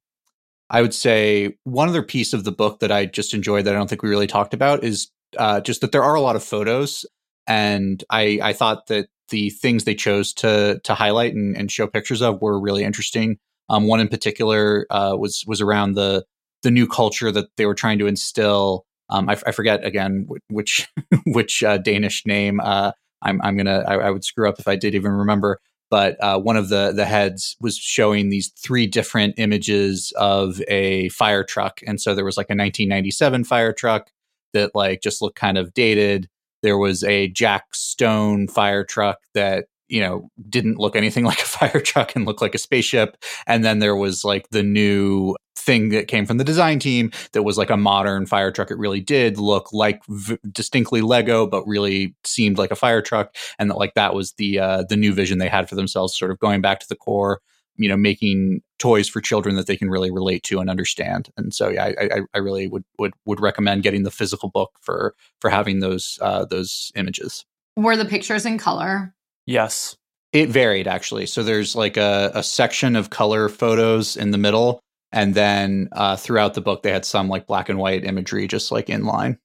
I 0.69 0.83
would 0.83 0.95
say 0.95 1.57
one 1.65 1.89
other 1.89 2.03
piece 2.03 2.33
of 2.33 2.45
the 2.45 2.53
book 2.53 2.79
that 2.79 2.93
I 2.93 3.07
just 3.07 3.35
enjoyed 3.35 3.65
that 3.65 3.75
I 3.75 3.79
don't 3.79 3.89
think 3.89 4.03
we 4.03 4.11
really 4.11 4.29
talked 4.29 4.55
about 4.55 4.85
is 4.85 5.11
uh, 5.37 5.61
just 5.61 5.81
that 5.81 5.91
there 5.91 6.05
are 6.05 6.15
a 6.15 6.21
lot 6.21 6.37
of 6.37 6.45
photos, 6.45 7.07
and 7.47 8.05
I 8.11 8.39
I 8.43 8.53
thought 8.53 8.89
that 8.89 9.09
the 9.31 9.51
things 9.51 9.85
they 9.85 9.95
chose 9.95 10.35
to 10.35 10.81
to 10.85 10.95
highlight 10.95 11.35
and, 11.35 11.57
and 11.57 11.73
show 11.73 11.87
pictures 11.87 12.21
of 12.21 12.43
were 12.43 12.61
really 12.61 12.85
interesting. 12.85 13.39
Um, 13.71 13.87
one 13.87 14.01
in 14.01 14.09
particular 14.09 14.87
uh, 14.91 15.17
was 15.17 15.45
was 15.47 15.61
around 15.61 15.95
the 15.95 16.25
the 16.63 16.71
new 16.71 16.87
culture 16.87 17.33
that 17.33 17.47
they 17.57 17.65
were 17.65 17.75
trying 17.75 17.99
to 18.01 18.07
instill. 18.07 18.85
Um, 19.09 19.29
I, 19.29 19.39
I, 19.47 19.53
forget 19.53 19.85
again 19.85 20.29
which 20.49 20.87
which 21.27 21.63
uh, 21.63 21.79
Danish 21.79 22.27
name. 22.27 22.61
Uh, 22.61 22.93
I'm 23.23 23.41
I'm 23.43 23.57
gonna 23.57 23.85
I, 23.87 23.95
I, 23.95 24.11
would 24.11 24.25
screw 24.25 24.49
up 24.49 24.59
if 24.59 24.69
I 24.69 24.77
did 24.77 24.95
even 24.95 25.13
remember. 25.13 25.59
But 25.89 26.17
uh, 26.23 26.39
one 26.39 26.57
of 26.57 26.69
the 26.69 26.93
the 26.93 27.05
heads 27.05 27.57
was 27.61 27.77
showing 27.77 28.29
these 28.29 28.53
three 28.59 28.87
different 28.87 29.35
images 29.39 30.13
of 30.17 30.61
a 30.69 31.09
fire 31.11 31.45
truck, 31.45 31.81
and 31.87 32.01
so 32.01 32.15
there 32.15 32.25
was 32.25 32.37
like 32.37 32.47
a 32.47 32.59
1997 32.59 33.45
fire 33.45 33.73
truck 33.73 34.11
that 34.53 34.73
like 34.75 35.01
just 35.01 35.23
looked 35.23 35.39
kind 35.39 35.59
of 35.59 35.73
dated. 35.75 36.29
There 36.63 36.79
was 36.79 37.03
a 37.05 37.29
Jack 37.29 37.75
Stone 37.75 38.49
fire 38.49 38.85
truck 38.85 39.19
that 39.35 39.67
you 39.91 40.01
know 40.01 40.31
didn't 40.49 40.79
look 40.79 40.97
anything 40.97 41.25
like 41.31 41.41
a 41.41 41.47
fire 41.47 41.81
truck 41.81 42.15
and 42.17 42.25
looked 42.25 42.41
like 42.41 42.55
a 42.55 42.59
spaceship. 42.59 43.17
And 43.47 43.65
then 43.65 43.81
there 43.81 43.97
was 43.97 44.25
like 44.25 44.49
the 44.51 44.63
new 44.63 45.37
thing 45.57 45.91
that 45.91 46.09
came 46.09 46.25
from 46.25 46.39
the 46.39 46.45
design 46.45 46.79
team 46.79 47.11
that 47.33 47.43
was 47.43 47.59
like 47.59 47.69
a 47.69 47.77
modern 47.77 48.25
fire 48.25 48.51
truck. 48.51 48.71
It 48.71 48.79
really 48.79 49.01
did 49.01 49.37
look 49.37 49.73
like 49.73 50.01
v- 50.09 50.39
distinctly 50.51 51.03
lego 51.03 51.47
but 51.47 51.67
really 51.67 52.15
seemed 52.25 52.57
like 52.57 52.71
a 52.71 52.77
fire 52.77 53.03
truck. 53.03 53.35
And 53.59 53.69
that 53.71 53.77
like 53.77 53.95
that 53.95 54.15
was 54.15 54.33
the 54.35 54.59
uh 54.59 54.85
the 54.89 54.97
new 54.97 55.13
vision 55.13 55.39
they 55.39 55.49
had 55.49 55.69
for 55.69 55.75
themselves 55.75 56.17
sort 56.17 56.31
of 56.31 56.39
going 56.39 56.61
back 56.61 56.81
to 56.81 56.89
the 56.89 56.97
core 56.97 57.41
you 57.77 57.89
know 57.89 57.97
making 57.97 58.63
toys 58.79 59.09
for 59.09 59.21
children 59.21 59.57
that 59.57 59.67
they 59.67 59.77
can 59.77 59.91
really 59.91 60.11
relate 60.11 60.43
to 60.45 60.61
and 60.61 60.71
understand. 60.71 61.29
And 61.37 61.53
so 61.53 61.69
yeah 61.69 61.93
i 62.01 62.21
i, 62.35 62.39
really 62.39 62.69
would 62.69 62.85
would 62.99 63.13
would 63.27 63.41
recommend 63.41 63.83
getting 63.83 64.05
the 64.05 64.11
physical 64.11 64.49
book 64.49 64.71
for 64.81 65.15
for 65.41 65.51
having 65.51 65.81
those 65.81 66.19
uh 66.23 66.45
those 66.47 66.91
images. 66.95 67.45
Were 67.77 67.97
the 67.97 68.05
pictures 68.05 68.47
in 68.47 68.59
color 68.59 69.15
Yes. 69.51 69.97
It 70.33 70.49
varied 70.49 70.87
actually. 70.87 71.27
So 71.27 71.43
there's 71.43 71.75
like 71.75 71.97
a, 71.97 72.31
a 72.35 72.43
section 72.43 72.95
of 72.95 73.11
color 73.11 73.49
photos 73.49 74.17
in 74.17 74.31
the 74.31 74.39
middle. 74.39 74.79
And 75.11 75.35
then 75.35 75.89
uh, 75.91 76.15
throughout 76.15 76.55
the 76.55 76.61
book, 76.61 76.85
they 76.85 76.93
had 76.93 77.05
some 77.05 77.29
like 77.29 77.49
black 77.49 77.69
and 77.69 77.77
white 77.77 78.05
imagery 78.05 78.47
just 78.47 78.71
like 78.71 78.89
in 78.89 79.05
line. 79.05 79.39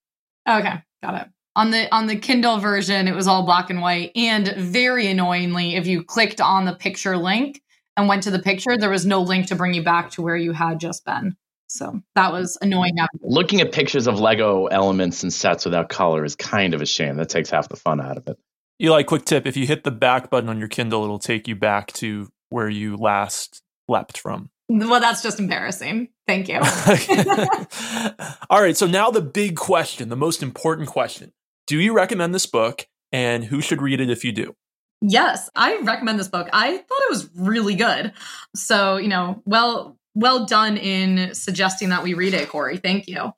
Okay, 0.47 0.75
got 1.01 1.21
it. 1.21 1.27
On 1.55 1.71
the 1.71 1.91
on 1.91 2.05
the 2.05 2.17
Kindle 2.17 2.59
version, 2.59 3.07
it 3.07 3.15
was 3.15 3.27
all 3.27 3.45
black 3.45 3.71
and 3.71 3.81
white. 3.81 4.11
And 4.15 4.47
very 4.55 5.07
annoyingly, 5.07 5.75
if 5.75 5.87
you 5.87 6.03
clicked 6.03 6.39
on 6.39 6.65
the 6.65 6.75
picture 6.75 7.17
link 7.17 7.59
and 7.97 8.07
went 8.07 8.21
to 8.23 8.31
the 8.31 8.37
picture, 8.37 8.77
there 8.77 8.91
was 8.91 9.07
no 9.07 9.23
link 9.23 9.47
to 9.47 9.55
bring 9.55 9.73
you 9.73 9.83
back 9.83 10.11
to 10.11 10.21
where 10.21 10.37
you 10.37 10.51
had 10.51 10.79
just 10.79 11.03
been. 11.03 11.35
So 11.65 11.99
that 12.13 12.31
was 12.31 12.59
annoying. 12.61 12.95
Looking 13.21 13.59
at 13.59 13.71
pictures 13.71 14.05
of 14.05 14.19
Lego 14.19 14.67
elements 14.67 15.23
and 15.23 15.33
sets 15.33 15.65
without 15.65 15.89
color 15.89 16.23
is 16.23 16.35
kind 16.35 16.75
of 16.75 16.81
a 16.83 16.85
shame. 16.85 17.15
That 17.15 17.29
takes 17.29 17.49
half 17.49 17.69
the 17.69 17.75
fun 17.75 17.99
out 17.99 18.17
of 18.17 18.27
it. 18.27 18.37
Eli, 18.81 19.03
quick 19.03 19.25
tip: 19.25 19.45
if 19.45 19.55
you 19.55 19.65
hit 19.65 19.83
the 19.83 19.91
back 19.91 20.29
button 20.29 20.49
on 20.49 20.59
your 20.59 20.67
Kindle, 20.67 21.03
it'll 21.03 21.19
take 21.19 21.47
you 21.47 21.55
back 21.55 21.93
to 21.93 22.29
where 22.49 22.69
you 22.69 22.97
last 22.97 23.61
leapt 23.87 24.17
from. 24.17 24.49
Well, 24.67 24.99
that's 24.99 25.21
just 25.21 25.39
embarrassing. 25.39 26.09
Thank 26.27 26.49
you. 26.49 26.59
All 28.49 28.61
right, 28.61 28.75
so 28.75 28.87
now 28.87 29.11
the 29.11 29.21
big 29.21 29.55
question, 29.55 30.09
the 30.09 30.15
most 30.15 30.43
important 30.43 30.89
question: 30.89 31.31
Do 31.67 31.79
you 31.79 31.93
recommend 31.93 32.35
this 32.35 32.45
book, 32.45 32.87
and 33.11 33.45
who 33.45 33.61
should 33.61 33.81
read 33.81 34.01
it 34.01 34.09
if 34.09 34.25
you 34.25 34.31
do? 34.31 34.55
Yes, 35.01 35.49
I 35.55 35.77
recommend 35.81 36.19
this 36.19 36.27
book. 36.27 36.49
I 36.51 36.77
thought 36.77 37.01
it 37.03 37.09
was 37.09 37.29
really 37.35 37.75
good. 37.75 38.11
So, 38.55 38.97
you 38.97 39.07
know, 39.07 39.41
well 39.45 39.97
well 40.15 40.45
done 40.45 40.77
in 40.77 41.33
suggesting 41.35 41.89
that 41.89 42.01
we 42.01 42.13
read 42.13 42.33
it, 42.33 42.49
Corey. 42.49 42.77
Thank 42.77 43.07
you 43.07 43.33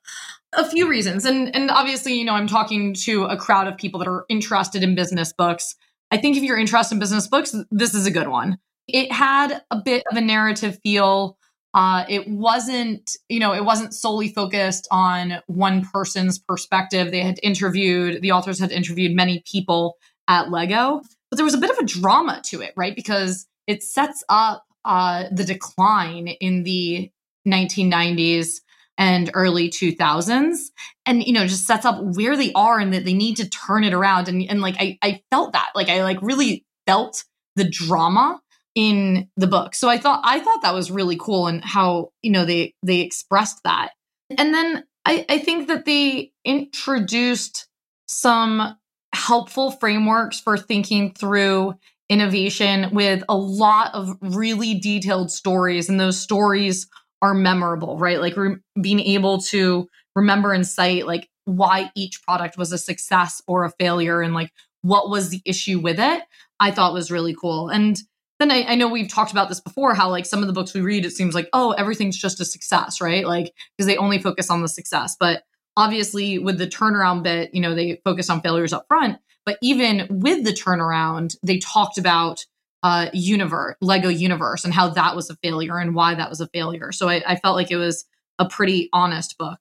a 0.54 0.68
few 0.68 0.88
reasons. 0.88 1.24
And 1.24 1.54
and 1.54 1.70
obviously 1.70 2.14
you 2.14 2.24
know 2.24 2.34
i'm 2.34 2.46
talking 2.46 2.94
to 2.94 3.24
a 3.24 3.36
crowd 3.36 3.66
of 3.66 3.76
people 3.76 3.98
that 4.00 4.08
are 4.08 4.24
interested 4.28 4.82
in 4.82 4.94
business 4.94 5.32
books. 5.32 5.74
I 6.10 6.16
think 6.16 6.36
if 6.36 6.42
you're 6.42 6.58
interested 6.58 6.94
in 6.94 7.00
business 7.00 7.26
books 7.26 7.54
this 7.70 7.94
is 7.94 8.06
a 8.06 8.10
good 8.10 8.28
one. 8.28 8.58
It 8.86 9.12
had 9.12 9.62
a 9.70 9.80
bit 9.80 10.04
of 10.10 10.16
a 10.16 10.22
narrative 10.22 10.78
feel. 10.82 11.36
Uh, 11.74 12.04
it 12.08 12.26
wasn't 12.26 13.16
you 13.28 13.40
know 13.40 13.52
it 13.52 13.64
wasn't 13.64 13.94
solely 13.94 14.32
focused 14.32 14.88
on 14.90 15.42
one 15.46 15.84
person's 15.84 16.38
perspective. 16.38 17.10
They 17.10 17.22
had 17.22 17.38
interviewed 17.42 18.22
the 18.22 18.32
authors 18.32 18.58
had 18.58 18.72
interviewed 18.72 19.14
many 19.14 19.42
people 19.50 19.96
at 20.28 20.50
lego 20.50 21.00
but 21.30 21.36
there 21.36 21.44
was 21.44 21.54
a 21.54 21.58
bit 21.58 21.70
of 21.70 21.78
a 21.78 21.84
drama 21.84 22.40
to 22.44 22.60
it 22.62 22.72
right? 22.76 22.96
Because 22.96 23.46
it 23.66 23.82
sets 23.82 24.24
up 24.28 24.64
uh, 24.84 25.24
the 25.30 25.44
decline 25.44 26.28
in 26.28 26.62
the 26.62 27.10
1990s 27.46 28.60
and 28.98 29.30
early 29.32 29.70
2000s 29.70 30.70
and 31.06 31.24
you 31.24 31.32
know 31.32 31.46
just 31.46 31.66
sets 31.66 31.86
up 31.86 32.02
where 32.02 32.36
they 32.36 32.52
are 32.52 32.78
and 32.78 32.92
that 32.92 33.04
they 33.04 33.14
need 33.14 33.36
to 33.36 33.48
turn 33.48 33.84
it 33.84 33.94
around 33.94 34.28
and, 34.28 34.42
and 34.50 34.60
like 34.60 34.74
I, 34.78 34.98
I 35.00 35.22
felt 35.30 35.52
that 35.52 35.70
like 35.74 35.88
i 35.88 36.02
like 36.02 36.20
really 36.20 36.66
felt 36.86 37.24
the 37.56 37.68
drama 37.68 38.40
in 38.74 39.28
the 39.36 39.48
book. 39.48 39.74
So 39.74 39.88
I 39.88 39.98
thought 39.98 40.20
I 40.24 40.38
thought 40.38 40.62
that 40.62 40.72
was 40.72 40.90
really 40.90 41.16
cool 41.16 41.48
and 41.48 41.64
how, 41.64 42.10
you 42.22 42.30
know, 42.30 42.44
they 42.44 42.74
they 42.84 43.00
expressed 43.00 43.60
that. 43.64 43.90
And 44.38 44.54
then 44.54 44.84
I, 45.04 45.26
I 45.28 45.38
think 45.38 45.66
that 45.66 45.84
they 45.84 46.32
introduced 46.44 47.66
some 48.06 48.76
helpful 49.12 49.72
frameworks 49.72 50.38
for 50.38 50.56
thinking 50.56 51.12
through 51.12 51.74
innovation 52.08 52.90
with 52.92 53.24
a 53.28 53.36
lot 53.36 53.94
of 53.94 54.16
really 54.20 54.78
detailed 54.78 55.30
stories 55.30 55.88
and 55.88 55.98
those 55.98 56.20
stories 56.20 56.86
are 57.22 57.34
memorable 57.34 57.98
right? 57.98 58.20
Like 58.20 58.36
re- 58.36 58.56
being 58.80 59.00
able 59.00 59.38
to 59.42 59.88
remember 60.14 60.52
and 60.52 60.66
cite 60.66 61.06
like 61.06 61.28
why 61.44 61.90
each 61.94 62.22
product 62.22 62.58
was 62.58 62.72
a 62.72 62.78
success 62.78 63.40
or 63.46 63.64
a 63.64 63.72
failure 63.80 64.20
and 64.20 64.34
like 64.34 64.52
what 64.82 65.08
was 65.08 65.30
the 65.30 65.40
issue 65.44 65.78
with 65.78 65.98
it 65.98 66.22
i 66.60 66.70
thought 66.70 66.92
was 66.92 67.10
really 67.10 67.34
cool. 67.34 67.68
And 67.68 67.96
then 68.38 68.50
I, 68.52 68.64
I, 68.68 68.74
know 68.76 68.88
we've 68.88 69.08
talked 69.08 69.32
about 69.32 69.48
this 69.48 69.60
before 69.60 69.94
how 69.94 70.10
like 70.10 70.24
some 70.24 70.40
of 70.40 70.46
the 70.46 70.52
books 70.52 70.72
we 70.72 70.80
read 70.80 71.04
it 71.04 71.10
seems 71.10 71.34
like 71.34 71.48
oh 71.52 71.72
everything's 71.72 72.16
just 72.16 72.40
a 72.40 72.44
success 72.44 73.00
right? 73.00 73.26
Like 73.26 73.52
because 73.76 73.86
they 73.86 73.96
only 73.96 74.18
focus 74.18 74.50
on 74.50 74.62
the 74.62 74.68
success. 74.68 75.16
But 75.18 75.42
obviously 75.76 76.38
with 76.38 76.58
the 76.58 76.66
turnaround 76.66 77.22
bit 77.22 77.54
you 77.54 77.60
know 77.60 77.74
they 77.74 78.00
focus 78.04 78.30
on 78.30 78.40
failures 78.40 78.72
up 78.72 78.86
front. 78.88 79.18
But 79.44 79.58
even 79.62 80.06
with 80.10 80.44
the 80.44 80.52
turnaround 80.52 81.36
they 81.42 81.58
talked 81.58 81.98
about 81.98 82.44
uh 82.82 83.08
universe 83.12 83.76
lego 83.80 84.08
universe 84.08 84.64
and 84.64 84.72
how 84.72 84.88
that 84.88 85.16
was 85.16 85.30
a 85.30 85.36
failure 85.36 85.78
and 85.78 85.94
why 85.94 86.14
that 86.14 86.30
was 86.30 86.40
a 86.40 86.48
failure. 86.48 86.92
So 86.92 87.08
I, 87.08 87.22
I 87.26 87.36
felt 87.36 87.56
like 87.56 87.70
it 87.70 87.76
was 87.76 88.04
a 88.38 88.48
pretty 88.48 88.88
honest 88.92 89.36
book. 89.38 89.58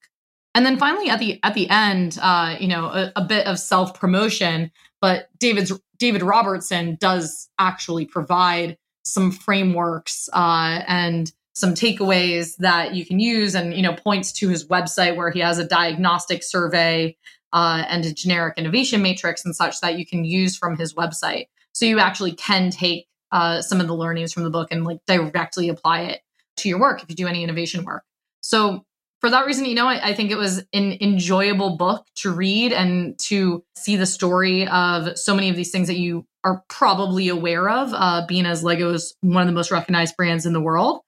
And 0.53 0.65
then 0.65 0.77
finally 0.77 1.09
at 1.09 1.19
the 1.19 1.39
at 1.43 1.53
the 1.53 1.69
end 1.69 2.17
uh 2.21 2.55
you 2.59 2.67
know 2.67 2.85
a, 2.85 3.11
a 3.15 3.23
bit 3.23 3.47
of 3.47 3.59
self 3.59 3.99
promotion 3.99 4.71
but 5.01 5.29
david's 5.39 5.71
david 5.97 6.23
robertson 6.23 6.97
does 6.99 7.49
actually 7.59 8.05
provide 8.05 8.77
some 9.03 9.31
frameworks 9.31 10.29
uh 10.33 10.81
and 10.87 11.31
some 11.57 11.73
takeaways 11.73 12.55
that 12.57 12.93
you 12.93 13.03
can 13.03 13.19
use 13.19 13.55
and 13.55 13.73
you 13.73 13.81
know 13.81 13.93
points 13.93 14.31
to 14.31 14.47
his 14.47 14.67
website 14.67 15.15
where 15.15 15.31
he 15.31 15.39
has 15.39 15.57
a 15.57 15.67
diagnostic 15.67 16.43
survey 16.43 17.17
uh, 17.51 17.83
and 17.89 18.05
a 18.05 18.13
generic 18.13 18.55
innovation 18.57 19.01
matrix 19.01 19.43
and 19.43 19.55
such 19.55 19.81
that 19.81 19.97
you 19.97 20.05
can 20.05 20.23
use 20.23 20.55
from 20.55 20.77
his 20.77 20.93
website 20.93 21.47
so 21.77 21.85
you 21.85 21.99
actually 21.99 22.33
can 22.33 22.71
take 22.71 23.05
uh, 23.31 23.61
some 23.61 23.79
of 23.79 23.87
the 23.87 23.93
learnings 23.93 24.33
from 24.33 24.43
the 24.43 24.49
book 24.49 24.69
and 24.71 24.83
like 24.83 24.99
directly 25.05 25.69
apply 25.69 26.01
it 26.01 26.21
to 26.57 26.69
your 26.69 26.79
work 26.79 27.03
if 27.03 27.09
you 27.09 27.15
do 27.15 27.27
any 27.27 27.43
innovation 27.43 27.83
work 27.83 28.03
so 28.41 28.83
for 29.21 29.29
that 29.29 29.45
reason 29.45 29.65
you 29.65 29.75
know 29.75 29.87
I, 29.87 30.09
I 30.09 30.13
think 30.13 30.31
it 30.31 30.37
was 30.37 30.63
an 30.73 30.97
enjoyable 31.01 31.77
book 31.77 32.05
to 32.15 32.31
read 32.31 32.73
and 32.73 33.17
to 33.27 33.63
see 33.77 33.95
the 33.95 34.05
story 34.05 34.67
of 34.67 35.17
so 35.17 35.35
many 35.35 35.49
of 35.49 35.55
these 35.55 35.71
things 35.71 35.87
that 35.87 35.97
you 35.97 36.25
are 36.43 36.63
probably 36.69 37.27
aware 37.27 37.69
of 37.69 37.91
uh, 37.93 38.25
being 38.25 38.45
as 38.45 38.63
Lego 38.63 38.93
is 38.93 39.15
one 39.21 39.41
of 39.41 39.47
the 39.47 39.53
most 39.53 39.69
recognized 39.69 40.15
brands 40.15 40.45
in 40.45 40.53
the 40.53 40.61
world 40.61 41.01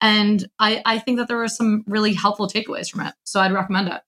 and 0.00 0.48
I, 0.58 0.82
I 0.84 0.98
think 0.98 1.18
that 1.18 1.28
there 1.28 1.36
were 1.36 1.48
some 1.48 1.84
really 1.86 2.14
helpful 2.14 2.48
takeaways 2.48 2.90
from 2.90 3.06
it. 3.06 3.14
So 3.24 3.40
I'd 3.40 3.52
recommend 3.52 3.88
it. 3.88 4.00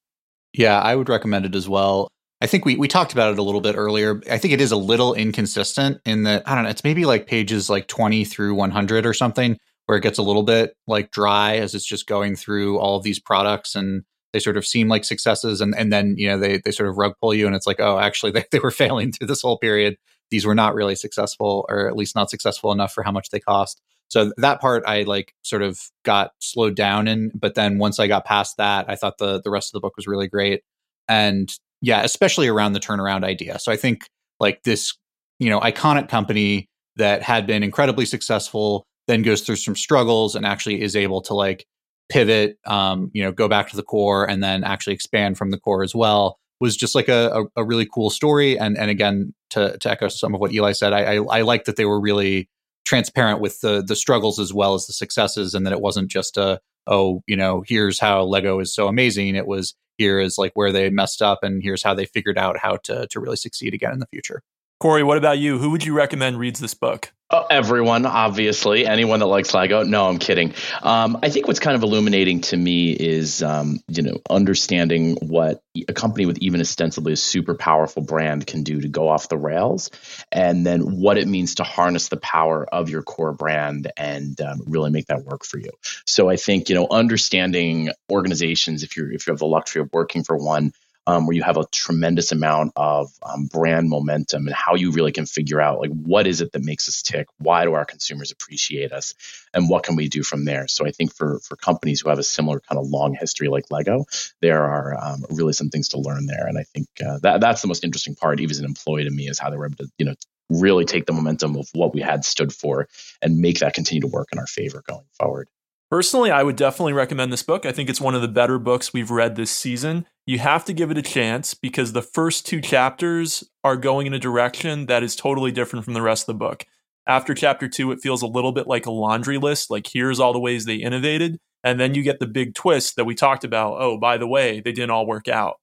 Yeah, 0.55 0.81
I 0.81 0.95
would 0.95 1.09
recommend 1.09 1.47
it 1.47 1.55
as 1.55 1.69
well. 1.69 2.09
I 2.43 2.47
think 2.47 2.65
we, 2.65 2.75
we 2.75 2.89
talked 2.89 3.13
about 3.13 3.33
it 3.33 3.39
a 3.39 3.43
little 3.43 3.61
bit 3.61 3.77
earlier. 3.77 4.21
I 4.29 4.37
think 4.37 4.53
it 4.53 4.61
is 4.61 4.73
a 4.73 4.77
little 4.77 5.15
inconsistent 5.15 6.01
in 6.05 6.25
that, 6.25 6.43
I 6.45 6.57
don't 6.57 6.65
know, 6.65 6.71
it's 6.71 6.83
maybe 6.83 7.05
like 7.05 7.29
pages 7.29 7.71
like 7.71 7.87
20 7.87 8.25
through 8.25 8.57
100 8.57 9.07
or 9.07 9.15
something, 9.15 9.57
where 9.87 9.97
it 9.97 10.01
gets 10.01 10.19
a 10.19 10.25
little 10.25 10.43
bit 10.43 10.75
like 10.89 11.13
dry 11.13 11.59
as 11.59 11.73
it's 11.73 11.87
just 11.87 12.09
going 12.09 12.35
through 12.35 12.81
all 12.81 12.97
of 12.97 13.05
these 13.05 13.21
products 13.21 13.77
and 13.77 14.03
they 14.33 14.41
sort 14.41 14.57
of 14.57 14.67
seem 14.67 14.89
like 14.89 15.05
successes. 15.05 15.61
And, 15.61 15.73
and 15.79 15.93
then, 15.93 16.17
you 16.19 16.29
know, 16.29 16.37
they, 16.37 16.59
they 16.59 16.73
sort 16.73 16.89
of 16.89 16.99
rug 16.99 17.13
pull 17.21 17.33
you 17.33 17.47
and 17.47 17.55
it's 17.55 17.67
like, 17.67 17.79
oh, 17.79 18.01
actually, 18.01 18.33
they, 18.33 18.45
they 18.51 18.59
were 18.59 18.73
failing 18.73 19.13
through 19.13 19.29
this 19.29 19.43
whole 19.43 19.59
period. 19.59 19.97
These 20.33 20.45
were 20.45 20.57
not 20.57 20.75
really 20.75 20.97
successful, 20.97 21.65
or 21.69 21.89
at 21.89 21.95
least 21.95 22.17
not 22.17 22.29
successful 22.29 22.73
enough 22.73 22.93
for 22.93 23.05
how 23.05 23.13
much 23.13 23.31
they 23.31 23.39
cost. 23.39 23.81
So 24.09 24.33
that 24.39 24.61
part 24.61 24.83
I 24.85 25.05
like 25.05 25.33
sort 25.43 25.63
of 25.63 25.79
got 26.05 26.33
slowed 26.41 26.75
down 26.75 27.07
in, 27.07 27.31
but 27.35 27.55
then 27.55 27.79
once 27.79 28.01
I 28.01 28.09
got 28.09 28.25
past 28.25 28.57
that, 28.57 28.91
I 28.91 28.97
thought 28.97 29.19
the 29.19 29.41
the 29.41 29.51
rest 29.51 29.71
of 29.71 29.73
the 29.75 29.81
book 29.81 29.97
was 29.97 30.09
really 30.09 30.29
great. 30.29 30.63
And 31.09 31.51
yeah, 31.83 32.03
especially 32.03 32.49
around 32.49 32.73
the 32.73 32.81
turnaround 32.81 33.25
idea. 33.25 33.59
So 33.59 33.71
I 33.71 33.77
think 33.77 34.07
like 34.41 34.63
this, 34.63 34.97
you 35.39 35.51
know, 35.51 35.61
iconic 35.61 36.09
company 36.09 36.69
that 36.97 37.23
had 37.23 37.47
been 37.47 37.63
incredibly 37.63 38.07
successful 38.07 38.85
then 39.09 39.23
goes 39.23 39.43
through 39.43 39.57
some 39.57 39.75
struggles 39.75 40.35
and 40.37 40.47
actually 40.47 40.81
is 40.81 40.95
able 40.95 41.21
to 41.21 41.35
like 41.35 41.67
pivot, 42.09 42.57
um, 42.67 43.11
you 43.13 43.23
know, 43.23 43.33
go 43.33 43.49
back 43.49 43.69
to 43.69 43.77
the 43.77 43.83
core 43.83 44.25
and 44.29 44.43
then 44.43 44.63
actually 44.63 44.95
expand 44.95 45.37
from 45.37 45.51
the 45.51 45.59
core 45.59 45.83
as 45.83 45.95
well 45.95 46.39
was 46.61 46.77
just 46.77 46.95
like 46.95 47.09
a, 47.09 47.43
a, 47.57 47.63
a 47.63 47.65
really 47.65 47.89
cool 47.93 48.09
story. 48.09 48.57
And 48.57 48.79
and 48.79 48.91
again, 48.91 49.35
to, 49.51 49.77
to 49.79 49.91
echo 49.91 50.09
some 50.09 50.35
of 50.35 50.41
what 50.41 50.53
Eli 50.53 50.73
said, 50.73 50.93
I, 50.93 51.17
I, 51.17 51.39
I 51.39 51.43
like 51.43 51.65
that 51.65 51.75
they 51.77 51.85
were 51.85 52.01
really 52.01 52.49
transparent 52.85 53.41
with 53.41 53.61
the 53.61 53.83
the 53.83 53.97
struggles 53.97 54.39
as 54.39 54.53
well 54.53 54.75
as 54.75 54.87
the 54.87 54.93
successes 54.93 55.55
and 55.55 55.67
that 55.67 55.73
it 55.73 55.81
wasn't 55.81 56.11
just 56.11 56.37
a 56.37 56.61
oh 56.87 57.23
you 57.27 57.37
know 57.37 57.63
here's 57.67 58.01
how 58.01 58.23
lego 58.25 58.59
is 58.59 58.75
so 58.75 58.89
amazing 58.89 59.37
it 59.37 59.47
was 59.47 59.75
here 59.99 60.19
is 60.19 60.39
like 60.39 60.53
where 60.55 60.73
they 60.73 60.91
messed 60.91 61.23
up 61.23 61.41
and 61.43 61.63
here's 61.63 61.83
how 61.83 61.95
they 61.95 62.07
figured 62.07 62.39
out 62.39 62.59
how 62.59 62.77
to 62.77 63.07
to 63.09 63.21
really 63.21 63.37
succeed 63.37 63.75
again 63.75 63.93
in 63.93 63.99
the 63.99 64.07
future 64.07 64.43
corey 64.83 65.05
what 65.05 65.17
about 65.17 65.39
you 65.39 65.59
who 65.59 65.71
would 65.71 65.85
you 65.85 65.95
recommend 65.95 66.37
reads 66.37 66.59
this 66.59 66.75
book 66.75 67.13
Oh, 67.35 67.47
everyone, 67.49 68.05
obviously, 68.05 68.87
anyone 68.87 69.21
that 69.21 69.27
likes 69.27 69.55
Lego. 69.55 69.85
No, 69.85 70.07
I'm 70.07 70.19
kidding. 70.19 70.53
Um, 70.83 71.19
I 71.23 71.31
think 71.31 71.47
what's 71.47 71.61
kind 71.61 71.75
of 71.75 71.83
illuminating 71.83 72.43
to 72.43 72.57
me 72.59 72.93
is, 72.93 73.43
um, 73.43 73.81
you 73.89 74.03
know, 74.03 74.19
understanding 74.29 75.17
what 75.23 75.63
a 75.89 75.95
company 75.95 76.27
with 76.27 76.37
even 76.41 76.61
ostensibly 76.61 77.15
a 77.15 77.17
super 77.17 77.55
powerful 77.55 78.03
brand 78.03 78.47
can 78.47 78.65
do 78.65 78.83
to 78.83 78.89
go 78.89 79.09
off 79.09 79.31
the 79.31 79.39
rails, 79.39 79.91
and 80.31 80.67
then 80.67 81.01
what 81.01 81.17
it 81.17 81.27
means 81.27 81.55
to 81.55 81.63
harness 81.63 82.09
the 82.09 82.19
power 82.19 82.67
of 82.67 82.91
your 82.91 83.03
core 83.03 83.33
brand 83.33 83.91
and 83.97 84.39
um, 84.43 84.61
really 84.67 84.91
make 84.91 85.07
that 85.07 85.25
work 85.25 85.47
for 85.47 85.59
you. 85.59 85.71
So 86.07 86.29
I 86.29 86.37
think 86.37 86.69
you 86.69 86.75
know, 86.75 86.87
understanding 86.91 87.89
organizations, 88.11 88.83
if 88.83 88.95
you're 88.95 89.11
if 89.11 89.27
you 89.27 89.33
have 89.33 89.39
the 89.39 89.47
luxury 89.47 89.81
of 89.81 89.89
working 89.91 90.23
for 90.23 90.37
one, 90.37 90.75
um, 91.07 91.27
where 91.27 91.35
you 91.35 91.43
have 91.43 91.57
a 91.57 91.67
tremendous 91.73 92.33
amount 92.33 92.73
of 92.77 93.11
um, 93.23 93.47
brand 93.47 93.89
momentum 93.89 94.47
and 94.47 94.55
how 94.55 94.75
you 94.75 94.93
really 94.93 95.13
can 95.13 95.27
figure 95.27 95.61
out 95.61 95.81
like 95.81 95.91
what 95.91 96.27
is 96.27 96.41
it 96.41 96.53
that 96.53 96.65
makes 96.65 96.89
us 96.89 97.03
tick? 97.03 97.27
Why 97.39 97.65
do 97.65 97.75
our 97.75 97.85
consumers 97.85 98.31
appreciate 98.31 98.93
us? 98.93 99.15
And 99.53 99.69
what 99.69 99.83
can 99.83 99.97
we 99.97 100.09
do 100.09 100.23
from 100.23 100.45
there? 100.45 100.69
So 100.69 100.87
i 100.87 100.91
think 100.91 101.15
for 101.15 101.41
for 101.41 101.57
companies 101.57 102.01
who 102.01 102.09
have 102.09 102.19
a 102.19 102.25
similar 102.25 102.61
kind 102.61 102.79
of 102.79 102.87
long 102.87 103.15
history 103.15 103.49
like 103.49 103.65
lego 103.71 104.05
there 104.41 104.65
are 104.65 104.97
um, 105.03 105.25
really 105.31 105.53
some 105.53 105.71
things 105.71 105.89
to 105.91 105.99
learn 105.99 106.27
there. 106.27 106.47
And 106.47 106.59
i 106.59 106.65
think 106.75 106.89
uh, 107.05 107.19
that 107.23 107.41
that's 107.41 107.63
the 107.63 107.69
most 107.69 107.85
interesting 107.85 108.15
part 108.15 108.41
even 108.41 108.51
as 108.51 108.59
an 108.59 108.65
employee 108.65 109.05
to 109.05 109.11
me 109.11 109.29
is 109.29 109.39
how 109.39 109.51
they 109.51 109.57
were 109.57 109.67
able 109.67 109.77
to 109.77 109.89
you 109.99 110.07
know 110.07 110.15
really 110.51 110.85
take 110.85 111.07
the 111.07 111.13
momentum 111.13 111.57
of 111.57 111.69
what 111.73 111.95
we 111.95 112.01
had 112.01 112.25
stood 112.25 112.53
for 112.53 112.89
and 113.23 113.39
make 113.39 113.61
that 113.61 113.75
continue 113.75 114.03
to 114.03 114.07
work 114.07 114.29
in 114.33 114.39
our 114.39 114.47
favor 114.47 114.83
going 114.87 115.07
forward 115.19 115.49
Personally, 115.93 116.31
I 116.31 116.43
would 116.43 116.57
definitely 116.57 116.95
recommend 116.95 117.31
this 117.31 117.43
book. 117.43 117.67
I 117.67 117.73
think 117.73 117.91
it's 117.91 118.01
one 118.01 118.15
of 118.15 118.23
the 118.23 118.27
better 118.27 118.59
books 118.59 118.95
we've 118.95 119.11
read 119.11 119.37
this 119.37 119.51
season. 119.51 120.07
You 120.25 120.39
have 120.39 120.65
to 120.65 120.73
give 120.73 120.91
it 120.91 120.97
a 120.97 121.03
chance 121.03 121.53
because 121.53 121.93
the 121.93 122.01
first 122.01 122.47
two 122.47 122.63
chapters 122.63 123.45
are 123.63 123.77
going 123.77 124.07
in 124.07 124.15
a 124.15 124.19
direction 124.19 124.87
that 124.87 125.03
is 125.03 125.15
totally 125.15 125.53
different 125.53 125.85
from 125.85 125.93
the 125.93 126.01
rest 126.01 126.23
of 126.23 126.29
the 126.29 126.39
book. 126.39 126.65
After 127.07 127.35
chapter 127.35 127.69
two, 127.69 127.93
it 127.93 128.01
feels 128.01 128.23
a 128.23 128.27
little 128.27 128.53
bit 128.53 128.67
like 128.67 128.87
a 128.87 128.91
laundry 128.91 129.37
list, 129.37 129.71
like 129.71 129.87
here's 129.93 130.19
all 130.19 130.33
the 130.33 130.41
ways 130.41 130.65
they 130.65 130.77
innovated. 130.77 131.37
And 131.63 131.79
then 131.79 131.95
you 131.95 132.03
get 132.03 132.21
the 132.21 132.27
big 132.27 132.55
twist 132.55 132.97
that 132.97 133.05
we 133.05 133.15
talked 133.15 133.45
about. 133.45 133.77
Oh, 133.79 133.99
by 133.99 134.17
the 134.17 134.27
way, 134.27 134.61
they 134.61 134.73
didn't 134.73 134.93
all 134.93 135.07
work 135.07 135.29
out. 135.29 135.57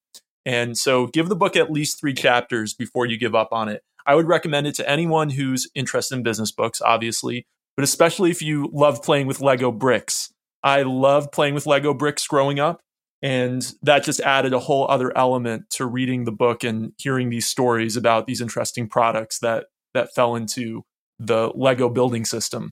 And 0.46 0.78
so 0.78 1.08
give 1.08 1.28
the 1.28 1.36
book 1.36 1.56
at 1.56 1.72
least 1.72 2.00
three 2.00 2.14
chapters 2.14 2.76
before 2.76 3.08
you 3.08 3.18
give 3.18 3.34
up 3.34 3.50
on 3.52 3.68
it. 3.68 3.82
I 4.06 4.14
would 4.14 4.28
recommend 4.28 4.68
it 4.68 4.76
to 4.76 4.88
anyone 4.88 5.32
who's 5.32 5.68
interested 5.74 6.18
in 6.18 6.22
business 6.22 6.52
books, 6.52 6.84
obviously, 6.84 7.48
but 7.80 7.86
especially 7.86 8.30
if 8.30 8.42
you 8.42 8.70
love 8.74 9.02
playing 9.02 9.26
with 9.26 9.40
Lego 9.40 9.72
bricks. 9.72 10.34
I 10.62 10.82
loved 10.82 11.32
playing 11.32 11.54
with 11.54 11.66
Lego 11.66 11.94
bricks 11.94 12.28
growing 12.28 12.60
up. 12.60 12.82
And 13.22 13.66
that 13.84 14.04
just 14.04 14.20
added 14.20 14.52
a 14.52 14.60
whole 14.60 14.86
other 14.92 15.18
element 15.18 15.70
to 15.76 15.86
reading 15.86 16.26
the 16.26 16.34
book 16.34 16.66
and 16.66 16.92
hearing 16.98 17.30
these 17.30 17.48
stories 17.48 17.96
about 17.96 18.28
these 18.28 18.42
interesting 18.42 18.90
products 18.90 19.40
that 19.40 19.68
that 19.94 20.14
fell 20.14 20.36
into 20.36 20.84
the 21.20 21.54
Lego 21.56 21.88
building 21.88 22.26
system. 22.26 22.72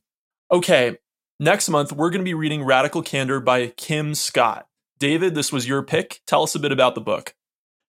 Okay, 0.52 0.98
next 1.40 1.70
month 1.70 1.94
we're 1.94 2.10
going 2.10 2.20
to 2.20 2.26
be 2.26 2.34
reading 2.34 2.66
Radical 2.66 3.02
Candor 3.02 3.40
by 3.40 3.68
Kim 3.78 4.14
Scott. 4.14 4.68
David, 5.00 5.36
this 5.36 5.54
was 5.54 5.66
your 5.70 5.84
pick. 5.84 6.20
Tell 6.28 6.44
us 6.44 6.54
a 6.54 6.60
bit 6.60 6.74
about 6.74 6.96
the 6.96 7.02
book. 7.02 7.34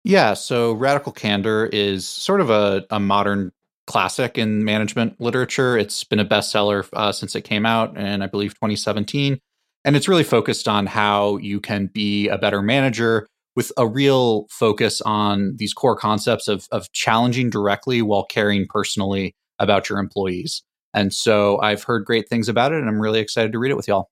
Yeah, 0.02 0.32
so 0.32 0.72
Radical 0.72 1.12
Candor 1.12 1.66
is 1.66 2.08
sort 2.08 2.40
of 2.40 2.48
a, 2.48 2.86
a 2.88 2.98
modern 2.98 3.52
classic 3.86 4.38
in 4.38 4.64
management 4.64 5.20
literature. 5.20 5.76
It's 5.76 6.04
been 6.04 6.20
a 6.20 6.24
bestseller 6.24 6.88
uh, 6.92 7.12
since 7.12 7.34
it 7.34 7.42
came 7.42 7.66
out 7.66 7.96
in, 7.96 8.22
I 8.22 8.26
believe, 8.26 8.54
2017. 8.54 9.38
And 9.84 9.96
it's 9.96 10.08
really 10.08 10.24
focused 10.24 10.68
on 10.68 10.86
how 10.86 11.38
you 11.38 11.60
can 11.60 11.86
be 11.86 12.28
a 12.28 12.38
better 12.38 12.62
manager 12.62 13.26
with 13.56 13.72
a 13.76 13.86
real 13.86 14.46
focus 14.48 15.00
on 15.02 15.56
these 15.56 15.74
core 15.74 15.96
concepts 15.96 16.48
of, 16.48 16.66
of 16.70 16.90
challenging 16.92 17.50
directly 17.50 18.00
while 18.00 18.24
caring 18.24 18.66
personally 18.68 19.34
about 19.58 19.88
your 19.88 19.98
employees. 19.98 20.62
And 20.94 21.12
so 21.12 21.60
I've 21.60 21.82
heard 21.82 22.04
great 22.04 22.28
things 22.28 22.48
about 22.48 22.72
it, 22.72 22.78
and 22.78 22.88
I'm 22.88 23.00
really 23.00 23.20
excited 23.20 23.52
to 23.52 23.58
read 23.58 23.70
it 23.70 23.76
with 23.76 23.88
y'all. 23.88 24.10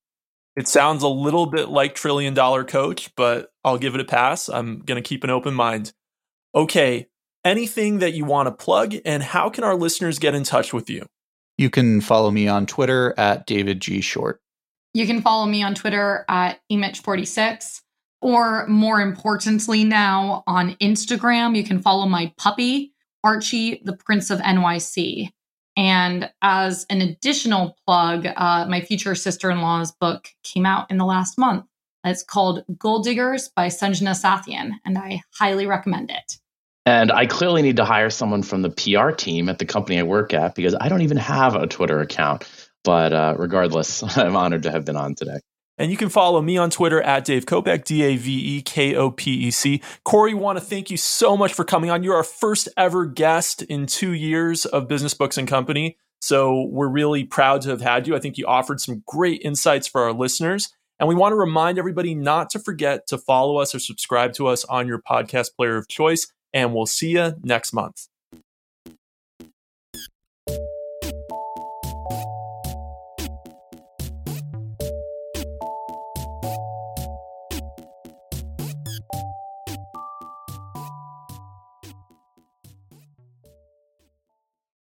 It 0.57 0.67
sounds 0.67 1.03
a 1.03 1.09
little 1.09 1.47
bit 1.47 1.69
like 1.69 1.95
Trillion 1.95 2.35
Dollar 2.35 2.65
Coach, 2.65 3.15
but 3.17 3.51
I'll 3.65 3.79
give 3.79 3.95
it 3.95 4.01
a 4.01 4.05
pass. 4.05 4.49
I'm 4.49 4.81
going 4.81 5.03
to 5.03 5.07
keep 5.07 5.25
an 5.25 5.31
open 5.31 5.55
mind. 5.55 5.93
Okay, 6.55 7.07
anything 7.45 7.99
that 7.99 8.15
you 8.15 8.25
want 8.25 8.47
to 8.47 8.53
plug, 8.53 8.95
and 9.05 9.23
how 9.23 9.51
can 9.51 9.65
our 9.65 9.75
listeners 9.75 10.19
get 10.19 10.35
in 10.35 10.45
touch 10.45 10.73
with 10.73 10.91
you? 10.91 11.07
You 11.59 11.71
can 11.71 12.01
follow 12.01 12.31
me 12.31 12.49
on 12.49 12.67
Twitter 12.67 13.15
at 13.19 13.47
David 13.47 13.81
G. 13.81 14.01
Short. 14.01 14.41
You 14.95 15.07
can 15.07 15.23
follow 15.23 15.47
me 15.47 15.63
on 15.63 15.75
Twitter 15.75 16.25
at 16.29 16.61
Emitch46, 16.73 17.81
or 18.23 18.67
more 18.67 19.01
importantly, 19.01 19.85
now 19.85 20.43
on 20.47 20.75
Instagram, 20.77 21.57
you 21.57 21.65
can 21.65 21.81
follow 21.81 22.07
my 22.07 22.33
puppy, 22.37 22.93
Archie, 23.23 23.83
the 23.85 23.97
Prince 23.97 24.31
of 24.31 24.41
NYC. 24.41 25.31
And 25.77 26.31
as 26.43 26.85
an 26.91 27.01
additional 27.01 27.77
plug, 27.87 28.27
uh, 28.27 28.67
my 28.69 28.81
future 28.81 29.15
sister 29.15 29.51
in 29.51 29.61
law's 29.61 29.93
book 29.93 30.29
came 30.43 30.67
out 30.67 30.91
in 30.91 30.99
the 30.99 31.07
last 31.07 31.39
month. 31.39 31.65
It's 32.05 32.23
called 32.23 32.65
Gold 32.79 33.05
Diggers 33.05 33.49
by 33.55 33.69
Sanjana 33.69 34.19
Sathian, 34.19 34.73
and 34.85 34.99
I 34.99 35.23
highly 35.39 35.67
recommend 35.67 36.11
it. 36.11 36.39
And 36.87 37.13
I 37.13 37.27
clearly 37.27 37.63
need 37.63 37.77
to 37.77 37.85
hire 37.85 38.11
someone 38.11 38.43
from 38.43 38.63
the 38.63 38.71
PR 38.71 39.11
team 39.11 39.49
at 39.49 39.59
the 39.59 39.67
company 39.67 39.99
I 39.99 40.03
work 40.03 40.33
at 40.33 40.55
because 40.55 40.75
I 40.81 40.89
don't 40.89 41.03
even 41.03 41.19
have 41.19 41.55
a 41.55 41.67
Twitter 41.67 42.01
account. 42.01 42.49
But 42.85 43.13
uh, 43.13 43.35
regardless, 43.39 44.03
I'm 44.17 44.37
honored 44.37 44.63
to 44.65 44.71
have 44.71 44.85
been 44.85 44.97
on 44.97 45.15
today. 45.15 45.41
And 45.79 45.91
you 45.91 45.97
can 45.97 46.11
follow 46.11 46.43
me 46.43 46.59
on 46.59 46.69
Twitter 46.69 47.01
at 47.01 47.25
Dave 47.25 47.47
Kopec, 47.47 47.85
D 47.85 48.03
A 48.03 48.17
V 48.17 48.59
E 48.59 48.63
K 48.63 48.95
O 48.95 49.11
P 49.11 49.33
E 49.33 49.51
C. 49.51 49.81
Corey, 50.05 50.35
want 50.35 50.59
to 50.59 50.65
thank 50.65 50.91
you 50.91 50.99
so 50.99 51.39
much 51.39 51.55
for 51.55 51.65
coming 51.65 51.89
on. 51.91 52.03
You're 52.03 52.17
our 52.17 52.23
first 52.23 52.69
ever 52.77 53.07
guest 53.07 53.63
in 53.63 53.87
two 53.87 54.13
years 54.13 54.67
of 54.67 54.89
Business 54.89 55.15
Books 55.15 55.39
and 55.39 55.49
Company. 55.49 55.97
So 56.21 56.67
we're 56.71 56.89
really 56.89 57.25
proud 57.25 57.63
to 57.63 57.71
have 57.71 57.81
had 57.81 58.07
you. 58.07 58.15
I 58.15 58.19
think 58.19 58.37
you 58.37 58.47
offered 58.47 58.81
some 58.81 59.03
great 59.07 59.41
insights 59.43 59.87
for 59.87 60.03
our 60.03 60.13
listeners. 60.13 60.69
And 60.99 61.09
we 61.09 61.15
want 61.15 61.33
to 61.33 61.37
remind 61.37 61.79
everybody 61.79 62.15
not 62.15 62.51
to 62.51 62.59
forget 62.59 63.07
to 63.07 63.17
follow 63.17 63.57
us 63.57 63.75
or 63.75 63.79
subscribe 63.79 64.35
to 64.35 64.49
us 64.49 64.67
on 64.67 64.87
your 64.87 65.01
podcast 65.01 65.57
player 65.57 65.79
of 65.79 65.89
choice. 65.89 66.31
And 66.53 66.75
we'll 66.75 66.87
see 66.87 67.11
you 67.11 67.35
next 67.43 67.73
month. 67.73 68.09